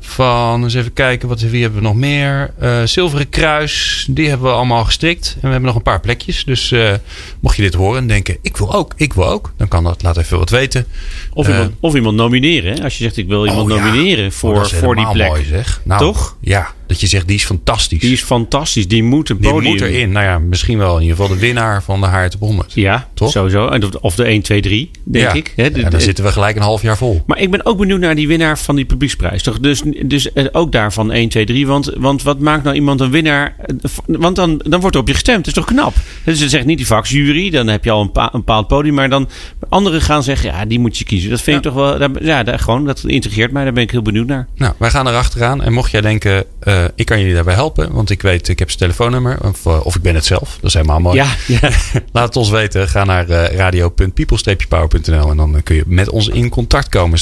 van, 0.04 0.64
eens 0.64 0.74
even 0.74 0.94
kijken, 0.94 1.28
wat, 1.28 1.42
wie 1.42 1.62
hebben 1.62 1.82
we 1.82 1.88
nog 1.88 1.96
meer? 1.96 2.54
Eh, 2.60 2.82
Zilveren 2.84 3.30
Kruis, 3.30 4.06
die 4.10 4.30
hebben 4.30 4.48
we 4.48 4.54
allemaal 4.54 4.86
gestrikt. 4.86 5.34
En 5.34 5.42
we 5.42 5.48
hebben 5.48 5.68
nog 5.68 5.76
een 5.76 5.82
paar 5.82 6.00
plekjes. 6.00 6.46
Dus 6.46 6.72
eh, 6.72 6.94
mocht 7.40 7.56
je 7.56 7.62
dit 7.62 7.74
horen 7.74 8.02
en 8.02 8.08
denken, 8.08 8.38
ik 8.42 8.58
wil 8.58 8.74
ook, 8.74 8.94
ik 8.96 9.14
wil 9.14 9.28
ook. 9.28 9.54
Dan 9.58 9.68
kan 9.68 9.84
dat, 9.84 10.04
laat 10.04 10.18
even 10.18 10.38
wat 10.38 10.50
weten. 10.50 10.86
Of, 11.34 11.48
Eh, 11.48 11.54
iemand, 11.54 11.72
of 11.80 11.96
iemand 11.96 12.15
nomineren. 12.15 12.74
hè? 12.74 12.84
Als 12.84 12.98
je 12.98 13.04
zegt 13.04 13.17
ik 13.17 13.28
wil 13.28 13.46
iemand 13.48 13.72
oh 13.72 13.78
nomineren 13.78 14.26
Oh, 14.26 14.32
voor, 14.32 14.54
dat 14.54 14.65
is 14.65 14.74
voor 14.74 14.96
die 14.96 15.08
plek. 15.12 15.28
mooi 15.28 15.44
zeg. 15.46 15.82
Nou, 15.84 16.00
Toch? 16.02 16.38
Ja, 16.41 16.67
dat 16.88 17.00
je 17.00 17.08
zegt, 17.08 17.28
die 17.28 17.36
is 17.36 17.46
fantastisch. 17.46 18.00
Die 18.00 18.12
is 18.12 18.22
fantastisch. 18.22 18.88
Die 18.88 19.04
moet 19.04 19.30
een 19.30 19.38
Die 19.39 19.52
podium. 19.52 19.72
moet 19.72 19.82
erin. 19.82 20.12
Nou 20.12 20.26
ja, 20.26 20.39
misschien 20.39 20.78
wel 20.78 20.96
in 20.96 21.02
ieder 21.02 21.15
geval 21.17 21.34
de 21.34 21.39
winnaar 21.39 21.84
van 21.84 22.02
de 22.02 22.08
HR 22.08 22.28
Top 22.30 22.39
100. 22.39 22.72
Ja, 22.74 23.10
Toch? 23.13 23.32
sowieso. 23.32 23.70
Of- 24.02 24.15
de 24.15 24.24
1, 24.24 24.41
2, 24.41 24.62
3, 24.62 24.91
denk 25.04 25.26
ja. 25.26 25.34
ik. 25.34 25.54
Hè? 25.56 25.72
De- 25.72 25.78
Ja, 25.78 25.89
dan 25.89 26.00
de- 26.00 26.06
zitten 26.06 26.24
we 26.24 26.32
gelijk 26.32 26.56
een 26.56 26.62
half 26.62 26.82
jaar 26.82 26.98
vol. 26.98 27.22
Maar 27.26 27.39
ik 27.39 27.52
ben 27.52 27.65
ook 27.65 27.78
benieuwd 27.78 28.00
naar 28.00 28.15
die 28.15 28.28
winnaar 28.28 28.60
van 28.60 28.76
die 28.76 28.86
publieksprijs. 28.86 29.44
Toch? 29.44 29.60
Dus, 29.60 29.82
dus 30.06 30.34
eh, 30.34 30.46
ook 30.52 30.72
daarvan 30.72 31.12
1, 31.12 31.30
2, 31.30 31.46
3. 31.46 31.67
Want, 31.67 31.91
want 31.98 32.24
wat 32.24 32.39
maakt 32.39 32.63
nou 32.63 32.76
iemand 32.76 33.00
een 33.00 33.12
winnaar? 33.12 33.56
Eh, 33.65 33.76
Want 34.06 34.36
dan, 34.36 34.62
dan 34.67 34.80
wordt 34.80 34.96
er 34.96 35.02
op 35.02 35.08
je 35.08 35.13
gestemd. 35.13 35.38
Dat 35.38 35.48
is 35.48 35.54
toch 35.54 35.65
knap? 35.65 35.94
Dus 36.26 36.39
ze 36.39 36.50
zegt 36.50 36.65
niet 36.65 36.78
die 36.78 36.88
vakjury. 36.88 37.50
Dan 37.50 37.67
heb 37.67 37.84
je 37.84 37.91
al 37.91 38.02
een, 38.02 38.12
pa- 38.12 38.24
een 38.34 38.39
bepaald 38.39 38.67
podium. 38.67 38.94
Maar 38.94 39.10
dan 39.10 39.30
anderen 39.70 40.02
gaan 40.02 40.24
zeggen, 40.24 40.50
ja, 40.50 40.65
die 40.65 40.80
moet 40.80 40.98
je 40.98 41.04
kiezen. 41.04 41.21
Dat 41.30 41.42
vind 41.42 41.58
ik 41.58 41.64
toch 41.64 41.74
wel... 41.74 41.98
daar- 41.98 42.24
Ja, 42.24 42.44
daar, 42.44 42.60
gewoon, 42.60 42.86
dat 42.86 43.04
integreert 43.06 43.52
mij. 43.52 43.64
Daar 43.64 43.74
ben 43.74 43.84
ik 43.84 43.92
heel 43.92 44.02
benieuwd 44.02 44.28
naar. 44.28 44.48
Nou, 44.56 44.74
wij 44.78 44.90
gaan 44.90 45.08
erachteraan. 45.08 45.62
En 45.64 45.74
mocht 45.74 45.92
jij 45.92 46.02
denken, 46.02 46.46
eh, 46.60 46.84
ik 46.96 47.06
kan 47.06 47.20
jullie 47.20 47.34
daarbij 47.34 47.54
helpen. 47.54 47.92
Want 47.94 48.10
ik 48.10 48.22
weet, 48.22 48.48
ik 48.48 48.60
heb 48.60 48.68
zijn 48.68 48.80
telefoonnummer. 48.80 49.38
Of, 49.44 49.66
eh, 49.66 49.86
of 49.86 49.96
ik 49.96 50.02
ben 50.02 50.16
het 50.16 50.26
zelf. 50.26 50.50
Dat 50.62 50.70
is 50.70 50.74
helemaal 50.74 51.00
mooi. 51.00 51.16
Ja, 51.16 51.28
ja. 51.48 51.60
Laat 52.12 52.26
het 52.26 52.36
ons 52.36 52.50
weten. 52.50 52.88
Ga 52.88 53.04
naar 53.04 53.30
eh, 53.30 53.56
radio.people-power.nl 53.58 55.30
en 55.30 55.38
dan 55.38 55.62
kun 55.64 55.76
je 55.76 55.84
met 55.86 56.10
ons 56.10 56.28
in 56.28 56.50
contact 56.50 56.90
komen. 56.90 57.20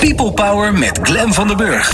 People 0.00 0.32
Power 0.32 0.72
met 0.72 0.98
Glen 1.02 1.32
van 1.32 1.46
den 1.48 1.56
Burg. 1.56 1.92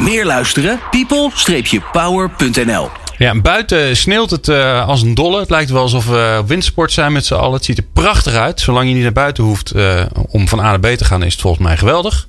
Meer 0.00 0.24
luisteren? 0.26 0.80
people-power.nl 0.90 2.88
Ja, 3.18 3.30
en 3.30 3.42
buiten 3.42 3.96
sneeuwt 3.96 4.30
het 4.30 4.48
eh, 4.48 4.88
als 4.88 5.02
een 5.02 5.14
dolle. 5.14 5.40
Het 5.40 5.50
lijkt 5.50 5.70
wel 5.70 5.82
alsof 5.82 6.06
we 6.06 6.36
op 6.40 6.48
windsport 6.48 6.92
zijn 6.92 7.12
met 7.12 7.26
z'n 7.26 7.34
allen. 7.34 7.54
Het 7.54 7.64
ziet 7.64 7.78
er 7.78 7.84
prachtig 7.92 8.34
uit. 8.34 8.60
Zolang 8.60 8.88
je 8.88 8.94
niet 8.94 9.02
naar 9.02 9.12
buiten 9.12 9.44
hoeft 9.44 9.70
eh, 9.70 10.02
om 10.28 10.48
van 10.48 10.60
A 10.60 10.62
naar 10.62 10.80
B 10.80 10.86
te 10.86 11.04
gaan, 11.04 11.22
is 11.22 11.32
het 11.32 11.42
volgens 11.42 11.62
mij 11.62 11.76
geweldig. 11.76 12.28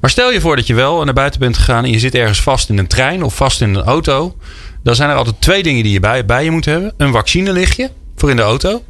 Maar 0.00 0.10
stel 0.10 0.30
je 0.32 0.40
voor 0.40 0.56
dat 0.56 0.66
je 0.66 0.74
wel 0.74 1.04
naar 1.04 1.14
buiten 1.14 1.40
bent 1.40 1.56
gegaan 1.56 1.84
en 1.84 1.90
je 1.90 1.98
zit 1.98 2.14
ergens 2.14 2.40
vast 2.40 2.68
in 2.68 2.78
een 2.78 2.86
trein 2.86 3.22
of 3.22 3.36
vast 3.36 3.60
in 3.60 3.74
een 3.74 3.82
auto. 3.82 4.36
Dan 4.82 4.94
zijn 4.94 5.10
er 5.10 5.16
altijd 5.16 5.36
twee 5.40 5.62
dingen 5.62 5.82
die 5.82 5.92
je 5.92 6.00
bij, 6.00 6.24
bij 6.24 6.44
je 6.44 6.50
moet 6.50 6.64
hebben. 6.64 6.92
Een 6.96 7.12
vaccinelichtje 7.12 7.90
voor 8.16 8.30
in 8.30 8.36
de 8.36 8.42
auto. 8.42 8.82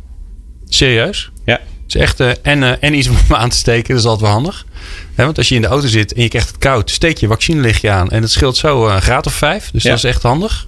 Serieus. 0.68 1.30
ja. 1.44 1.60
Is 1.88 1.94
echt, 1.94 2.20
eh, 2.20 2.30
en, 2.42 2.80
en 2.80 2.94
iets 2.94 3.08
om 3.08 3.16
aan 3.28 3.48
te 3.48 3.56
steken, 3.56 3.88
dat 3.88 3.98
is 3.98 4.04
altijd 4.04 4.24
wel 4.24 4.30
handig. 4.40 4.64
Want 5.14 5.38
als 5.38 5.48
je 5.48 5.54
in 5.54 5.60
de 5.62 5.66
auto 5.68 5.86
zit 5.86 6.12
en 6.12 6.22
je 6.22 6.28
krijgt 6.28 6.48
het 6.48 6.58
koud, 6.58 6.90
steek 6.90 7.18
je 7.18 7.26
vaccinelichtje 7.26 7.90
aan. 7.90 8.10
En 8.10 8.22
het 8.22 8.30
scheelt 8.30 8.56
zo 8.56 8.88
een 8.88 9.02
graad 9.02 9.26
of 9.26 9.32
vijf. 9.32 9.70
Dus 9.70 9.82
Ja. 9.82 9.88
dat 9.88 9.98
is 9.98 10.04
echt 10.04 10.22
handig. 10.22 10.66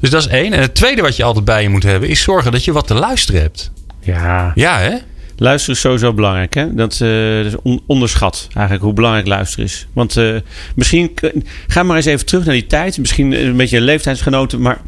Dus 0.00 0.10
dat 0.10 0.20
is 0.20 0.28
één. 0.28 0.52
En 0.52 0.60
het 0.60 0.74
tweede 0.74 1.02
wat 1.02 1.16
je 1.16 1.24
altijd 1.24 1.44
bij 1.44 1.62
je 1.62 1.68
moet 1.68 1.82
hebben, 1.82 2.08
is 2.08 2.22
zorgen 2.22 2.52
dat 2.52 2.64
je 2.64 2.72
wat 2.72 2.86
te 2.86 2.94
luisteren 2.94 3.40
hebt. 3.40 3.70
Ja. 4.00 4.52
Ja, 4.54 4.78
hè? 4.78 4.94
Luisteren 5.36 5.74
is 5.74 5.80
sowieso 5.80 6.12
belangrijk. 6.12 6.54
Hè? 6.54 6.74
Dat, 6.74 6.92
eh, 6.92 7.36
dat 7.36 7.46
is 7.46 7.54
on- 7.62 7.82
onderschat 7.86 8.48
eigenlijk 8.52 8.84
hoe 8.84 8.92
belangrijk 8.94 9.26
luisteren 9.26 9.64
is. 9.64 9.86
Want 9.92 10.16
eh, 10.16 10.34
misschien, 10.74 11.10
ga 11.66 11.82
maar 11.82 11.96
eens 11.96 12.06
even 12.06 12.26
terug 12.26 12.44
naar 12.44 12.54
die 12.54 12.66
tijd. 12.66 12.98
Misschien 12.98 13.32
een 13.32 13.56
beetje 13.56 13.80
leeftijdsgenoten, 13.80 14.60
maar 14.60 14.80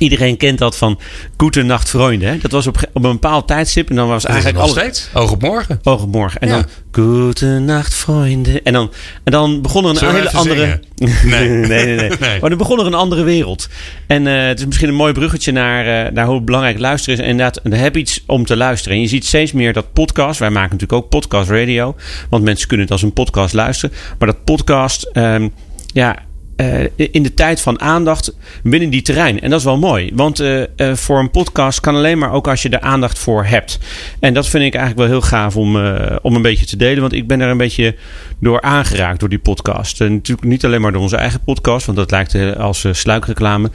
iedereen 0.00 0.36
kent 0.36 0.58
dat 0.58 0.76
van 0.76 0.98
Goede 1.36 1.62
Nacht 1.62 1.90
Vrienden. 1.90 2.40
Dat 2.40 2.50
was 2.50 2.66
op, 2.66 2.76
op 2.92 3.04
een 3.04 3.12
bepaald 3.12 3.46
tijdstip 3.46 3.90
en 3.90 3.96
dan 3.96 4.08
was 4.08 4.24
eigenlijk 4.24 4.56
nog 4.56 4.66
alles... 4.66 4.78
steeds. 4.78 5.08
Oog 5.14 5.30
op 5.32 5.42
morgen. 5.42 5.80
Oog 5.82 6.02
op 6.02 6.12
morgen. 6.12 6.40
En 6.40 6.48
Ja. 6.48 6.54
dan 6.54 6.64
Goede 6.92 7.58
Nacht 7.58 7.94
Vrienden. 7.94 8.62
En 8.62 8.72
dan, 8.72 8.92
en 9.24 9.32
dan 9.32 9.62
begon 9.62 9.84
er 9.84 10.02
een 10.02 10.14
hele 10.14 10.30
andere... 10.30 10.80
Nee. 11.00 11.48
nee, 11.48 11.48
nee, 11.48 11.96
nee. 11.96 12.08
Nee. 12.20 12.40
Maar 12.40 12.48
dan 12.48 12.58
begon 12.58 12.80
er 12.80 12.86
een 12.86 12.94
andere 12.94 13.22
wereld. 13.22 13.68
En 14.06 14.26
eh, 14.26 14.46
het 14.46 14.58
is 14.58 14.66
misschien 14.66 14.88
een 14.88 14.94
mooi 14.94 15.12
bruggetje 15.12 15.52
naar, 15.52 16.06
eh, 16.06 16.12
naar 16.12 16.26
hoe 16.26 16.40
belangrijk 16.40 16.78
luisteren 16.78 17.18
is. 17.18 17.24
En 17.24 17.30
inderdaad, 17.30 17.60
heb 17.80 17.96
iets 17.96 18.22
om 18.26 18.44
te 18.46 18.56
luisteren. 18.56 18.96
En 18.96 19.02
je 19.02 19.08
ziet 19.08 19.26
steeds 19.26 19.52
meer 19.52 19.72
dat 19.72 19.92
podcast. 19.92 20.38
Wij 20.38 20.50
maken 20.50 20.70
natuurlijk 20.70 21.02
ook 21.02 21.08
podcast 21.08 21.50
radio. 21.50 21.96
Want 22.30 22.44
mensen 22.44 22.68
kunnen 22.68 22.86
het 22.86 22.94
als 22.94 23.02
een 23.02 23.12
podcast 23.12 23.54
luisteren. 23.54 23.96
Maar 24.18 24.28
dat 24.28 24.44
podcast, 24.44 25.02
ehm, 25.12 25.48
ja, 25.92 26.16
eh, 26.60 27.08
in 27.10 27.22
de 27.22 27.34
tijd 27.34 27.60
van 27.60 27.80
aandacht 27.80 28.34
binnen 28.62 28.90
die 28.90 29.02
terrein. 29.02 29.40
En 29.40 29.50
dat 29.50 29.58
is 29.58 29.64
wel 29.64 29.78
mooi. 29.78 30.10
Want 30.14 30.40
eh, 30.40 30.62
eh, 30.62 30.96
voor 30.96 31.18
een 31.18 31.30
podcast 31.30 31.80
kan 31.80 31.94
alleen 31.94 32.18
maar 32.18 32.32
ook 32.32 32.48
als 32.48 32.62
je 32.62 32.68
er 32.68 32.80
aandacht 32.80 33.18
voor 33.18 33.44
hebt. 33.44 33.78
En 34.18 34.34
dat 34.34 34.48
vind 34.48 34.64
ik 34.64 34.74
eigenlijk 34.74 35.08
wel 35.08 35.18
heel 35.18 35.28
gaaf 35.28 35.56
om, 35.56 35.76
om 36.22 36.34
een 36.34 36.42
beetje 36.42 36.66
te 36.66 36.76
delen. 36.76 37.00
Want 37.00 37.12
ik 37.12 37.26
ben 37.26 37.40
er 37.40 37.48
een 37.48 37.56
beetje 37.56 37.96
door 38.38 38.60
aangeraakt 38.60 39.20
door 39.20 39.28
die 39.28 39.38
podcast. 39.38 40.00
En 40.00 40.12
natuurlijk 40.12 40.48
niet 40.48 40.64
alleen 40.64 40.80
maar 40.80 40.92
door 40.92 41.02
onze 41.02 41.16
eigen 41.16 41.40
podcast. 41.44 41.86
Want 41.86 41.98
dat 41.98 42.10
lijkt 42.10 42.56
als 42.56 42.84
sluikreclame. 42.90 43.70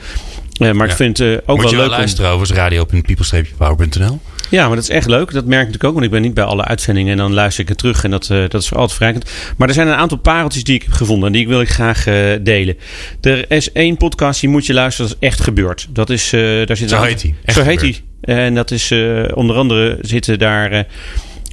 Eh, 0.55 0.71
maar 0.71 0.85
Ja. 0.85 0.91
ik 0.91 0.97
vind 0.97 1.17
het 1.17 1.27
eh, 1.27 1.33
ook 1.45 1.47
Moet 1.47 1.57
wel 1.61 1.65
je 1.69 1.71
leuk 1.71 1.85
wel 1.85 1.85
om- 1.85 1.97
luisteren 1.97 2.31
over 2.31 2.55
radio.people-power.nl. 2.55 4.19
ja, 4.49 4.67
maar 4.67 4.75
dat 4.75 4.83
is 4.83 4.89
echt 4.89 5.07
leuk. 5.07 5.31
Dat 5.33 5.45
merk 5.45 5.61
ik 5.61 5.67
natuurlijk 5.67 5.83
ook, 5.83 5.93
want 5.93 6.05
ik 6.05 6.11
ben 6.11 6.21
niet 6.21 6.33
bij 6.33 6.43
alle 6.43 6.63
uitzendingen 6.65 7.11
en 7.11 7.17
dan 7.17 7.33
luister 7.33 7.63
ik 7.63 7.69
het 7.69 7.77
terug 7.77 8.03
en 8.03 8.11
dat, 8.11 8.29
eh, 8.29 8.37
dat 8.47 8.61
is 8.61 8.73
altijd 8.73 8.93
verrijkend. 8.93 9.31
Maar 9.57 9.67
er 9.67 9.73
zijn 9.73 9.87
een 9.87 9.93
aantal 9.95 10.17
pareltjes 10.17 10.63
die 10.63 10.75
ik 10.75 10.83
heb 10.83 10.91
gevonden 10.91 11.27
en 11.27 11.33
die 11.33 11.47
wil 11.47 11.61
ik 11.61 11.69
graag 11.69 12.03
delen. 12.41 12.77
Er 13.21 13.51
is 13.51 13.71
één 13.71 13.97
podcast 13.97 14.39
die 14.41 14.49
moet 14.49 14.65
je 14.65 14.73
luisteren, 14.73 15.09
dat 15.11 15.17
is 15.21 15.27
echt 15.27 15.41
gebeurd. 15.41 15.87
Dat 15.89 16.09
is, 16.09 16.29
daar 16.29 16.77
zit 16.77 16.89
Zo 16.89 17.01
heet 17.01 17.25
Echt 17.45 17.57
Zo 17.57 17.63
heet 17.63 17.81
hij. 17.81 18.01
En 18.21 18.55
dat 18.55 18.71
is 18.71 18.91
onder 19.33 19.55
andere 19.55 19.97
zitten 20.01 20.39
daar 20.39 20.85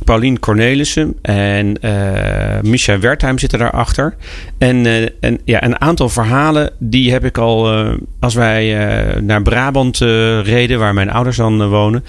Paulien 0.04 0.38
Cornelissen 0.38 1.14
en 1.22 1.80
eh 1.80 2.60
Misha 2.62 2.98
Wertheim 2.98 3.38
zitten 3.38 3.58
daarachter. 3.58 4.14
En, 4.58 4.86
eh, 4.86 5.08
en 5.20 5.38
ja, 5.44 5.64
een 5.64 5.80
aantal 5.80 6.08
verhalen 6.08 6.70
die 6.78 7.12
heb 7.12 7.24
ik 7.24 7.38
al, 7.38 7.72
eh, 7.72 7.92
als 8.20 8.34
wij 8.34 8.74
naar 9.20 9.42
Brabant 9.42 9.98
reden, 10.42 10.78
waar 10.78 10.94
mijn 10.94 11.10
ouders 11.10 11.36
dan 11.36 11.68
wonen. 11.68 12.04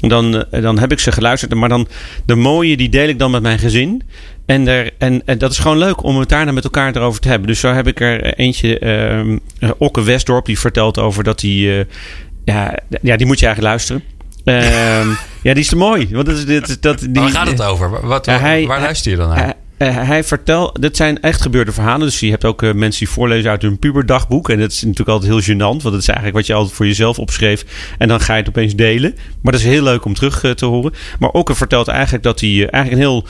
dan, 0.00 0.44
dan 0.50 0.78
heb 0.78 0.92
ik 0.92 0.98
ze 0.98 1.12
geluisterd. 1.12 1.54
Maar 1.54 1.68
dan 1.68 1.88
de 2.24 2.34
mooie, 2.34 2.76
die 2.76 2.88
deel 2.88 3.08
ik 3.08 3.18
dan 3.18 3.30
met 3.30 3.42
mijn 3.42 3.58
gezin. 3.58 4.02
En, 4.46 4.68
er, 4.68 4.90
en, 4.98 5.22
en 5.24 5.38
dat 5.38 5.50
is 5.50 5.58
gewoon 5.58 5.78
leuk 5.78 6.02
om 6.02 6.18
het 6.18 6.28
daar 6.28 6.54
met 6.54 6.64
elkaar 6.64 6.96
erover 6.96 7.20
te 7.20 7.28
hebben. 7.28 7.48
Dus 7.48 7.60
zo 7.60 7.72
heb 7.72 7.86
ik 7.86 8.00
er 8.00 8.34
eentje, 8.34 8.78
ehm 8.78 9.38
Okke 9.78 10.02
Westdorp, 10.02 10.46
die 10.46 10.58
vertelt 10.58 10.98
over 10.98 11.24
dat 11.24 11.40
hij... 11.40 11.86
ja, 12.44 12.78
ja, 13.02 13.16
die 13.16 13.26
moet 13.26 13.38
je 13.38 13.46
eigenlijk 13.46 13.74
luisteren. 13.74 14.02
Ehm, 14.44 15.08
ja, 15.42 15.52
die 15.52 15.62
is 15.62 15.68
te 15.68 15.76
mooi. 15.76 16.08
Want 16.12 16.26
dat, 16.26 16.36
is- 16.36 16.44
dit, 16.46 16.82
dat, 16.82 16.98
die, 16.98 17.10
Waar 17.22 17.30
gaat 17.30 17.48
het 17.48 17.62
over? 17.62 18.06
Wat, 18.06 18.26
Ja, 18.26 18.38
hij- 18.38 18.66
waar 18.66 18.80
luister 18.80 19.10
je 19.10 19.16
dan 19.16 19.28
naar? 19.28 19.38
hij, 19.38 19.54
eh, 19.88 19.96
hij 20.06 20.24
vertelt, 20.24 20.82
dit 20.82 20.96
zijn 20.96 21.20
echt 21.20 21.42
gebeurde 21.42 21.72
verhalen. 21.72 22.00
Dus 22.06 22.20
je 22.20 22.30
hebt 22.30 22.44
ook 22.44 22.62
eh, 22.62 22.72
mensen 22.72 23.04
die 23.04 23.14
voorlezen 23.14 23.50
uit 23.50 23.62
hun 23.62 23.78
puberdagboek. 23.78 24.48
En 24.50 24.58
dat 24.58 24.70
is 24.72 24.82
natuurlijk 24.82 25.08
altijd 25.08 25.30
heel 25.32 25.54
gênant. 25.54 25.58
Want 25.58 25.82
dat 25.82 25.94
is 25.94 26.06
eigenlijk 26.08 26.36
wat 26.36 26.46
je 26.46 26.54
altijd 26.54 26.74
voor 26.76 26.86
jezelf 26.86 27.18
opschreef. 27.18 27.64
En 27.98 28.08
dan 28.08 28.20
ga 28.20 28.32
je 28.34 28.38
het 28.40 28.48
opeens 28.48 28.74
delen. 28.74 29.14
Maar 29.42 29.52
dat 29.52 29.60
is 29.60 29.66
heel 29.66 29.82
leuk 29.82 30.04
om 30.04 30.14
terug 30.14 30.42
eh, 30.44 30.50
te 30.50 30.64
horen. 30.66 30.92
Maar 31.18 31.30
Okke 31.30 31.54
vertelt 31.54 31.88
eigenlijk 31.88 32.22
dat 32.24 32.40
hij 32.40 32.50
eigenlijk 32.50 32.92
een 32.92 33.08
heel 33.10 33.26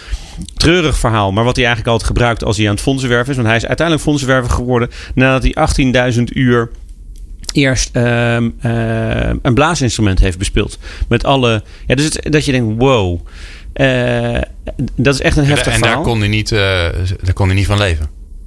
treurig 0.56 0.98
verhaal. 0.98 1.32
Maar 1.32 1.44
wat 1.44 1.56
hij 1.56 1.64
eigenlijk 1.64 1.92
altijd 1.94 2.10
gebruikt 2.12 2.44
als 2.44 2.56
hij 2.56 2.66
aan 2.66 2.72
het 2.74 2.82
fondsenwerven 2.82 3.28
is. 3.30 3.36
Want 3.36 3.48
hij 3.48 3.56
is 3.56 3.66
uiteindelijk 3.66 4.06
fondsenwerver 4.06 4.50
geworden. 4.50 4.90
Nadat 5.14 5.42
hij 5.42 5.54
18.000 6.14 6.22
uur 6.32 6.70
eerst 7.52 7.90
ehm, 7.92 8.50
ehm, 8.60 9.36
een 9.42 9.54
blaasinstrument 9.54 10.18
heeft 10.18 10.38
bespeeld. 10.38 10.78
Met 11.08 11.24
alle... 11.24 11.62
Ja, 11.86 11.94
dus 11.94 12.04
het- 12.04 12.32
dat 12.32 12.44
je 12.44 12.52
denkt, 12.52 12.74
wow. 12.82 13.20
Eh, 13.72 14.38
dat 14.96 15.14
is 15.14 15.20
echt 15.20 15.36
een 15.36 15.44
heftig 15.44 15.72
en 15.72 15.78
verhaal. 15.78 15.94
daar 15.96 16.04
kon, 16.04 16.18
hij 16.18 16.28
niet, 16.28 16.52
eh, 16.52 16.58
daar 17.22 17.32
kon 17.34 17.46
hij 17.46 17.56
niet 17.56 17.66
van 17.66 17.78
leven. 17.78 18.06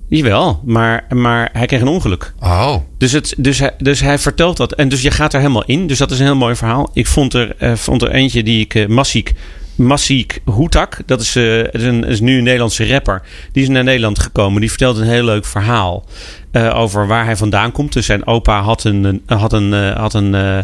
Jawel, 0.10 0.62
maar, 0.66 1.06
maar 1.10 1.50
hij 1.54 1.66
kreeg 1.66 1.82
een 1.82 1.88
ongeluk. 1.88 2.34
Oh, 2.40 2.76
Dus, 2.98 3.12
het, 3.12 3.34
dus, 3.38 3.60
hij, 3.60 3.72
dus 3.78 4.00
hij 4.00 4.20
vertelt 4.20 4.58
dat. 4.58 4.74
En 4.74 4.90
dus 4.90 5.02
je 5.02 5.12
gaat 5.12 5.34
er 5.34 5.40
helemaal 5.40 5.66
in. 5.66 5.88
Dus 5.88 5.98
dat 5.98 6.12
is 6.12 6.20
een 6.20 6.26
heel 6.26 6.36
mooi 6.36 6.56
verhaal. 6.56 6.90
Ik 6.94 7.08
vond 7.08 7.34
er, 7.34 7.56
eh, 7.58 7.74
vond 7.74 8.02
er 8.02 8.12
eentje 8.12 8.44
die 8.44 8.60
ik... 8.68 8.88
Massiek, 8.88 9.34
Massiek 9.76 10.42
Hoetak. 10.46 10.98
Dat 11.06 11.22
is, 11.22 11.36
eh, 11.36 11.60
is, 11.60 11.84
een, 11.84 12.04
is 12.04 12.20
nu 12.20 12.38
een 12.38 12.44
Nederlandse 12.44 12.88
rapper. 12.88 13.22
Die 13.52 13.64
is 13.64 13.70
naar 13.70 13.84
Nederland 13.84 14.20
gekomen. 14.20 14.60
Die 14.60 14.70
vertelt 14.70 14.98
een 14.98 15.08
heel 15.08 15.24
leuk 15.24 15.46
verhaal. 15.46 16.06
eh, 16.52 16.80
over 16.80 17.08
waar 17.08 17.26
hij 17.26 17.38
vandaan 17.38 17.72
komt. 17.72 17.94
Dus 17.94 18.06
zijn 18.06 18.28
opa 18.28 18.62
had 18.62 18.84
een, 18.84 19.22
had 19.26 19.54
een, 19.54 19.74
had 19.94 20.14
een, 20.14 20.36
eh, 20.36 20.58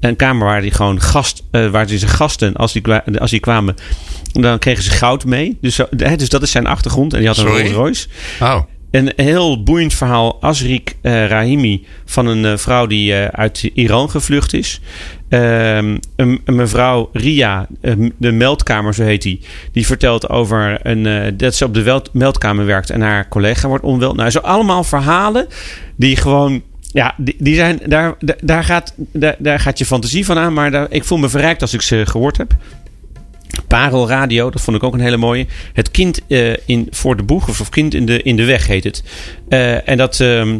een 0.00 0.16
kamer 0.16 0.46
waar 0.46 0.60
hij 0.60 0.70
gewoon 0.70 1.00
gast... 1.00 1.42
waar 1.50 1.86
hij 1.86 1.98
zijn 1.98 2.10
gasten, 2.10 2.54
als 2.54 2.72
die, 2.72 2.92
als 3.18 3.30
die 3.30 3.40
kwamen... 3.40 3.74
Dan 4.32 4.58
kregen 4.58 4.82
ze 4.82 4.90
goud 4.90 5.24
mee. 5.24 5.58
Dus, 5.60 5.80
dus 6.16 6.28
dat 6.28 6.42
is 6.42 6.50
zijn 6.50 6.66
achtergrond. 6.66 7.12
En 7.12 7.18
die 7.18 7.28
had 7.28 7.36
een? 7.36 7.46
Rolls 7.46 7.70
Royce. 7.70 8.06
oh. 8.40 8.60
Een 8.94 9.12
heel 9.16 9.62
boeiend 9.62 9.94
verhaal. 9.94 10.40
Asrik 10.40 10.96
eh, 11.00 11.26
Rahimi 11.26 11.86
van 12.04 12.26
een 12.26 12.44
eh, 12.44 12.56
vrouw 12.56 12.86
die 12.86 13.14
eh, 13.14 13.26
uit 13.26 13.62
Iran 13.62 14.10
gevlucht 14.10 14.52
is. 14.52 14.80
Ehm, 15.28 15.96
een, 16.16 16.40
mevrouw 16.44 17.10
Ria, 17.12 17.66
de 18.16 18.32
meldkamer, 18.32 18.94
zo 18.94 19.02
heet 19.02 19.22
die. 19.22 19.40
Die 19.72 19.86
vertelt 19.86 20.28
over 20.28 20.86
een, 20.86 21.36
dat 21.36 21.54
ze 21.54 21.64
op 21.64 21.74
de 21.74 22.02
meldkamer 22.12 22.66
werkt 22.66 22.90
en 22.90 23.00
haar 23.00 23.28
collega 23.28 23.68
wordt 23.68 23.84
onwel. 23.84 24.14
Nou, 24.14 24.30
zo 24.30 24.38
allemaal 24.38 24.84
verhalen 24.84 25.46
die 25.96 26.16
gewoon. 26.16 26.62
Ja, 26.92 27.14
die, 27.18 27.54
zijn, 27.54 27.80
daar, 27.86 28.14
daar, 28.42 28.64
gaat, 28.64 28.94
daar, 28.96 29.36
daar 29.38 29.60
gaat 29.60 29.78
je 29.78 29.86
fantasie 29.86 30.24
van 30.24 30.38
aan. 30.38 30.52
Maar 30.52 30.70
daar, 30.70 30.86
ik 30.90 31.04
voel 31.04 31.18
me 31.18 31.28
verrijkt 31.28 31.62
als 31.62 31.74
ik 31.74 31.82
ze 31.82 32.06
gehoord 32.06 32.36
heb. 32.36 32.56
Parel 33.66 34.08
Radio, 34.08 34.50
dat 34.50 34.60
vond 34.60 34.76
ik 34.76 34.82
ook 34.82 34.94
een 34.94 35.00
hele 35.00 35.16
mooie. 35.16 35.46
Het 35.72 35.90
kind 35.90 36.20
eh, 36.28 36.52
in, 36.66 36.86
voor 36.90 37.16
de 37.16 37.22
boeg, 37.22 37.48
of 37.48 37.68
kind 37.68 37.94
in 37.94 38.06
de, 38.06 38.22
in 38.22 38.36
de 38.36 38.44
weg 38.44 38.66
heet 38.66 38.84
het. 38.84 39.02
Eh, 39.48 39.88
en 39.88 39.96
dat, 39.96 40.20
ehm, 40.20 40.58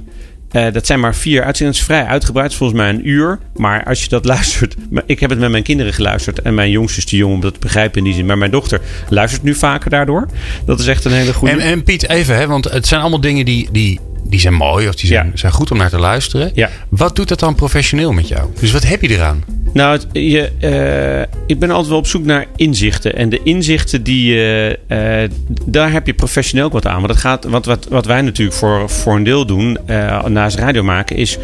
eh, 0.51 0.73
dat 0.73 0.87
zijn 0.87 1.01
maar 1.01 1.15
vier 1.15 1.45
uitzendingen. 1.45 1.85
Vrij 1.85 2.05
uitgebreid, 2.05 2.55
volgens 2.55 2.79
mij 2.79 2.89
een 2.89 3.09
uur. 3.09 3.39
Maar 3.57 3.85
als 3.85 4.03
je 4.03 4.09
dat 4.09 4.25
luistert. 4.35 4.75
Ik 5.07 5.21
heb 5.21 5.31
het 5.31 5.39
met 5.39 5.51
mijn 5.51 5.63
kinderen 5.63 5.93
geluisterd. 5.93 6.43
En 6.43 6.55
mijn 6.55 6.71
jongste 6.71 6.99
is 6.99 7.05
te 7.05 7.17
jong 7.17 7.35
om 7.35 7.41
dat 7.41 7.55
te 7.55 7.61
begrijpen 7.61 7.99
in 7.99 8.05
die 8.05 8.15
zin. 8.15 8.27
Maar 8.27 8.39
mijn 8.39 8.51
dochter 8.51 8.81
luistert 9.09 9.43
nu 9.43 9.55
vaker 9.55 9.91
daardoor. 9.91 10.29
Dat 10.67 10.81
is 10.81 10.87
echt 10.87 11.05
een 11.05 11.13
hele 11.13 11.33
goede. 11.33 11.55
En, 11.55 11.61
en 11.61 11.83
Piet, 11.83 12.09
even, 12.09 12.37
hè, 12.37 12.47
want 12.47 12.65
het 12.65 12.87
zijn 12.87 13.01
allemaal 13.01 13.21
dingen 13.21 13.45
die, 13.45 13.69
die, 13.73 14.01
die 14.27 14.41
zijn 14.41 14.55
mooi 14.55 14.89
of 14.89 14.95
die 14.95 15.07
zijn, 15.09 15.27
Ja. 15.27 15.37
zijn 15.37 15.53
goed 15.53 15.71
om 15.71 15.77
naar 15.77 15.91
te 15.91 15.99
luisteren. 15.99 16.51
Ja. 16.55 16.71
Wat 16.89 17.17
doet 17.17 17.29
dat 17.29 17.39
dan 17.39 17.55
professioneel 17.55 18.13
met 18.13 18.29
jou? 18.29 18.51
Dus 18.61 18.73
wat 18.73 18.87
heb 18.87 19.03
je 19.03 19.09
eraan? 19.09 19.45
Nou, 19.73 19.93
het, 19.93 20.07
je, 20.13 20.51
eh, 20.61 21.37
ik 21.47 21.59
ben 21.59 21.71
altijd 21.71 21.89
wel 21.89 21.99
op 21.99 22.07
zoek 22.07 22.25
naar 22.25 22.47
inzichten. 22.57 23.17
En 23.17 23.29
de 23.29 23.41
inzichten, 23.43 24.03
die, 24.03 24.35
eh, 24.35 25.23
eh, 25.23 25.31
daar 25.67 25.93
heb 25.93 26.07
je 26.07 26.15
professioneel 26.15 26.65
ook 26.67 26.73
wat 26.73 26.87
aan. 26.87 27.01
Want, 27.01 27.09
het 27.09 27.21
gaat, 27.21 27.45
wat, 27.45 27.67
wat, 27.67 27.87
wat 27.89 28.07
wij 28.07 28.23
natuurlijk 28.23 28.57
voor, 28.57 28.91
voor 28.91 29.17
een 29.17 29.25
deel 29.25 29.47
doen, 29.47 29.79
naast 30.27 30.57
radio 30.57 30.83
maken, 30.83 31.17
is 31.17 31.39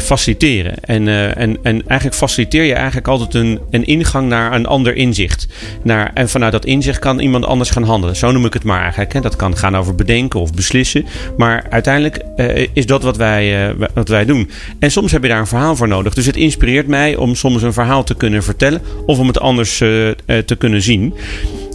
faciliteren. 0.00 0.74
En, 0.80 1.08
eh, 1.08 1.36
en, 1.36 1.58
en 1.62 1.82
eigenlijk 1.86 2.14
faciliteer 2.14 2.64
je 2.64 2.74
eigenlijk 2.74 3.08
altijd 3.08 3.34
een, 3.34 3.60
een 3.70 3.84
ingang 3.84 4.28
naar 4.28 4.52
een 4.52 4.66
ander 4.66 4.96
inzicht. 4.96 5.46
Naar, 5.82 6.10
en 6.14 6.28
vanuit 6.28 6.52
dat 6.52 6.64
inzicht 6.64 6.98
kan 6.98 7.18
iemand 7.18 7.44
anders 7.44 7.70
gaan 7.70 7.82
handelen. 7.82 8.16
Zo 8.16 8.30
noem 8.30 8.44
ik 8.44 8.52
het 8.52 8.64
maar 8.64 8.82
eigenlijk. 8.82 9.22
Dat 9.22 9.36
kan 9.36 9.56
gaan 9.56 9.76
over 9.76 9.94
bedenken 9.94 10.40
of 10.40 10.54
beslissen. 10.54 11.04
Maar 11.36 11.66
uiteindelijk 11.70 12.22
eh, 12.36 12.66
is 12.72 12.86
dat 12.86 13.02
wat 13.02 13.16
wij, 13.16 13.68
eh, 13.68 13.74
wat 13.94 14.08
wij 14.08 14.24
doen. 14.24 14.50
En 14.78 14.90
soms 14.90 15.12
heb 15.12 15.22
je 15.22 15.28
daar 15.28 15.38
een 15.38 15.46
verhaal 15.46 15.76
voor 15.76 15.88
nodig. 15.88 16.14
Dus 16.14 16.26
het 16.26 16.36
inspireert 16.36 16.86
mij 16.86 17.16
om 17.16 17.34
soms 17.34 17.62
een 17.62 17.72
verhaal 17.72 18.04
te 18.04 18.14
kunnen 18.14 18.42
vertellen. 18.42 18.82
Of 19.06 19.18
om 19.18 19.26
het 19.26 19.40
anders 19.40 19.78
te 19.78 20.56
kunnen 20.58 20.82
zien. 20.82 21.14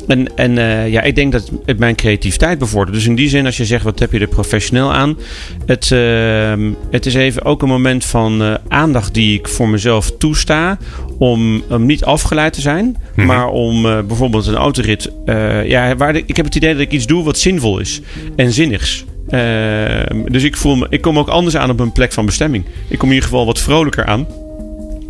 En, 0.08 0.36
en 0.36 0.58
eh, 0.58 0.90
ja, 0.92 1.02
ik 1.02 1.16
denk 1.16 1.32
dat 1.32 1.52
het 1.66 1.80
mijn 1.80 1.96
creativiteit 1.96 2.60
bevordert. 2.60 2.96
Dus 2.98 3.06
in 3.08 3.16
die 3.16 3.30
zin, 3.30 3.46
als 3.46 3.58
je 3.58 3.66
zegt, 3.66 3.84
wat 3.84 4.00
heb 4.00 4.12
je 4.12 4.20
er 4.20 4.28
professioneel 4.28 4.94
aan? 4.94 5.18
Het, 5.66 5.92
ehm, 5.92 6.72
het 6.92 7.06
is 7.06 7.14
even 7.14 7.46
ook 7.46 7.62
een 7.62 7.68
moment 7.68 8.06
van 8.06 8.42
eh, 8.42 8.54
aandacht 8.68 9.14
die 9.14 9.38
ik 9.40 9.48
voor 9.48 9.70
mezelf 9.70 10.12
toesta. 10.18 10.78
Om, 11.18 11.64
om 11.70 11.86
niet 11.86 12.04
afgeleid 12.04 12.54
te 12.54 12.62
zijn. 12.62 12.98
Maar 13.16 13.48
om 13.50 13.86
eh, 13.86 14.02
bijvoorbeeld 14.02 14.46
een 14.48 14.56
autorit. 14.56 15.12
ja, 15.66 15.96
waar 15.96 16.14
de- 16.14 16.24
ik 16.26 16.36
heb 16.36 16.46
het 16.46 16.56
idee 16.56 16.72
dat 16.74 16.82
ik 16.82 16.92
iets 16.92 17.06
doe 17.08 17.24
wat 17.24 17.38
zinvol 17.38 17.80
is. 17.80 18.02
En 18.36 18.52
zinnigs. 18.52 19.06
Ehm, 19.30 20.22
dus 20.32 20.44
ik, 20.44 20.58
voel 20.58 20.76
me, 20.76 20.88
ik 20.90 21.02
kom 21.02 21.20
ook 21.20 21.28
anders 21.28 21.58
aan 21.58 21.70
op 21.70 21.80
een 21.80 21.92
plek 21.92 22.12
van 22.14 22.26
bestemming. 22.26 22.64
Ik 22.88 22.98
kom 22.98 23.08
in 23.08 23.14
ieder 23.14 23.30
geval 23.30 23.46
wat 23.46 23.60
vrolijker 23.60 24.06
aan. 24.06 24.28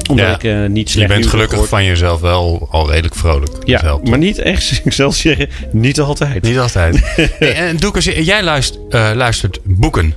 Omdat 0.07 0.25
Ja. 0.25 0.33
ik 0.35 0.43
eh, 0.43 0.69
niet 0.69 0.91
Je 0.91 1.07
bent 1.07 1.27
gelukkig 1.27 1.51
gehoord. 1.51 1.69
van 1.69 1.83
jezelf 1.83 2.21
wel 2.21 2.67
al 2.71 2.89
redelijk 2.89 3.15
vrolijk. 3.15 3.51
Ja, 3.65 3.99
maar 4.03 4.17
niet 4.17 4.37
echt, 4.39 4.81
ik 4.85 4.93
zal 4.93 5.11
zeggen, 5.11 5.49
niet 5.71 5.99
altijd. 5.99 6.41
Niet 6.43 6.57
altijd. 6.59 7.01
hey, 7.39 7.53
en 7.55 7.77
Doekers, 7.77 8.05
jij 8.05 8.43
luistert, 8.43 8.79
eh, 8.93 9.11
luistert 9.15 9.59
boeken. 9.63 10.13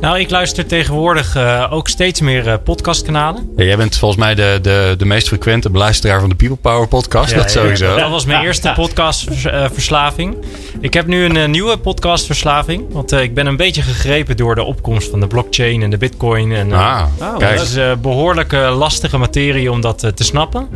Nou, 0.00 0.18
ik 0.18 0.30
luister 0.30 0.66
tegenwoordig 0.66 1.36
eh, 1.36 1.66
ook 1.70 1.88
steeds 1.88 2.20
meer 2.20 2.48
eh, 2.48 2.54
podcastkanalen. 2.64 3.52
Ja, 3.56 3.64
jij 3.64 3.76
bent 3.76 3.96
volgens 3.96 4.20
mij 4.20 4.34
de, 4.34 4.58
de, 4.62 4.94
de 4.98 5.04
meest 5.04 5.28
frequente 5.28 5.70
beluisteraar 5.70 6.20
van 6.20 6.28
de 6.28 6.34
People 6.34 6.56
Power 6.56 6.88
podcast. 6.88 7.34
dat 7.34 7.50
sowieso. 7.50 7.96
Dat 7.96 8.10
was 8.10 8.24
mijn 8.24 8.44
eerste 8.44 8.72
podcastverslaving. 8.76 10.36
Ik 10.80 10.94
heb 10.94 11.06
nu 11.06 11.24
een 11.24 11.36
eh, 11.36 11.48
nieuwe 11.48 11.76
podcastverslaving. 11.78 12.84
Want 12.92 13.12
eh, 13.12 13.22
ik 13.22 13.34
ben 13.34 13.46
een 13.46 13.56
beetje 13.56 13.82
gegrepen 13.82 14.36
door 14.36 14.54
de 14.54 14.62
opkomst 14.62 15.10
van 15.10 15.20
de 15.20 15.26
blockchain 15.26 15.82
en 15.82 15.90
de 15.90 15.98
bitcoin. 15.98 16.52
En, 16.52 16.72
eh, 16.72 16.78
Ah, 16.78 17.38
kijk. 17.38 17.58
Het 17.58 17.68
is 17.68 17.76
eh, 17.76 17.92
behoorlijk 18.02 18.52
eh, 18.52 18.76
lastige 18.78 19.18
materie 19.18 19.70
om 19.72 19.80
dat 19.80 20.02
eh, 20.04 20.10
te 20.10 20.24
snappen. 20.24 20.68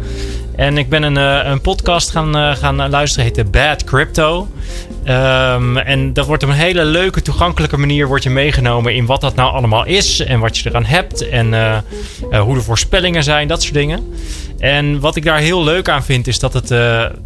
En 0.57 0.79
ik 0.79 0.89
ben 0.89 1.03
een, 1.03 1.17
eh, 1.17 1.51
een 1.51 1.61
podcast 1.61 2.11
gaan, 2.11 2.37
eh, 2.37 2.57
gaan 2.57 2.91
luisteren, 2.91 3.33
heet 3.35 3.51
Bad 3.51 3.85
Crypto. 3.85 4.49
Ehm, 5.05 5.77
en 5.77 6.13
dat 6.13 6.27
wordt 6.27 6.43
op 6.43 6.49
een 6.49 6.55
hele 6.55 6.85
leuke, 6.85 7.23
toegankelijke 7.23 7.77
manier 7.77 8.07
wordt 8.07 8.23
je 8.23 8.31
meegenomen 8.31 8.95
in 8.95 9.07
wat 9.07 9.21
dat 9.21 9.35
nou 9.35 9.53
allemaal 9.53 9.87
is 9.87 10.21
en 10.21 10.41
wat 10.41 10.59
je 10.59 10.69
eraan 10.69 10.85
hebt 10.85 11.29
en 11.29 11.55
eh, 11.55 11.79
hoe 12.41 12.55
de 12.55 12.61
voorspellingen 12.61 13.23
zijn, 13.23 13.49
dat 13.49 13.63
soort 13.63 13.75
dingen. 13.75 14.15
En 14.59 15.01
wat 15.01 15.17
ik 15.17 15.25
daar 15.25 15.39
heel 15.39 15.65
leuk 15.65 15.89
aan 15.89 16.05
vind, 16.05 16.27
is 16.27 16.39
dat 16.39 16.53
het 16.53 16.69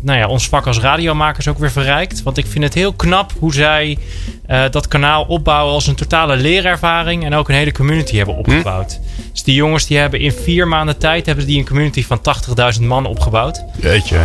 nou 0.01 0.19
ja, 0.19 0.27
ons 0.27 0.49
vak 0.49 0.67
als 0.67 0.81
radiomakers 0.81 1.49
ook 1.49 1.59
weer 1.59 1.71
verrijkt. 1.71 2.23
Want 2.23 2.39
ik 2.39 2.47
vind 2.47 2.65
het 2.65 2.75
heel 2.75 2.93
knap 2.93 3.33
hoe 3.39 3.55
zij 3.55 3.99
dat 4.71 4.89
kanaal 4.89 5.25
opbouwen 5.25 5.75
als 5.75 5.87
een 5.87 5.95
totale 5.95 6.37
leerervaring 6.37 7.25
en 7.25 7.35
ook 7.35 7.49
een 7.49 7.55
hele 7.55 7.73
community 7.73 8.17
hebben 8.17 8.37
opgebouwd. 8.37 9.01
Dus 9.39 9.47
die 9.47 9.57
jongens 9.57 9.87
die 9.87 9.99
hebben 9.99 10.21
in 10.21 10.33
vier 10.33 10.69
maanden 10.69 10.99
tijd 10.99 11.27
hebben 11.27 11.47
die 11.47 11.59
een 11.59 11.67
community 11.67 12.05
van 12.05 12.21
80.000 12.79 12.83
man 12.83 13.07
opgebouwd. 13.07 13.65
Jeetje. 13.81 14.19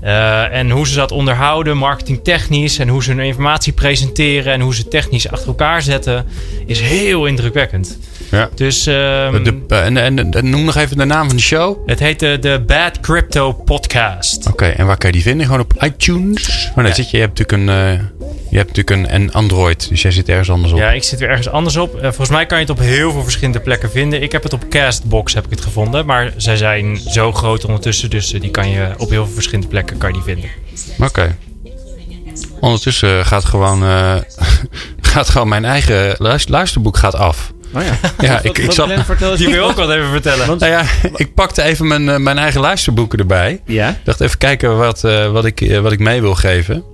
Eh, 0.00 0.52
en 0.52 0.70
hoe 0.70 0.88
ze 0.88 0.94
dat 0.94 1.12
onderhouden, 1.12 1.76
marketingtechnisch. 1.76 2.78
En 2.78 2.88
hoe 2.88 3.02
ze 3.02 3.10
hun 3.10 3.20
informatie 3.20 3.72
presenteren. 3.72 4.52
En 4.52 4.60
hoe 4.60 4.74
ze 4.74 4.88
technisch 4.88 5.30
achter 5.30 5.48
elkaar 5.48 5.82
zetten. 5.82 6.26
Is 6.66 6.80
heel 6.80 7.26
indrukwekkend. 7.26 7.98
Ja. 8.30 8.48
Dus 8.54 8.86
ehm, 8.86 9.44
De, 9.44 9.74
en, 9.74 9.96
en, 9.96 10.32
en 10.32 10.50
noem 10.50 10.64
nog 10.64 10.76
even 10.76 10.96
de 10.96 11.04
naam 11.04 11.26
van 11.26 11.36
de 11.36 11.42
show. 11.42 11.70
Oké, 11.70 11.90
het 11.90 12.00
heet 12.00 12.18
de, 12.18 12.38
de 12.40 12.62
Bad 12.66 13.00
Crypto 13.00 13.52
Podcast. 13.52 14.46
en 14.46 14.86
waar 14.86 14.96
kan 14.96 15.08
je 15.10 15.14
die 15.14 15.24
vinden? 15.24 15.46
Gewoon 15.46 15.60
op 15.60 15.82
iTunes? 15.82 16.70
Oh 16.76 16.82
nee, 16.82 16.92
zit 16.92 17.10
je, 17.10 17.16
je 17.16 17.22
hebt 17.22 17.38
natuurlijk 17.38 17.70
een, 17.70 17.98
eh, 17.98 18.04
je 18.50 18.56
hebt 18.56 18.76
natuurlijk 18.76 19.08
een, 19.08 19.14
een 19.14 19.32
Android. 19.32 19.88
Dus 19.88 20.02
jij 20.02 20.10
zit 20.10 20.28
ergens 20.28 20.50
anders 20.50 20.72
op. 20.72 20.78
Ja, 20.78 20.90
ik 20.90 21.02
zit 21.02 21.18
weer 21.18 21.28
ergens 21.28 21.48
anders 21.48 21.76
op. 21.76 21.94
Eh, 21.94 22.00
volgens 22.02 22.28
mij 22.28 22.46
kan 22.46 22.58
je 22.58 22.64
het 22.64 22.72
op 22.72 22.78
heel 22.84 23.12
veel 23.12 23.22
verschillende 23.22 23.60
plekken 23.60 23.90
vinden. 23.90 24.22
Ik 24.22 24.32
heb 24.32 24.42
het 24.42 24.52
op 24.52 24.68
Castbox 24.68 25.34
heb 25.34 25.44
ik 25.44 25.50
het 25.50 25.60
gevonden. 25.60 26.06
Maar 26.06 26.32
zij 26.36 26.56
zijn 26.56 26.96
zo 27.08 27.32
groot 27.32 27.64
ondertussen. 27.64 28.10
Dus 28.10 28.32
eh, 28.32 28.40
die 28.40 28.50
kan 28.50 28.70
je 28.70 28.88
op 28.98 29.10
heel 29.10 29.24
veel 29.24 29.34
verschillende 29.34 29.68
plekken 29.68 29.98
kan 29.98 30.08
je 30.08 30.14
die 30.14 30.24
vinden. 30.34 30.50
Oké. 31.06 31.36
Ondertussen 32.60 33.26
gaat 33.26 33.44
gewoon, 33.44 33.82
eh, 33.82 34.14
gaat 35.12 35.28
gewoon 35.28 35.48
mijn 35.48 35.64
eigen 35.64 36.14
luister- 36.18 36.50
luisterboek 36.52 36.96
gaat 36.96 37.14
af. 37.14 37.52
Oh 37.74 37.82
ja. 37.82 37.98
Ja, 38.26 38.40
ik, 38.42 38.58
ik 38.58 38.72
zat, 38.72 38.88
Die 39.36 39.48
wil 39.48 39.64
ook 39.68 39.76
wat 39.76 39.90
even 39.90 40.10
vertellen. 40.10 40.46
Want- 40.46 40.60
nou 40.60 40.72
ja, 40.72 40.84
ik 41.14 41.34
pakte 41.34 41.62
even 41.62 41.86
mijn, 41.86 42.08
eh, 42.08 42.16
mijn 42.16 42.38
eigen 42.38 42.60
luisterboeken 42.60 43.18
erbij. 43.18 43.60
Ja? 43.66 43.88
Ik 43.88 43.96
dacht 44.04 44.20
even 44.20 44.38
kijken 44.38 44.76
wat, 44.78 45.04
eh, 45.04 45.30
wat, 45.32 45.44
ik, 45.44 45.60
eh, 45.60 45.78
wat 45.80 45.92
ik 45.92 45.98
mee 45.98 46.20
wil 46.20 46.34
geven. 46.34 46.84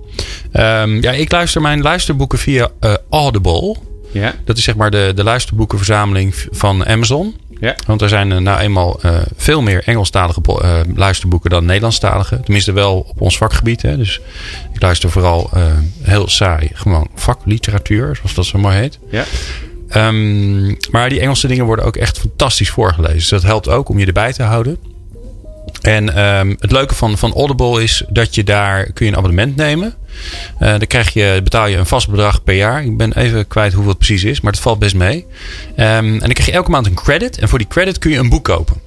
Ehm, 0.51 1.01
ja, 1.01 1.11
ik 1.11 1.31
luister 1.31 1.61
mijn 1.61 1.81
luisterboeken 1.81 2.39
via 2.39 2.69
eh, 2.79 2.93
Audible. 3.09 3.75
Ja. 4.11 4.33
Dat 4.45 4.57
is 4.57 4.63
zeg 4.63 4.75
maar 4.75 4.91
de, 4.91 5.11
de 5.15 5.23
luisterboekenverzameling 5.23 6.35
van 6.51 6.85
Amazon. 6.85 7.35
Ja. 7.63 7.75
Want 7.85 8.01
er 8.01 8.09
zijn 8.09 8.31
eh, 8.31 8.37
nou 8.37 8.59
eenmaal 8.59 8.99
eh, 9.01 9.15
veel 9.35 9.61
meer 9.61 9.83
Engelstalige 9.85 10.41
eh, 10.45 10.79
luisterboeken 10.95 11.49
dan 11.49 11.65
Nederlandstalige. 11.65 12.39
Tenminste 12.39 12.71
wel 12.71 13.05
op 13.09 13.21
ons 13.21 13.37
vakgebied. 13.37 13.81
Hè. 13.81 13.97
Dus 13.97 14.21
ik 14.73 14.81
luister 14.81 15.09
vooral 15.09 15.49
heel 16.01 16.29
saai, 16.29 16.69
gewoon 16.73 17.07
vakliteratuur, 17.15 18.15
zoals 18.15 18.33
dat 18.33 18.45
zo 18.45 18.57
mooi 18.57 18.75
heet. 18.75 18.99
Ja. 19.09 19.25
Ehm, 19.89 20.67
maar 20.91 21.09
die 21.09 21.19
Engelse 21.19 21.47
dingen 21.47 21.65
worden 21.65 21.85
ook 21.85 21.95
echt 21.95 22.19
fantastisch 22.19 22.69
voorgelezen. 22.69 23.17
Dus 23.17 23.29
dat 23.29 23.43
helpt 23.43 23.67
ook 23.67 23.89
om 23.89 23.99
je 23.99 24.05
erbij 24.05 24.33
te 24.33 24.43
houden. 24.43 24.77
En 25.83 26.15
ehm, 26.15 26.55
het 26.59 26.71
leuke 26.71 26.95
van, 26.95 27.17
van 27.17 27.33
Audible 27.33 27.83
is 27.83 28.03
dat 28.09 28.35
je 28.35 28.43
daar 28.43 28.91
kun 28.91 29.05
je 29.05 29.11
een 29.11 29.17
abonnement 29.17 29.55
nemen. 29.55 29.93
Eh 30.59 30.69
dan 30.69 30.87
krijg 30.87 31.13
je, 31.13 31.39
betaal 31.43 31.67
je 31.67 31.77
een 31.77 31.85
vast 31.85 32.09
bedrag 32.09 32.43
per 32.43 32.55
jaar. 32.55 32.83
Ik 32.83 32.97
ben 32.97 33.17
even 33.17 33.47
kwijt 33.47 33.73
hoeveel 33.73 33.91
het 33.91 33.99
precies 33.99 34.23
is, 34.23 34.41
maar 34.41 34.51
het 34.51 34.61
valt 34.61 34.79
best 34.79 34.95
mee. 34.95 35.25
Ehm, 35.75 36.05
en 36.05 36.19
dan 36.19 36.33
krijg 36.33 36.45
je 36.45 36.51
elke 36.51 36.69
maand 36.69 36.85
een 36.85 36.93
credit. 36.93 37.37
En 37.37 37.49
voor 37.49 37.57
die 37.57 37.67
credit 37.67 37.97
kun 37.97 38.11
je 38.11 38.17
een 38.17 38.29
boek 38.29 38.43
kopen. 38.43 38.81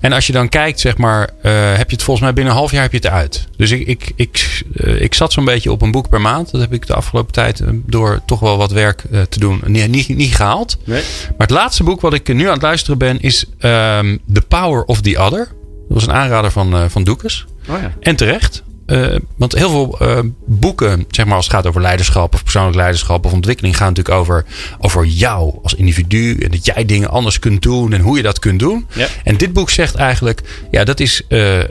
En 0.00 0.12
als 0.12 0.26
je 0.26 0.32
dan 0.32 0.48
kijkt, 0.48 0.80
zeg 0.80 0.96
maar, 0.96 1.30
eh, 1.42 1.52
heb 1.76 1.90
je 1.90 1.96
het 1.96 2.04
volgens 2.04 2.20
mij 2.26 2.34
binnen 2.34 2.52
een 2.52 2.58
half 2.58 2.72
jaar 2.72 2.82
heb 2.82 2.92
je 2.92 2.96
het 2.96 3.06
uit. 3.06 3.46
Dus 3.56 3.70
ik, 3.70 3.86
ik, 3.86 4.12
ik, 4.14 4.62
eh, 4.74 5.00
ik 5.00 5.14
zat 5.14 5.32
zo'n 5.32 5.44
beetje 5.44 5.72
op 5.72 5.82
een 5.82 5.90
boek 5.90 6.08
per 6.08 6.20
maand. 6.20 6.50
Dat 6.50 6.60
heb 6.60 6.72
ik 6.72 6.86
de 6.86 6.94
afgelopen 6.94 7.32
tijd 7.32 7.62
door 7.86 8.20
toch 8.26 8.40
wel 8.40 8.56
wat 8.56 8.72
werk 8.72 9.02
te 9.28 9.38
doen 9.38 9.62
niet, 9.66 9.88
niet, 9.88 10.08
niet 10.08 10.34
gehaald. 10.34 10.76
Nee. 10.84 11.02
Maar 11.28 11.46
het 11.46 11.56
laatste 11.56 11.84
boek 11.84 12.00
wat 12.00 12.14
ik 12.14 12.34
nu 12.34 12.46
aan 12.46 12.52
het 12.52 12.62
luisteren 12.62 12.98
ben 12.98 13.20
is 13.20 13.44
ehm, 13.58 14.16
The 14.32 14.40
Power 14.40 14.84
of 14.84 15.00
the 15.00 15.18
Other. 15.18 15.48
Dat 15.90 15.98
was 15.98 16.06
een 16.06 16.20
aanrader 16.20 16.50
van, 16.50 16.74
eh 16.74 16.84
van 16.88 17.04
Doekes. 17.04 17.46
Oh 17.68 17.80
ja. 17.80 17.92
En 18.00 18.16
terecht. 18.16 18.62
Eh, 18.86 19.16
want 19.36 19.54
heel 19.54 19.70
veel 19.70 19.98
eh, 20.00 20.18
boeken, 20.46 21.04
zeg 21.10 21.26
maar 21.26 21.34
als 21.36 21.44
het 21.44 21.54
gaat 21.54 21.66
over 21.66 21.80
leiderschap 21.80 22.34
of 22.34 22.42
persoonlijk 22.42 22.76
leiderschap 22.76 23.24
of 23.24 23.32
ontwikkeling, 23.32 23.76
gaan 23.76 23.88
natuurlijk 23.88 24.16
over, 24.16 24.44
over 24.78 25.04
jou 25.04 25.54
als 25.62 25.74
individu. 25.74 26.38
En 26.38 26.50
dat 26.50 26.64
jij 26.66 26.84
dingen 26.84 27.10
anders 27.10 27.38
kunt 27.38 27.62
doen 27.62 27.92
en 27.92 28.00
hoe 28.00 28.16
je 28.16 28.22
dat 28.22 28.38
kunt 28.38 28.58
doen. 28.58 28.86
Ja. 28.94 29.06
En 29.24 29.36
dit 29.36 29.52
boek 29.52 29.70
zegt 29.70 29.94
eigenlijk, 29.94 30.40
ja, 30.70 30.84
dat 30.84 31.00
is 31.00 31.22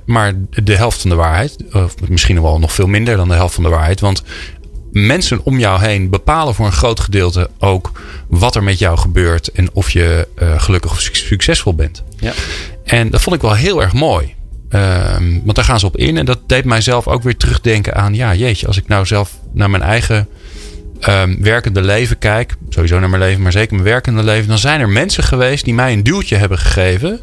maar 0.05 0.33
de 0.49 0.75
helft 0.75 1.01
van 1.01 1.09
de 1.09 1.15
waarheid. 1.15 1.55
Of 1.73 1.95
misschien 2.07 2.41
wel 2.41 2.59
nog 2.59 2.73
veel 2.73 2.87
minder 2.87 3.17
dan 3.17 3.27
de 3.27 3.33
helft 3.35 3.53
van 3.55 3.63
de 3.63 3.69
waarheid. 3.69 3.99
Want 3.99 4.23
mensen 4.91 5.39
om 5.43 5.59
jou 5.59 5.81
heen 5.81 6.09
bepalen 6.09 6.55
voor 6.55 6.65
een 6.65 6.71
groot 6.71 6.99
gedeelte 6.99 7.49
ook 7.59 7.91
wat 8.27 8.55
er 8.55 8.63
met 8.63 8.79
jou 8.79 8.97
gebeurt 8.97 9.51
en 9.51 9.69
of 9.73 9.89
je 9.91 10.27
gelukkig 10.57 10.91
of 10.91 11.01
suc- 11.01 11.27
succesvol 11.27 11.75
bent. 11.75 12.03
Ja. 12.19 12.33
En 12.89 13.09
dat 13.09 13.21
vond 13.21 13.35
ik 13.35 13.41
wel 13.41 13.55
heel 13.55 13.81
erg 13.81 13.93
mooi. 13.93 14.33
Ehm, 14.69 15.31
want 15.43 15.55
daar 15.55 15.65
gaan 15.65 15.79
ze 15.79 15.85
op 15.85 15.97
in. 15.97 16.17
En 16.17 16.25
dat 16.25 16.39
deed 16.45 16.65
mijzelf 16.65 17.07
ook 17.07 17.23
weer 17.23 17.37
terugdenken 17.37 17.95
aan... 17.95 18.15
ja, 18.15 18.33
jeetje, 18.33 18.67
als 18.67 18.77
ik 18.77 18.87
nou 18.87 19.05
zelf 19.05 19.39
naar 19.53 19.69
mijn 19.69 19.83
eigen 19.83 20.27
ehm, 20.99 21.41
werkende 21.41 21.81
leven 21.81 22.17
kijk... 22.17 22.55
sowieso 22.69 22.99
naar 22.99 23.09
mijn 23.09 23.21
leven, 23.21 23.41
maar 23.41 23.51
zeker 23.51 23.73
mijn 23.73 23.87
werkende 23.87 24.23
leven... 24.23 24.47
dan 24.47 24.57
zijn 24.57 24.79
er 24.79 24.89
mensen 24.89 25.23
geweest 25.23 25.65
die 25.65 25.73
mij 25.73 25.93
een 25.93 26.03
duwtje 26.03 26.35
hebben 26.35 26.57
gegeven. 26.57 27.19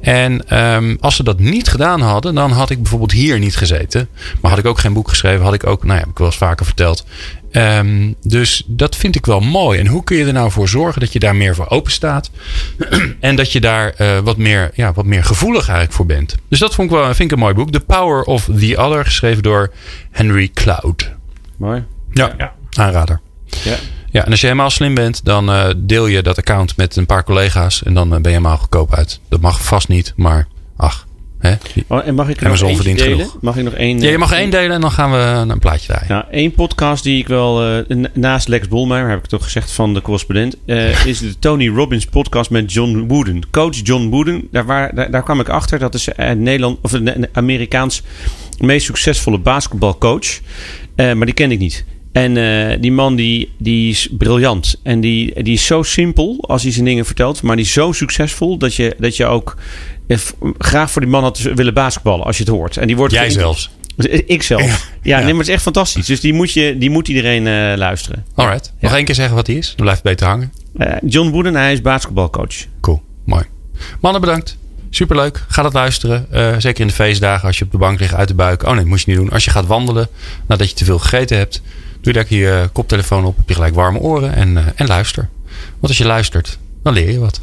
En 0.00 0.48
ehm, 0.48 0.96
als 1.00 1.16
ze 1.16 1.22
dat 1.22 1.38
niet 1.38 1.68
gedaan 1.68 2.00
hadden... 2.00 2.34
dan 2.34 2.50
had 2.50 2.70
ik 2.70 2.78
bijvoorbeeld 2.78 3.12
hier 3.12 3.38
niet 3.38 3.56
gezeten. 3.56 4.08
Maar 4.40 4.50
had 4.50 4.60
ik 4.60 4.66
ook 4.66 4.78
geen 4.78 4.92
boek 4.92 5.08
geschreven... 5.08 5.44
had 5.44 5.54
ik 5.54 5.66
ook, 5.66 5.84
nou 5.84 5.98
ja, 5.98 6.06
ik 6.06 6.18
wel 6.18 6.26
eens 6.26 6.36
vaker 6.36 6.66
verteld... 6.66 7.04
Ehm, 7.50 8.12
dus 8.22 8.62
dat 8.66 8.96
vind 8.96 9.14
ik 9.16 9.26
wel 9.26 9.40
mooi. 9.40 9.78
En 9.78 9.86
hoe 9.86 10.04
kun 10.04 10.16
je 10.16 10.24
er 10.24 10.32
nou 10.32 10.50
voor 10.50 10.68
zorgen 10.68 11.00
dat 11.00 11.12
je 11.12 11.18
daar 11.18 11.36
meer 11.36 11.54
voor 11.54 11.68
open 11.68 11.92
staat? 11.92 12.30
en 13.20 13.36
dat 13.36 13.52
je 13.52 13.60
daar 13.60 13.90
eh, 13.96 14.18
wat, 14.18 14.36
meer, 14.36 14.70
ja, 14.74 14.92
wat 14.92 15.04
meer 15.04 15.24
gevoelig 15.24 15.62
eigenlijk 15.62 15.92
voor 15.92 16.06
bent. 16.06 16.36
Dus 16.48 16.58
dat 16.58 16.74
vond 16.74 16.90
ik 16.90 16.96
wel 16.96 17.04
vind 17.04 17.18
ik 17.18 17.30
een 17.30 17.38
mooi 17.38 17.54
boek. 17.54 17.70
The 17.70 17.80
Power 17.80 18.22
of 18.22 18.44
the 18.58 18.76
Other, 18.78 19.04
geschreven 19.04 19.42
door 19.42 19.72
Henry 20.10 20.50
Cloud. 20.54 21.10
Mooi. 21.56 21.84
Ja, 22.12 22.34
Ja. 22.38 22.52
aanrader. 22.70 23.20
Ja. 23.64 23.76
Ja, 24.12 24.24
en 24.24 24.30
als 24.30 24.40
je 24.40 24.46
helemaal 24.46 24.70
slim 24.70 24.94
bent, 24.94 25.24
dan 25.24 25.50
eh, 25.50 25.68
deel 25.76 26.06
je 26.06 26.22
dat 26.22 26.38
account 26.38 26.76
met 26.76 26.96
een 26.96 27.06
paar 27.06 27.24
collega's. 27.24 27.82
En 27.82 27.94
dan 27.94 28.04
eh, 28.06 28.10
ben 28.12 28.22
je 28.22 28.36
helemaal 28.36 28.56
goedkoop 28.56 28.94
uit. 28.94 29.20
Dat 29.28 29.40
mag 29.40 29.62
vast 29.64 29.88
niet, 29.88 30.12
maar 30.16 30.46
ach. 30.76 31.06
Hè? 31.40 31.54
Oh, 31.86 32.06
en 32.06 32.14
mag 32.14 32.28
ik 32.28 32.40
er 32.40 32.46
Amazon 32.46 32.66
nog 32.68 32.76
verdient 32.76 32.98
delen? 32.98 33.16
genoeg. 33.18 33.36
Mag 33.40 33.56
ik 33.56 33.64
nog 33.64 33.72
één? 33.74 33.98
Ja, 33.98 34.06
je 34.06 34.12
eh, 34.12 34.18
mag 34.18 34.32
één 34.32 34.50
delen 34.50 34.70
en 34.70 34.80
dan 34.80 34.90
gaan 34.90 35.10
we 35.10 35.52
een 35.52 35.58
plaatje 35.58 35.86
draaien. 35.86 36.08
Nou, 36.08 36.24
één 36.30 36.52
podcast 36.52 37.02
die 37.02 37.18
ik 37.18 37.28
wel, 37.28 37.62
eh, 37.64 37.96
na- 37.96 38.10
naast 38.14 38.48
Lex 38.48 38.68
Bolmeijer, 38.68 39.08
heb 39.08 39.18
ik 39.18 39.26
toch 39.26 39.42
gezegd 39.44 39.70
van 39.72 39.94
de 39.94 40.00
correspondent, 40.02 40.56
eh, 40.66 41.06
is 41.06 41.18
de 41.18 41.38
Tony 41.38 41.68
Robbins 41.68 42.04
podcast 42.04 42.50
met 42.50 42.72
John 42.72 43.04
Wooden. 43.08 43.50
Coach 43.50 43.76
John 43.82 44.08
Wooden, 44.08 44.48
daar, 44.50 44.64
waar, 44.66 44.94
daar, 44.94 45.10
daar 45.10 45.22
kwam 45.22 45.40
ik 45.40 45.48
achter. 45.48 45.78
Dat 45.78 45.94
is 45.94 46.08
eh, 46.08 46.30
Nederland, 46.30 46.78
of 46.82 46.92
een, 46.92 47.16
een 47.16 47.28
Amerikaans 47.32 48.02
meest 48.58 48.86
succesvolle 48.86 49.38
basketbalcoach. 49.38 50.40
Maar 50.96 51.24
die 51.24 51.34
ken 51.34 51.50
ik 51.50 51.58
niet. 51.58 51.84
En 52.12 52.34
die 52.80 52.92
man 52.92 53.16
die, 53.16 53.50
die 53.58 53.90
is 53.90 54.08
briljant. 54.18 54.80
En 54.82 55.00
die, 55.00 55.42
die 55.42 55.52
is 55.54 55.66
zo 55.66 55.82
simpel 55.82 56.44
als 56.48 56.62
hij 56.62 56.72
zijn 56.72 56.84
dingen 56.84 57.06
vertelt. 57.06 57.42
Maar 57.42 57.56
die 57.56 57.64
is 57.64 57.72
zo 57.72 57.92
succesvol 57.92 58.58
dat 58.58 58.74
je, 58.74 58.94
dat 58.98 59.16
je 59.16 59.26
ook 59.26 59.56
graag 60.58 60.90
voor 60.90 61.00
die 61.00 61.10
man 61.10 61.22
had 61.22 61.38
willen 61.38 61.74
basketballen 61.74 62.26
als 62.26 62.36
je 62.36 62.42
het 62.42 62.52
hoort. 62.52 62.76
En 62.76 62.86
die 62.86 62.96
wordt 62.96 63.12
Jij 63.12 63.30
zelfs. 63.30 63.70
ik 64.26 64.42
zelf. 64.42 64.62
Ja, 64.62 64.76
Ja. 65.02 65.16
Nee, 65.16 65.26
maar 65.26 65.38
het 65.38 65.48
is 65.48 65.54
echt 65.54 65.62
fantastisch. 65.62 66.06
Dus 66.06 66.20
die 66.20 66.32
moet, 66.32 66.52
je, 66.52 66.78
die 66.78 66.90
moet 66.90 67.08
iedereen 67.08 67.46
eh, 67.46 67.76
luisteren. 67.76 68.24
Alright. 68.34 68.72
Nog 68.80 68.94
één 68.94 69.04
keer 69.04 69.14
zeggen 69.14 69.34
wat 69.34 69.46
hij 69.46 69.56
is. 69.56 69.66
Dan 69.76 69.84
blijft 69.84 70.02
beter 70.02 70.26
hangen. 70.26 70.52
Eh, 70.76 70.92
John 71.06 71.30
Wooden, 71.30 71.54
hij 71.54 71.72
is 71.72 71.80
basketbalcoach. 71.82 72.54
Cool, 72.80 73.02
mooi. 73.24 73.44
Mannen, 74.00 74.20
bedankt. 74.20 74.56
Superleuk. 74.90 75.44
Ga 75.48 75.62
dat 75.62 75.72
luisteren. 75.72 76.26
Eh, 76.30 76.54
zeker 76.58 76.80
in 76.80 76.86
de 76.86 76.92
feestdagen 76.92 77.46
als 77.46 77.58
je 77.58 77.64
op 77.64 77.70
de 77.70 77.78
bank 77.78 78.00
ligt 78.00 78.14
uit 78.14 78.28
de 78.28 78.34
buik. 78.34 78.62
Oh 78.62 78.68
nee, 78.68 78.76
dat 78.78 78.86
moest 78.86 79.04
je 79.04 79.10
niet 79.10 79.20
doen. 79.20 79.30
Als 79.30 79.44
je 79.44 79.50
gaat 79.50 79.66
wandelen 79.66 80.08
nadat 80.46 80.68
je 80.68 80.74
te 80.74 80.84
veel 80.84 80.98
gegeten 80.98 81.36
hebt. 81.36 81.62
Doe 82.00 82.12
je 82.12 82.18
daar 82.18 82.26
je 82.28 82.68
koptelefoon 82.72 83.24
op. 83.24 83.36
Heb 83.36 83.48
je 83.48 83.54
gelijk 83.54 83.74
warme 83.74 83.98
oren 83.98 84.34
en, 84.34 84.72
en 84.76 84.86
luister. 84.86 85.28
Want 85.54 85.88
als 85.88 85.98
je 85.98 86.06
luistert, 86.06 86.58
dan 86.82 86.92
leer 86.92 87.10
je 87.10 87.18
wat. 87.18 87.40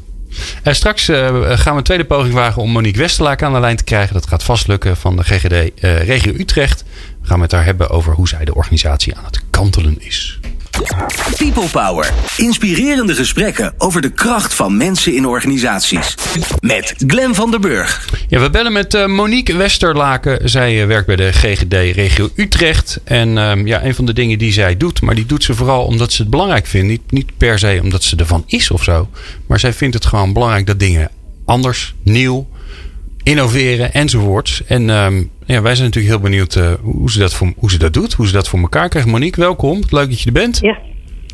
Eh, 0.63 0.73
straks 0.73 1.09
eh, 1.09 1.27
gaan 1.57 1.71
we 1.71 1.77
een 1.77 1.83
tweede 1.83 2.05
poging 2.05 2.33
wagen 2.33 2.61
om 2.61 2.71
Monique 2.71 2.99
Westerlaak 2.99 3.43
aan 3.43 3.53
de 3.53 3.59
lijn 3.59 3.75
te 3.75 3.83
krijgen. 3.83 4.13
Dat 4.13 4.27
gaat 4.27 4.43
vast 4.43 4.67
lukken 4.67 4.97
van 4.97 5.15
de 5.15 5.23
GGD 5.23 5.51
eh, 5.51 6.03
Regio 6.05 6.33
Utrecht. 6.33 6.83
We 7.21 7.27
gaan 7.27 7.39
met 7.39 7.51
haar 7.51 7.65
hebben 7.65 7.89
over 7.89 8.13
hoe 8.13 8.27
zij 8.27 8.45
de 8.45 8.55
organisatie 8.55 9.15
aan 9.15 9.25
het 9.25 9.41
kantelen 9.49 9.95
is. 9.99 10.39
People 11.37 11.69
Power. 11.71 12.13
Inspirerende 12.37 13.15
gesprekken 13.15 13.73
over 13.77 14.01
de 14.01 14.09
kracht 14.09 14.53
van 14.53 14.77
mensen 14.77 15.15
in 15.15 15.25
organisaties. 15.25 16.15
Met 16.59 16.93
Glen 17.07 17.35
van 17.35 17.51
der 17.51 17.59
Burg. 17.59 18.09
Ja, 18.27 18.39
we 18.39 18.49
bellen 18.49 18.73
met 18.73 18.93
eh, 18.93 19.05
Monique 19.05 19.55
Westerlaken. 19.55 20.49
Zij 20.49 20.81
eh, 20.81 20.87
werkt 20.87 21.07
bij 21.07 21.15
de 21.15 21.31
GGD 21.31 21.73
Regio 21.73 22.29
Utrecht. 22.35 22.99
En 23.03 23.37
ehm, 23.37 23.67
ja, 23.67 23.83
een 23.83 23.95
van 23.95 24.05
de 24.05 24.13
dingen 24.13 24.37
die 24.37 24.51
zij 24.51 24.77
doet, 24.77 25.01
maar 25.01 25.15
die 25.15 25.25
doet 25.25 25.43
ze 25.43 25.55
vooral 25.55 25.85
omdat 25.85 26.13
ze 26.13 26.21
het 26.21 26.31
belangrijk 26.31 26.65
vindt. 26.65 26.87
Niet, 26.87 27.11
niet 27.11 27.37
per 27.37 27.59
se 27.59 27.79
omdat 27.83 28.03
ze 28.03 28.15
ervan 28.15 28.43
is 28.47 28.71
of 28.71 28.83
zo. 28.83 29.09
Maar 29.47 29.59
zij 29.59 29.73
vindt 29.73 29.95
het 29.95 30.05
gewoon 30.05 30.33
belangrijk 30.33 30.65
dat 30.65 30.79
dingen 30.79 31.09
anders, 31.45 31.95
nieuw, 32.03 32.47
innoveren 33.27 33.93
enzovoorts. 33.93 34.63
En 34.65 34.89
ehm, 34.89 35.23
ja, 35.45 35.61
wij 35.61 35.75
zijn 35.75 35.87
natuurlijk 35.87 36.13
heel 36.13 36.23
benieuwd 36.23 36.55
eh, 36.55 36.73
hoe, 36.81 37.11
ze 37.11 37.19
dat 37.19 37.33
voor, 37.33 37.53
hoe 37.57 37.71
ze 37.71 37.77
dat 37.77 37.93
doet. 37.93 38.13
Hoe 38.13 38.27
ze 38.27 38.33
dat 38.33 38.49
voor 38.49 38.59
elkaar 38.59 38.89
krijgt. 38.89 39.07
Monique, 39.07 39.41
welkom. 39.41 39.81
Leuk 39.89 40.09
dat 40.09 40.19
je 40.19 40.25
er 40.25 40.31
bent. 40.31 40.59
Ja, 40.61 40.77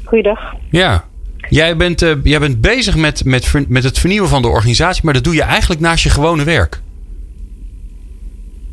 goeiedag. 0.03 0.39
Ja. 0.69 1.05
Jij 1.49 1.77
bent, 1.77 2.01
eh, 2.01 2.11
jij 2.23 2.39
bent 2.39 2.61
bezig 2.61 2.95
met, 2.95 3.25
met, 3.25 3.53
met 3.67 3.83
het 3.83 3.99
vernieuwen 3.99 4.29
van 4.29 4.41
de 4.41 4.47
organisatie, 4.47 5.01
maar 5.05 5.13
dat 5.13 5.23
doe 5.23 5.33
je 5.33 5.41
eigenlijk 5.41 5.81
naast 5.81 6.03
je 6.03 6.09
gewone 6.09 6.43
werk. 6.43 6.81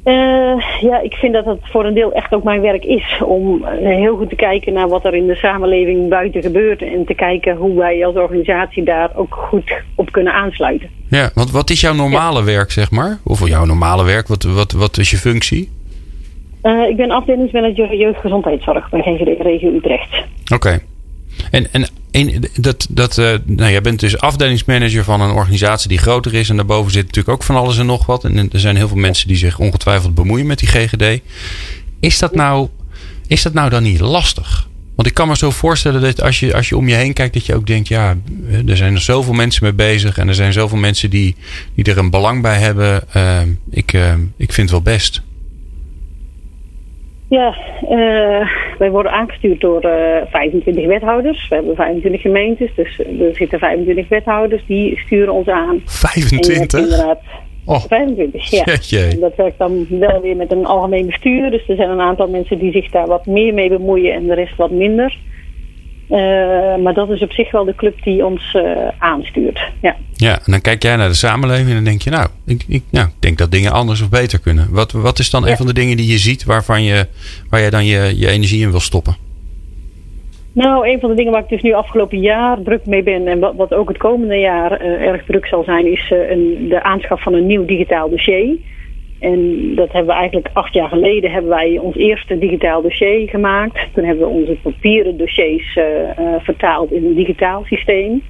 Eh, 0.03 0.80
ja, 0.80 1.01
ik 1.01 1.14
vind 1.14 1.32
dat 1.32 1.44
het 1.44 1.59
voor 1.62 1.84
een 1.84 1.94
deel 1.94 2.12
echt 2.12 2.34
ook 2.34 2.42
mijn 2.42 2.61
werk 2.61 2.84
is. 2.84 3.20
Om 3.24 3.64
eh, 3.64 3.96
heel 3.96 4.16
goed 4.16 4.28
te 4.28 4.34
kijken 4.34 4.72
naar 4.72 4.88
wat 4.88 5.05
er 5.05 5.14
in 5.14 5.26
de 5.26 5.34
samenleving 5.34 6.09
buiten 6.09 6.42
gebeurt. 6.42 6.82
En 6.82 7.05
te 7.05 7.14
kijken 7.14 7.57
hoe 7.57 7.78
wij 7.78 8.07
als 8.07 8.14
organisatie 8.14 8.84
daar 8.84 9.11
ook 9.14 9.34
goed 9.34 9.72
op 9.94 10.12
kunnen 10.12 10.32
aansluiten. 10.32 10.88
Ja, 11.09 11.30
want 11.34 11.51
wat 11.51 11.70
is 11.70 11.80
jouw 11.80 11.94
normale 11.94 12.44
werk, 12.44 12.70
zeg 12.70 12.90
maar? 12.90 13.18
Of 13.24 13.48
jouw 13.48 13.64
normale 13.64 14.05
werk, 14.05 14.28
wat, 14.28 14.42
wat, 14.42 14.72
wat 14.72 14.98
is 14.98 15.11
je 15.11 15.16
functie? 15.16 15.70
Eh, 16.62 16.88
ik 16.88 16.96
ben 16.96 17.11
afdelingsmanager 17.11 17.96
jeugdgezondheidszorg 17.96 18.90
bij 18.90 19.01
GGD 19.01 19.42
Regio 19.42 19.72
Utrecht. 19.72 20.24
Oké. 20.55 20.78
En, 21.51 21.66
en 21.72 21.86
dat, 22.61 22.86
dat, 22.90 23.18
eh, 23.18 23.34
nou, 23.44 23.70
jij 23.70 23.80
bent 23.80 24.00
dus 24.00 24.18
afdelingsmanager 24.18 25.04
van 25.04 25.20
een 25.20 25.30
organisatie 25.30 25.88
die 25.88 25.98
groter 25.98 26.34
is. 26.34 26.48
En 26.48 26.56
daarboven 26.56 26.92
zit 26.92 27.06
natuurlijk 27.06 27.34
ook 27.34 27.42
van 27.42 27.56
alles 27.56 27.78
en 27.78 27.86
nog 27.86 28.06
wat. 28.06 28.24
En 28.24 28.50
er 28.52 28.61
zijn 28.61 28.76
heel 28.76 28.88
veel 28.88 28.96
mensen 28.96 29.28
die 29.28 29.36
zich 29.36 29.58
ongetwijfeld 29.58 30.14
bemoeien 30.14 30.46
met 30.46 30.58
die 30.58 30.68
GGD. 30.68 31.20
Is 32.00 32.18
dat 32.18 32.34
nou, 32.34 32.68
is 33.26 33.42
dat 33.42 33.52
nou 33.52 33.70
dan 33.70 33.82
niet 33.82 34.00
lastig? 34.00 34.68
Want 34.94 35.12
ik 35.12 35.18
kan 35.18 35.28
me 35.28 35.36
zo 35.36 35.50
voorstellen 35.50 36.00
dat 36.00 36.22
als 36.22 36.40
je, 36.40 36.54
als 36.54 36.68
je 36.68 36.76
om 36.76 36.88
je 36.88 36.94
heen 36.94 37.12
kijkt, 37.12 37.34
dat 37.34 37.46
je 37.46 37.54
ook 37.54 37.66
denkt: 37.66 37.88
ja, 37.88 38.16
er 38.66 38.76
zijn 38.76 38.94
er 38.94 39.00
zoveel 39.00 39.32
mensen 39.32 39.64
mee 39.64 39.72
bezig. 39.72 40.18
En 40.18 40.28
er 40.28 40.34
zijn 40.34 40.52
zoveel 40.52 40.78
mensen 40.78 41.11
die, 41.11 41.36
die 41.74 41.84
er 41.84 41.98
een 41.98 42.11
belang 42.11 42.42
bij 42.42 42.58
hebben. 42.58 43.12
Eh, 43.12 43.40
ik, 43.70 43.92
eh, 43.92 44.12
ik 44.36 44.52
vind 44.52 44.70
het 44.70 44.70
wel 44.70 44.94
best. 44.94 45.22
Ja, 47.31 47.57
eh, 47.89 48.49
wij 48.78 48.91
worden 48.91 49.12
aangestuurd 49.12 49.61
door 49.61 49.81
25 50.31 50.87
wethouders. 50.87 51.49
We 51.49 51.55
hebben 51.55 51.76
25 51.76 52.20
gemeentes, 52.20 52.70
dus 52.74 52.99
er 52.99 53.35
zitten 53.35 53.59
25 53.59 54.09
wethouders 54.09 54.62
die 54.66 54.99
sturen 54.99 55.33
ons 55.33 55.49
aan. 55.49 55.83
25? 55.85 56.78
Oh. 57.64 57.81
25, 57.89 58.51
ja. 58.51 58.64
Dat 59.20 59.37
werkt 59.37 59.59
dan 59.59 59.87
wel 59.89 60.20
weer 60.20 60.37
met 60.37 60.53
een 60.53 60.66
algemeen 60.66 61.07
bestuur. 61.07 61.51
Dus 61.51 61.68
er 61.68 61.76
zijn 61.76 61.91
een 61.91 62.01
aantal 62.01 62.28
mensen 62.28 62.59
die 62.59 62.72
zich 62.72 62.91
daar 62.91 63.07
wat 63.07 63.26
meer 63.26 63.55
mee 63.55 63.68
bemoeien 63.68 64.14
en 64.14 64.26
de 64.26 64.35
rest 64.35 64.57
wat 64.57 64.70
minder. 64.70 65.18
Uh, 66.11 66.16
maar 66.82 66.94
dat 66.94 67.11
is 67.11 67.22
op 67.22 67.32
zich 67.32 67.50
wel 67.50 67.64
de 67.64 67.74
club 67.74 68.02
die 68.02 68.26
ons 68.26 68.54
uh, 68.54 68.88
aanstuurt. 68.98 69.61
Ja. 69.80 69.96
ja, 70.14 70.32
en 70.32 70.52
dan 70.52 70.61
kijk 70.61 70.82
jij 70.82 70.96
naar 70.96 71.08
de 71.08 71.14
samenleving 71.14 71.68
en 71.68 71.74
dan 71.74 71.84
denk 71.84 72.02
je, 72.02 72.11
nou, 72.11 72.28
ik, 72.46 72.64
ik 72.68 72.82
nou, 72.90 73.08
denk 73.18 73.38
dat 73.38 73.50
dingen 73.50 73.72
anders 73.72 74.02
of 74.02 74.08
beter 74.08 74.40
kunnen. 74.40 74.68
Wat, 74.70 74.92
wat 74.92 75.18
is 75.18 75.30
dan 75.30 75.42
ja. 75.42 75.50
een 75.50 75.56
van 75.56 75.66
de 75.66 75.72
dingen 75.72 75.96
die 75.96 76.11
je 76.11 76.18
ziet 76.18 76.44
waarvan 76.44 76.82
je, 76.82 77.06
waar 77.50 77.61
jij 77.61 77.70
dan 77.70 77.84
je, 77.84 78.12
je 78.16 78.28
energie 78.28 78.62
in 78.62 78.70
wil 78.70 78.80
stoppen? 78.80 79.16
Nou, 80.52 80.88
een 80.88 81.00
van 81.00 81.11
de 81.11 81.16
dingen 81.16 81.32
waar 81.32 81.42
ik 81.42 81.48
dus 81.48 81.62
nu 81.62 81.72
afgelopen 81.72 82.20
jaar 82.20 82.62
druk 82.62 82.86
mee 82.86 83.02
ben 83.02 83.26
en 83.26 83.38
wat, 83.38 83.54
wat 83.54 83.74
ook 83.74 83.88
het 83.88 83.98
komende 83.98 84.38
jaar 84.38 84.82
uh, 84.82 84.86
erg 84.86 85.24
druk 85.24 85.46
zal 85.46 85.64
zijn, 85.64 85.92
is 85.92 86.11
uh, 86.11 86.30
een, 86.30 86.66
de 86.68 86.82
aanschaf 86.82 87.22
van 87.22 87.34
een 87.34 87.46
nieuw 87.46 87.64
digitaal 87.64 88.11
dossier. 88.11 88.56
En 89.20 89.72
dat 89.74 89.92
hebben 89.92 90.14
we 90.14 90.20
eigenlijk 90.20 90.50
acht 90.52 90.74
jaar 90.74 90.88
geleden 90.88 91.30
hebben 91.30 91.50
wij 91.50 91.78
ons 91.78 91.96
eerste 91.96 92.38
digitaal 92.38 92.82
dossier 92.82 93.28
gemaakt. 93.28 93.78
Toen 93.94 94.04
hebben 94.04 94.24
we 94.24 94.34
onze 94.34 94.56
papieren 94.62 95.16
dossiers 95.16 95.76
uh, 95.76 95.84
vertaald 96.38 96.92
in 96.92 97.04
een 97.04 97.14
digitaal 97.14 97.64
systeem. 97.64 98.22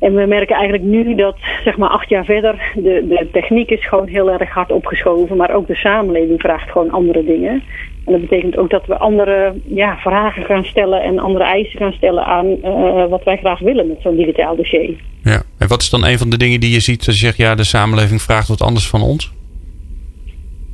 En 0.00 0.14
we 0.14 0.26
merken 0.26 0.56
eigenlijk 0.56 0.84
nu 0.84 1.14
dat, 1.14 1.36
zeg 1.64 1.76
maar 1.76 1.88
acht 1.88 2.08
jaar 2.08 2.24
verder, 2.24 2.72
de, 2.74 3.06
de 3.08 3.28
techniek 3.32 3.70
is 3.70 3.88
gewoon 3.88 4.06
heel 4.06 4.30
erg 4.30 4.50
hard 4.50 4.72
opgeschoven. 4.72 5.36
Maar 5.36 5.54
ook 5.54 5.66
de 5.66 5.74
samenleving 5.74 6.40
vraagt 6.40 6.70
gewoon 6.70 6.90
andere 6.90 7.24
dingen. 7.24 7.62
En 8.04 8.12
dat 8.12 8.20
betekent 8.20 8.56
ook 8.56 8.70
dat 8.70 8.86
we 8.86 8.98
andere 8.98 9.54
ja, 9.64 9.96
vragen 9.96 10.44
gaan 10.44 10.64
stellen 10.64 11.02
en 11.02 11.18
andere 11.18 11.44
eisen 11.44 11.78
gaan 11.78 11.92
stellen 11.92 12.24
aan 12.24 12.46
uh, 12.46 13.06
wat 13.08 13.24
wij 13.24 13.36
graag 13.36 13.58
willen 13.58 13.86
met 13.86 14.00
zo'n 14.02 14.16
digitaal 14.16 14.56
dossier. 14.56 14.94
Ja, 15.22 15.42
en 15.58 15.68
wat 15.68 15.82
is 15.82 15.90
dan 15.90 16.04
een 16.04 16.18
van 16.18 16.30
de 16.30 16.36
dingen 16.36 16.60
die 16.60 16.72
je 16.72 16.80
ziet 16.80 17.06
als 17.06 17.20
je 17.20 17.26
zegt, 17.26 17.36
ja, 17.36 17.54
de 17.54 17.64
samenleving 17.64 18.22
vraagt 18.22 18.48
wat 18.48 18.62
anders 18.62 18.88
van 18.88 19.02
ons? 19.02 19.32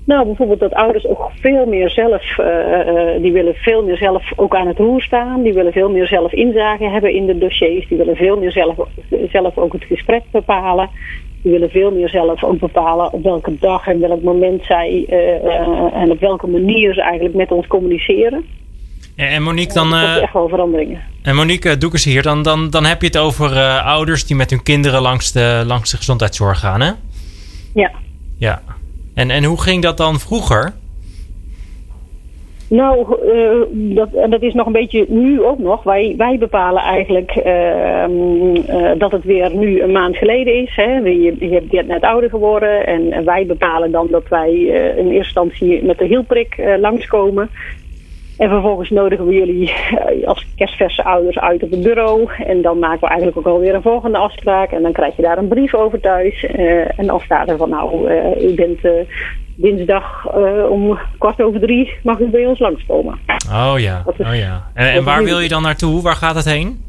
Nou, 0.07 0.27
bijvoorbeeld 0.27 0.61
dat 0.61 0.75
ouders 0.75 1.07
ook 1.07 1.31
veel 1.41 1.67
meer 1.67 1.91
zelf, 1.91 2.39
uh, 2.39 2.47
uh, 2.47 3.23
die 3.23 3.33
willen 3.33 3.55
veel 3.55 3.85
meer 3.85 3.97
zelf 3.97 4.33
ook 4.37 4.57
aan 4.57 4.67
het 4.67 4.79
roer 4.79 5.03
staan. 5.03 5.43
Die 5.43 5.53
willen 5.53 5.73
veel 5.73 5.91
meer 5.91 6.07
zelf 6.07 6.33
inzage 6.33 6.85
hebben 6.85 7.15
in 7.15 7.27
de 7.27 7.39
dossiers. 7.39 7.89
Die 7.89 7.99
willen 7.99 8.17
veel 8.17 8.39
meer 8.39 8.53
zelf, 8.53 8.77
zelf 9.31 9.59
ook 9.59 9.73
het 9.73 9.85
gesprek 9.85 10.23
bepalen. 10.31 10.91
Die 11.43 11.53
willen 11.53 11.71
veel 11.71 11.91
meer 11.91 12.09
zelf 12.09 12.45
ook 12.45 12.59
bepalen 12.59 13.13
op 13.13 13.23
welke 13.23 13.59
dag 13.61 13.87
en 13.87 14.01
welk 14.01 14.23
moment 14.23 14.65
zij 14.65 15.07
uh, 15.09 16.03
en 16.03 16.11
op 16.11 16.21
welke 16.21 16.47
manier 16.47 16.95
ze 16.95 17.03
eigenlijk 17.03 17.35
met 17.35 17.53
ons 17.53 17.67
communiceren. 17.67 18.45
En 19.17 19.43
Monique, 19.43 19.75
dan. 19.75 19.95
echt 19.95 20.33
wel 20.33 20.49
veranderingen. 20.49 21.01
En 21.23 21.35
Monique, 21.35 21.79
doe 21.79 21.93
eens 21.93 22.05
hier. 22.05 22.23
Dan, 22.23 22.43
dan, 22.43 22.71
dan 22.71 22.85
heb 22.85 23.01
je 23.01 23.07
het 23.07 23.19
over 23.19 23.81
ouders 23.81 24.27
die 24.27 24.37
met 24.37 24.51
hun 24.51 24.63
kinderen 24.63 25.01
langs 25.03 25.33
de, 25.33 25.63
langs 25.67 25.91
de 25.91 25.97
gezondheidszorg 25.97 26.59
gaan, 26.59 26.81
hè? 26.81 26.91
Ja. 27.75 27.91
Ja. 28.39 28.63
En, 29.17 29.31
en 29.31 29.45
hoe 29.45 29.61
ging 29.61 29.83
dat 29.83 29.97
dan 29.97 30.19
vroeger? 30.19 30.73
Nou, 32.69 33.17
uh, 33.35 33.95
dat, 33.97 34.13
en 34.13 34.31
dat 34.31 34.43
is 34.43 34.55
nog 34.55 34.67
een 34.67 34.73
beetje 34.73 35.05
nu 35.09 35.43
ook 35.43 35.59
nog. 35.59 35.83
Wij, 35.83 36.15
wij 36.17 36.39
bepalen 36.39 36.83
eigenlijk 36.83 37.37
uh, 37.47 38.05
uh, 38.09 38.91
dat 38.99 39.13
het 39.13 39.25
weer 39.25 39.57
nu 39.57 39.83
een 39.83 39.93
maand 39.93 40.17
geleden 40.17 40.55
is. 40.55 40.75
Hè. 40.75 40.97
Je, 40.97 41.37
je 41.39 41.77
hebt 41.77 41.87
net 41.87 42.03
ouder 42.03 42.31
geworden. 42.31 42.87
En 42.87 43.25
wij 43.25 43.47
bepalen 43.47 43.91
dan 43.91 44.09
dat 44.11 44.29
wij 44.29 44.53
in 44.97 45.11
eerste 45.11 45.15
instantie 45.15 45.85
met 45.85 45.99
de 45.99 46.05
hielprik 46.05 46.57
langskomen. 46.79 47.51
En 48.39 48.49
vervolgens 48.49 48.91
nodigen 48.91 49.27
we 49.27 49.35
jullie 49.35 49.73
als 50.27 50.47
kerstverse 50.57 51.05
ouders 51.05 51.39
uit 51.39 51.63
op 51.63 51.71
het 51.71 51.83
bureau. 51.83 52.29
En 52.47 52.63
dan 52.63 52.79
maken 52.79 53.01
we 53.01 53.07
eigenlijk 53.07 53.39
ook 53.39 53.47
alweer 53.47 53.75
een 53.75 53.83
volgende 53.83 54.19
afspraak. 54.19 54.71
En 54.71 54.83
dan 54.83 54.93
krijg 54.93 55.17
je 55.17 55.23
daar 55.23 55.39
een 55.39 55.49
brief 55.49 55.75
over 55.75 56.01
thuis. 56.01 56.43
Uh, 56.43 56.99
en 56.99 57.07
dan 57.07 57.21
staat 57.21 57.49
er 57.49 57.57
van 57.57 57.69
nou, 57.69 58.11
uh, 58.11 58.51
u 58.51 58.55
bent 58.55 58.85
uh, 58.85 58.93
dinsdag 59.55 60.35
om 60.69 60.99
kwart 61.19 61.43
over 61.43 61.61
drie 61.61 61.93
mag 62.03 62.19
u 62.19 62.27
bij 62.27 62.47
ons 62.47 62.59
langskomen. 62.59 63.19
Oh 63.51 63.75
ja, 63.77 64.05
is, 64.17 64.27
oh 64.27 64.35
ja. 64.35 64.71
En, 64.75 64.93
en 64.93 65.05
waar 65.05 65.25
wil 65.25 65.41
je 65.41 65.49
dan 65.49 65.63
naartoe? 65.63 66.03
Waar 66.03 66.15
gaat 66.15 66.35
het 66.35 66.45
heen? 66.45 66.85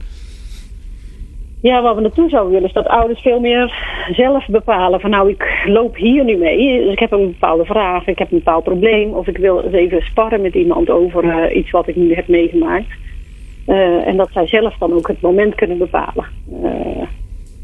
Ja, 1.68 1.82
waar 1.82 1.96
we 1.96 2.02
naartoe 2.02 2.30
zouden 2.30 2.52
willen 2.52 2.68
is 2.68 2.74
dat 2.74 2.88
ouders 2.88 3.22
veel 3.22 3.40
meer 3.40 3.74
zelf 4.12 4.46
bepalen 4.48 5.00
van 5.00 5.10
nou 5.10 5.30
ik 5.30 5.64
loop 5.66 5.96
hier 5.96 6.24
nu 6.24 6.38
mee. 6.38 6.84
Dus 6.84 6.92
ik 6.92 7.00
heb 7.00 7.12
een 7.12 7.32
bepaalde 7.32 7.66
vraag, 7.66 8.08
ik 8.08 8.20
heb 8.20 8.32
een 8.32 8.38
bepaald 8.38 8.64
probleem 8.64 9.14
of 9.14 9.28
ik 9.28 9.38
wil 9.38 9.62
eens 9.62 9.74
even 9.74 10.02
sparren 10.02 10.42
met 10.42 10.54
iemand 10.54 10.90
over 10.90 11.24
uh, 11.24 11.56
iets 11.56 11.72
wat 11.72 11.88
ik 11.88 11.96
nu 11.96 12.14
heb 12.14 12.28
meegemaakt. 12.28 12.88
Uh, 13.68 14.08
en 14.08 14.18
dat 14.18 14.30
zij 14.32 14.48
zelf 14.48 14.78
dan 14.78 14.94
ook 14.94 15.08
het 15.08 15.22
moment 15.22 15.56
kunnen 15.56 15.78
bepalen. 15.78 16.26
Uh, 16.64 17.04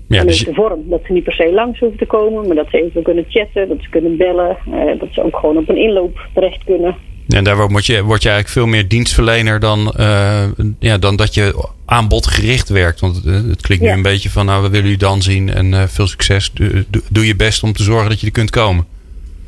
ja, 0.07 0.23
dus... 0.23 0.39
de 0.45 0.53
vorm, 0.53 0.89
dat 0.89 1.01
ze 1.05 1.13
niet 1.13 1.23
per 1.23 1.33
se 1.33 1.53
langs 1.53 1.79
hoeven 1.79 1.97
te 1.97 2.05
komen, 2.05 2.47
maar 2.47 2.55
dat 2.55 2.69
ze 2.69 2.83
even 2.83 3.03
kunnen 3.03 3.25
chatten, 3.27 3.67
dat 3.67 3.81
ze 3.81 3.89
kunnen 3.89 4.17
bellen, 4.17 4.57
dat 4.99 5.09
ze 5.11 5.23
ook 5.23 5.37
gewoon 5.37 5.57
op 5.57 5.69
een 5.69 5.77
inloop 5.77 6.27
terecht 6.33 6.63
kunnen. 6.63 6.95
En 7.33 7.43
daar 7.43 7.67
word 7.67 7.85
je, 7.85 8.03
word 8.03 8.23
je 8.23 8.29
eigenlijk 8.29 8.47
veel 8.47 8.67
meer 8.67 8.87
dienstverlener 8.87 9.59
dan, 9.59 9.93
uh, 9.99 10.43
ja, 10.79 10.97
dan 10.97 11.15
dat 11.15 11.33
je 11.33 11.67
aanbodgericht 11.85 12.69
werkt. 12.69 12.99
Want 12.99 13.15
het, 13.15 13.47
het 13.47 13.61
klinkt 13.61 13.83
ja. 13.83 13.89
nu 13.89 13.97
een 13.97 14.03
beetje 14.03 14.29
van, 14.29 14.45
nou, 14.45 14.63
we 14.63 14.69
willen 14.69 14.91
u 14.91 14.97
dan 14.97 15.21
zien 15.21 15.49
en 15.49 15.71
uh, 15.71 15.83
veel 15.83 16.07
succes. 16.07 16.51
Doe, 16.53 16.85
doe, 17.09 17.27
je 17.27 17.35
best 17.35 17.63
om 17.63 17.73
te 17.73 17.83
zorgen 17.83 18.09
dat 18.09 18.19
je 18.19 18.25
er 18.25 18.31
kunt 18.31 18.49
komen. 18.49 18.85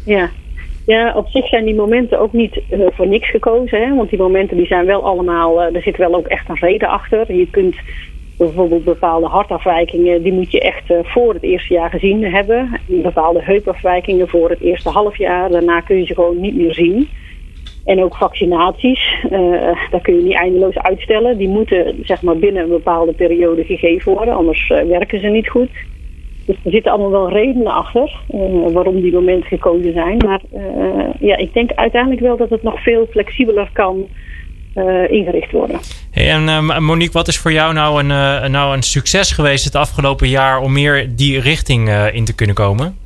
Ja, 0.06 0.30
ja 0.86 1.14
op 1.16 1.28
zich 1.28 1.48
zijn 1.48 1.66
die 1.66 1.76
momenten 1.76 2.20
ook 2.20 2.34
niet 2.34 2.60
uh, 2.72 2.80
voor 2.92 3.08
niks 3.08 3.30
gekozen. 3.30 3.80
Hè? 3.82 3.96
Want 3.96 4.10
die 4.10 4.20
momenten 4.20 4.58
die 4.58 4.66
zijn 4.66 4.86
wel 4.86 5.04
allemaal, 5.04 5.62
er 5.62 5.82
zit 5.82 5.98
wel 5.98 6.16
ook 6.16 6.28
echt 6.28 6.50
een 6.50 6.60
reden 6.60 6.90
achter. 6.90 7.36
Je 7.36 7.48
kunt 7.50 7.76
bijvoorbeeld 8.38 8.84
bepaalde 8.84 9.28
hartafwijkingen, 9.28 10.24
die 10.24 10.34
moet 10.34 10.52
je 10.52 10.62
echt 10.62 10.84
voor 11.04 11.34
het 11.34 11.44
eerste 11.44 11.74
jaar 11.74 11.90
gezien 11.90 12.24
hebben. 12.24 12.80
Bepaalde 12.86 13.44
heupafwijkingen 13.44 14.28
voor 14.28 14.50
het 14.50 14.62
eerste 14.62 14.90
half 14.90 15.18
jaar. 15.18 15.50
Daarna 15.50 15.80
kun 15.80 15.98
je 15.98 16.06
ze 16.06 16.14
gewoon 16.14 16.42
niet 16.42 16.56
meer 16.56 16.74
zien. 16.74 17.10
En 17.86 18.04
ook 18.04 18.16
vaccinaties, 18.16 19.24
uh, 19.24 19.32
daar 19.92 20.02
kun 20.02 20.16
je 20.16 20.24
niet 20.24 20.38
eindeloos 20.38 20.78
uitstellen. 20.78 21.38
Die 21.38 21.48
moeten 21.48 21.96
zeg 22.04 22.22
maar, 22.22 22.38
binnen 22.38 22.64
een 22.64 22.70
bepaalde 22.70 23.14
periode 23.14 23.64
gegeven 23.64 24.14
worden, 24.14 24.36
anders 24.36 24.70
uh, 24.70 24.82
werken 24.82 25.20
ze 25.20 25.28
niet 25.28 25.50
goed. 25.50 25.70
Dus 26.46 26.56
er 26.64 26.72
zitten 26.72 26.92
allemaal 26.92 27.12
wel 27.12 27.30
redenen 27.30 27.74
achter 27.74 28.20
uh, 28.36 28.72
waarom 28.74 29.02
die 29.02 29.14
momenten 29.14 29.48
gekozen 29.48 29.94
zijn. 29.94 30.18
Maar 30.18 30.42
ja, 31.20 31.38
ik 31.38 31.54
denk 31.54 31.72
uiteindelijk 31.72 32.22
wel 32.22 32.38
dat 32.38 32.50
het 32.50 32.64
nog 32.64 32.84
veel 32.84 33.08
flexibeler 33.10 33.70
kan 33.74 34.08
ingericht 35.10 35.52
worden. 35.52 35.80
En 36.12 36.66
Monique, 36.84 37.14
wat 37.14 37.28
is 37.28 37.38
voor 37.38 37.52
jou 37.52 37.74
nou 37.74 38.00
een, 38.00 38.52
nou 38.52 38.76
een 38.76 38.84
succes 38.84 39.32
geweest 39.32 39.66
het 39.66 39.76
afgelopen 39.76 40.28
jaar 40.28 40.60
om 40.60 40.74
meer 40.74 41.16
die 41.16 41.40
richting 41.40 41.90
in 42.12 42.26
te 42.26 42.36
kunnen 42.36 42.56
komen? 42.56 43.05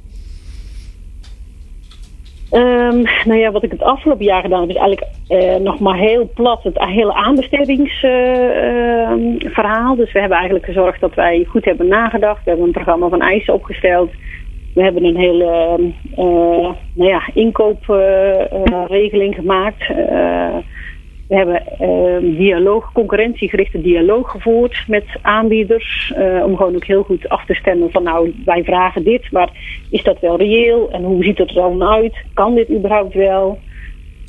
Um, 2.52 3.04
nou 3.26 3.40
ja, 3.40 3.52
wat 3.52 3.64
ik 3.64 3.72
het 3.72 3.82
afgelopen 3.82 4.26
jaar 4.26 4.42
gedaan 4.42 4.62
heb, 4.62 4.70
is 4.70 4.76
eigenlijk 4.76 5.12
uh, 5.30 5.56
nog 5.56 5.80
maar 5.80 5.98
heel 5.98 6.32
plat 6.34 6.64
het 6.64 6.84
hele 6.84 7.14
aanbestedingsverhaal. 7.14 9.96
Dus 9.96 10.12
we 10.12 10.20
hebben 10.20 10.38
eigenlijk 10.38 10.66
gezorgd 10.66 11.00
dat 11.00 11.14
wij 11.14 11.46
goed 11.50 11.66
hebben 11.66 11.88
nagedacht. 11.88 12.44
We 12.44 12.50
hebben 12.50 12.66
een 12.66 12.74
programma 12.74 13.08
van 13.08 13.22
eisen 13.22 13.54
opgesteld. 13.54 14.12
We 14.74 14.84
hebben 14.84 15.04
een 15.04 15.18
hele 15.18 15.78
uh, 16.12 16.70
nou 16.94 17.10
ja, 17.10 17.30
inkoopregeling 17.34 19.36
gemaakt. 19.36 19.84
We 21.30 21.36
hebben 21.36 21.62
uh, 21.82 22.38
dialoog, 22.38 22.92
concurrentiegerichte 22.92 23.82
dialoog 23.82 24.32
gevoerd 24.32 24.84
met 24.88 25.06
aanbieders. 25.22 26.14
Uh, 26.18 26.44
om 26.46 26.56
gewoon 26.56 26.76
ook 26.76 26.86
heel 26.86 27.04
goed 27.04 27.30
af 27.30 27.46
te 27.46 27.54
stemmen 27.54 27.92
van 27.92 28.04
nou, 28.04 28.34
wij 28.46 28.64
vragen 28.64 29.04
dit, 29.04 29.32
maar 29.32 29.50
is 29.90 30.04
dat 30.04 30.20
wel 30.20 30.38
reëel? 30.38 30.90
En 30.92 31.04
hoe 31.04 31.24
ziet 31.24 31.38
het 31.38 31.50
er 31.50 31.56
dan 31.56 31.84
uit? 31.84 32.16
Kan 32.34 32.56
dit 32.56 32.70
überhaupt 32.70 33.14
wel? 33.14 33.60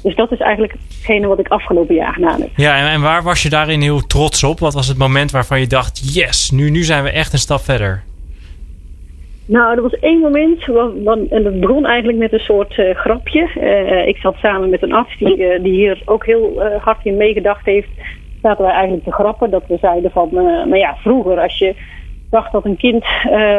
Dus 0.03 0.15
dat 0.15 0.33
is 0.33 0.39
eigenlijk 0.39 0.75
hetgene 0.89 1.27
wat 1.27 1.39
ik 1.39 1.49
afgelopen 1.49 1.95
jaar 1.95 2.13
gedaan 2.13 2.41
heb. 2.41 2.51
Ja, 2.57 2.77
en, 2.77 2.91
en 2.91 3.01
waar 3.01 3.23
was 3.23 3.43
je 3.43 3.49
daarin 3.49 3.81
heel 3.81 4.07
trots 4.07 4.45
op? 4.45 4.59
Wat 4.59 4.75
was 4.75 4.89
het 4.89 4.99
moment 4.99 5.31
waarvan 5.31 5.61
je 5.61 5.67
dacht, 5.67 6.15
yes, 6.15 6.51
nu, 6.51 6.71
nu 6.71 6.83
zijn 6.83 7.03
we 7.03 7.11
echt 7.11 7.33
een 7.33 7.39
stap 7.39 7.61
verder? 7.61 8.03
Nou, 9.51 9.77
er 9.77 9.83
was 9.83 9.99
één 9.99 10.21
moment, 10.21 10.69
en 11.31 11.43
dat 11.43 11.61
begon 11.61 11.87
eigenlijk 11.87 12.19
met 12.19 12.33
een 12.33 12.39
soort 12.39 12.77
uh, 12.77 12.95
grapje. 12.95 13.49
Uh, 13.57 14.07
ik 14.07 14.17
zat 14.17 14.37
samen 14.37 14.71
met 14.71 14.83
een 14.83 14.93
arts 14.93 15.19
die, 15.19 15.39
uh, 15.39 15.63
die 15.63 15.73
hier 15.73 16.03
ook 16.05 16.27
heel 16.27 16.63
hard 16.81 17.05
in 17.05 17.17
meegedacht 17.17 17.65
heeft. 17.65 17.89
Zaten 18.43 18.65
wij 18.65 18.73
eigenlijk 18.73 19.05
te 19.05 19.13
grappen 19.13 19.51
dat 19.51 19.65
we 19.67 19.77
zeiden 19.81 20.11
van, 20.11 20.29
nou 20.33 20.77
ja, 20.77 20.97
vroeger 20.97 21.41
als 21.41 21.59
je 21.59 21.75
dacht 22.31 22.53
dat 22.53 22.65
een 22.65 22.77
kind, 22.77 23.05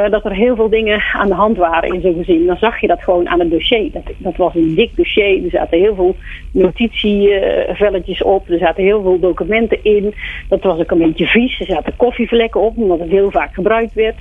dat 0.09 0.25
er 0.25 0.33
heel 0.33 0.55
veel 0.55 0.69
dingen 0.69 1.01
aan 1.13 1.27
de 1.27 1.33
hand 1.33 1.57
waren 1.57 1.93
in 1.93 2.01
zo'n 2.01 2.23
gezin, 2.23 2.45
dan 2.45 2.57
zag 2.57 2.81
je 2.81 2.87
dat 2.87 3.03
gewoon 3.03 3.29
aan 3.29 3.39
het 3.39 3.51
dossier. 3.51 3.91
Dat, 3.91 4.03
dat 4.17 4.35
was 4.35 4.55
een 4.55 4.75
dik 4.75 4.95
dossier, 4.95 5.43
er 5.43 5.49
zaten 5.49 5.79
heel 5.79 5.95
veel 5.95 6.15
notitievelletjes 6.51 8.23
op, 8.23 8.49
er 8.49 8.57
zaten 8.57 8.83
heel 8.83 9.01
veel 9.01 9.19
documenten 9.19 9.83
in. 9.83 10.13
Dat 10.49 10.63
was 10.63 10.79
ook 10.79 10.91
een 10.91 10.97
beetje 10.97 11.25
vies, 11.25 11.59
er 11.59 11.65
zaten 11.65 11.95
koffievlekken 11.95 12.61
op, 12.61 12.77
omdat 12.77 12.99
het 12.99 13.09
heel 13.09 13.31
vaak 13.31 13.53
gebruikt 13.53 13.93
werd. 13.93 14.17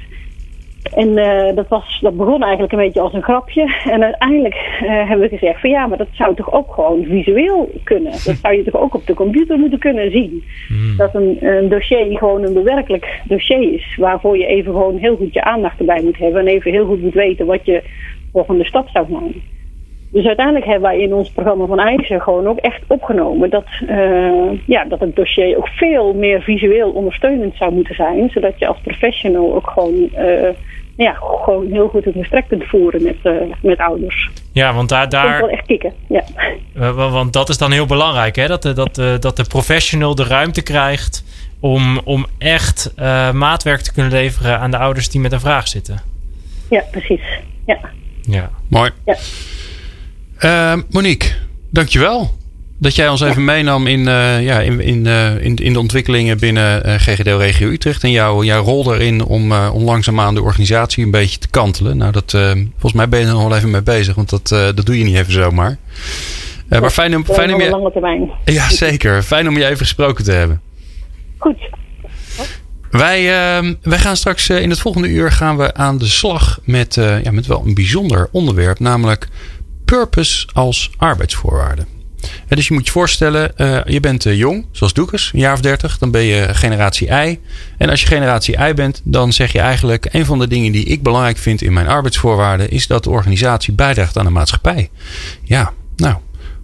En 0.83 1.09
uh, 1.09 1.55
dat, 1.55 1.69
was, 1.69 1.99
dat 2.01 2.17
begon 2.17 2.43
eigenlijk 2.43 2.73
een 2.73 2.79
beetje 2.79 3.01
als 3.01 3.13
een 3.13 3.23
grapje. 3.23 3.75
En 3.85 4.03
uiteindelijk 4.03 4.55
uh, 4.55 5.09
hebben 5.09 5.31
we 5.31 5.37
gezegd 5.37 5.61
van 5.61 5.71
ja, 5.71 5.87
maar 5.87 5.99
dat 5.99 6.09
zou 6.13 6.35
toch 6.35 6.53
ook 6.53 6.75
gewoon 6.75 7.05
visueel 7.05 7.71
kunnen. 7.85 8.13
Dat 8.13 8.37
zou 8.43 8.55
je 8.55 8.65
toch 8.65 8.81
ook 8.81 8.95
op 8.95 9.07
de 9.07 9.15
computer 9.15 9.59
moeten 9.59 9.79
kunnen 9.79 10.11
zien. 10.11 10.45
Hmm. 10.69 10.97
Dat 10.97 11.15
een, 11.15 11.37
een, 11.41 11.69
dossier 11.69 12.19
gewoon 12.19 12.43
een 12.43 12.53
bewerkelijk 12.53 13.21
dossier 13.25 13.73
is. 13.73 13.97
Waarvoor 13.97 14.39
je 14.39 14.47
even 14.47 14.73
gewoon 14.73 14.97
heel 14.97 15.17
goed 15.17 15.35
je 15.35 15.43
aandacht 15.43 15.79
erbij 15.79 16.03
moet 16.03 16.19
hebben. 16.19 16.41
En 16.41 16.47
even 16.47 16.73
heel 16.73 16.87
goed 16.87 17.03
moet 17.03 17.15
weten 17.15 17.47
wat 17.47 17.65
je 17.65 17.83
volgende 18.33 18.65
stap 18.65 18.89
zou 18.89 19.11
maken. 19.11 19.43
Dus 20.13 20.27
uiteindelijk 20.27 20.67
hebben 20.67 20.91
wij 20.91 21.01
in 21.01 21.15
ons 21.15 21.31
programma 21.31 21.67
van 21.67 21.79
IJzer 21.79 22.21
gewoon 22.21 22.49
ook 22.49 22.59
echt 22.59 22.83
opgenomen 22.87 23.51
dat, 23.51 23.67
uh, 23.89 24.51
ja, 24.67 24.85
dat 24.85 25.01
het 25.01 25.17
dossier 25.17 25.57
ook 25.57 25.69
veel 25.69 26.15
meer 26.15 26.43
visueel 26.43 26.91
ondersteunend 26.91 27.57
zou 27.57 27.73
moeten 27.73 27.95
zijn. 27.95 28.31
Zodat 28.31 28.59
je 28.59 28.67
als 28.67 28.81
professional 28.83 29.55
ook 29.55 29.71
gewoon, 29.71 30.11
ja, 31.01 31.17
gewoon 31.21 31.67
heel 31.67 31.89
goed 31.89 32.05
het 32.05 32.15
gesprek 32.15 32.49
kunt 32.49 32.65
voeren 32.65 33.03
met, 33.03 33.17
uh, 33.23 33.55
met 33.63 33.79
ouders. 33.79 34.31
Ja, 34.53 34.75
want 34.75 34.89
daar... 34.89 35.09
daar... 35.09 35.31
Dat 35.31 35.41
wel 35.41 35.49
echt 35.49 35.67
kicken, 35.67 35.93
ja. 36.09 36.25
want 36.95 37.33
dat 37.33 37.49
is 37.49 37.59
dan 37.59 37.73
heel 37.73 37.87
belangrijk, 37.87 38.37
hè? 38.37 38.47
Dat, 38.47 38.63
de, 38.63 38.73
dat, 38.73 38.95
de, 38.95 39.17
dat 39.21 39.37
de 39.37 39.45
professional 39.45 40.15
de 40.15 40.25
ruimte 40.25 40.63
krijgt 40.63 41.25
om, 41.61 41.99
om 41.99 42.27
echt 42.39 42.95
maatwerk 43.33 43.81
te 43.81 43.93
kunnen 43.93 44.13
leveren 44.13 44.59
aan 44.59 44.71
de 44.71 44.79
ouders 44.79 45.09
die 45.09 45.21
met 45.21 45.33
een 45.33 45.41
vraag 45.41 45.69
zitten. 45.69 46.01
Ja, 46.71 46.85
precies. 46.91 47.23
Ja. 47.67 47.79
Ja. 48.21 48.51
Mooi. 48.69 48.91
Ja. 49.05 49.17
Uh, 50.41 50.83
Monique, 50.91 51.29
dankjewel. 51.71 52.39
Dat 52.81 52.95
jij 52.95 53.09
ons 53.09 53.21
even 53.21 53.45
meenam 53.45 53.87
in, 53.87 54.01
uh, 54.01 54.43
ja, 54.43 54.61
in, 54.61 54.81
in, 54.81 55.05
uh, 55.07 55.45
in, 55.45 55.57
in, 55.57 55.73
de 55.73 55.79
ontwikkelingen 55.79 56.39
binnen 56.39 56.87
uh, 56.87 56.95
GGD 56.95 57.27
Regio 57.27 57.69
Utrecht. 57.69 58.05
En 58.05 58.11
jouw, 58.11 58.43
jouw 58.43 58.63
rol 58.63 58.85
daarin 58.85 59.25
om, 59.25 59.53
om 59.53 59.83
langzaamaan 59.83 60.35
de 60.35 60.43
organisatie 60.43 61.05
een 61.05 61.11
beetje 61.11 61.39
te 61.39 61.49
kantelen. 61.49 61.97
Nou, 61.97 62.13
dat, 62.13 62.31
volgens 62.71 62.93
mij 62.93 63.09
ben 63.09 63.21
je 63.21 63.27
er 63.27 63.33
nog 63.33 63.49
wel 63.49 63.57
even 63.57 63.71
mee 63.71 63.83
bezig, 63.83 64.15
want 64.15 64.31
dat, 64.31 64.49
dat 64.49 64.87
doe 64.87 64.99
je 64.99 65.05
niet 65.05 65.17
even 65.17 65.33
zomaar. 65.33 65.79
Maar 66.69 66.91
fijn 66.91 67.17
om, 67.17 67.25
fijn 67.25 67.55
om 67.55 67.61
je. 67.61 67.71
Lange 67.71 67.93
termijn. 67.93 68.31
Ja, 68.45 68.71
zeker. 68.71 69.23
Fijn 69.23 69.49
om 69.49 69.57
je 69.57 69.65
even 69.65 69.79
gesproken 69.79 70.25
te 70.25 70.33
hebben. 70.33 70.61
Goed. 71.39 71.59
Wij, 72.91 73.23
uh, 73.23 73.73
wij 73.83 73.99
gaan 73.99 74.17
straks 74.17 74.49
in 74.49 74.71
het 74.71 74.81
volgende 74.81 75.09
uur 75.09 75.33
gaan 75.33 75.57
we 75.57 75.75
aan 75.75 75.99
de 75.99 76.07
slag 76.07 76.61
met, 76.65 76.97
uh, 76.97 77.23
ja, 77.23 77.31
met 77.31 77.47
wel 77.47 77.63
een 77.67 77.75
bijzonder 77.75 78.29
onderwerp. 78.33 78.79
Namelijk 78.79 79.29
purpose 79.85 80.49
als 80.53 80.91
arbeidsvoorwaarde. 80.97 81.85
Dus 82.49 82.69
je 82.69 82.75
moet 82.75 82.87
je 82.87 82.93
voorstellen, 82.93 83.53
uh, 83.57 83.79
je 83.85 84.01
bent 84.01 84.25
uh, 84.25 84.37
jong, 84.37 84.67
zoals 84.71 84.93
Doekes, 84.93 85.31
een 85.33 85.41
jaar 85.41 85.53
of 85.53 85.61
dertig. 85.61 85.99
Dan 85.99 86.11
ben 86.11 86.23
je 86.23 86.49
generatie 86.55 87.09
I. 87.09 87.39
En 87.79 87.91
als 87.91 88.01
je 88.01 88.07
generatie 88.07 88.59
I 88.69 88.75
bent, 88.75 89.01
dan 89.05 89.33
zeg 89.33 89.53
je 89.53 89.61
eigenlijk... 89.61 90.09
een 90.11 90.27
van 90.27 90.39
de 90.39 90.49
dingen 90.49 90.73
die 90.73 90.85
ik 90.85 91.03
belangrijk 91.03 91.39
vind 91.39 91.63
in 91.63 91.73
mijn 91.73 91.89
arbeidsvoorwaarden... 91.89 92.71
is 92.71 92.87
dat 92.87 93.05
de 93.05 93.11
organisatie 93.11 93.73
bijdraagt 93.73 94.19
aan 94.19 94.25
de 94.25 94.31
maatschappij. 94.31 94.91
Ja, 95.43 95.73
nou, 95.97 96.17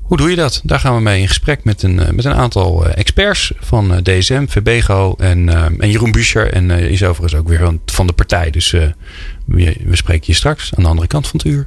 hoe 0.03 0.17
doe 0.17 0.31
je 0.31 0.37
dat? 0.37 0.61
Daar 0.65 0.81
gaan 0.81 0.95
we 0.95 1.01
mee 1.01 1.21
in 1.21 1.29
gesprek 1.29 1.65
met 1.65 1.83
een, 1.83 1.95
met 1.95 2.25
een 2.25 2.35
aantal 2.35 2.87
experts 2.87 3.53
van 3.61 4.01
DSM, 4.03 4.47
VBGO 4.49 5.15
en, 5.19 5.49
en 5.79 5.91
Jeroen 5.91 6.13
Buescher. 6.13 6.53
En 6.53 6.71
is 6.71 7.05
overigens 7.05 7.41
ook 7.41 7.49
weer 7.49 7.73
van 7.87 8.07
de 8.07 8.13
partij. 8.13 8.51
Dus 8.51 8.71
we, 8.71 9.77
we 9.85 9.97
spreken 9.97 10.25
je 10.27 10.35
straks 10.35 10.75
aan 10.75 10.83
de 10.83 10.89
andere 10.89 11.07
kant 11.07 11.29
van 11.29 11.41
het 11.43 11.49
uur. 11.49 11.67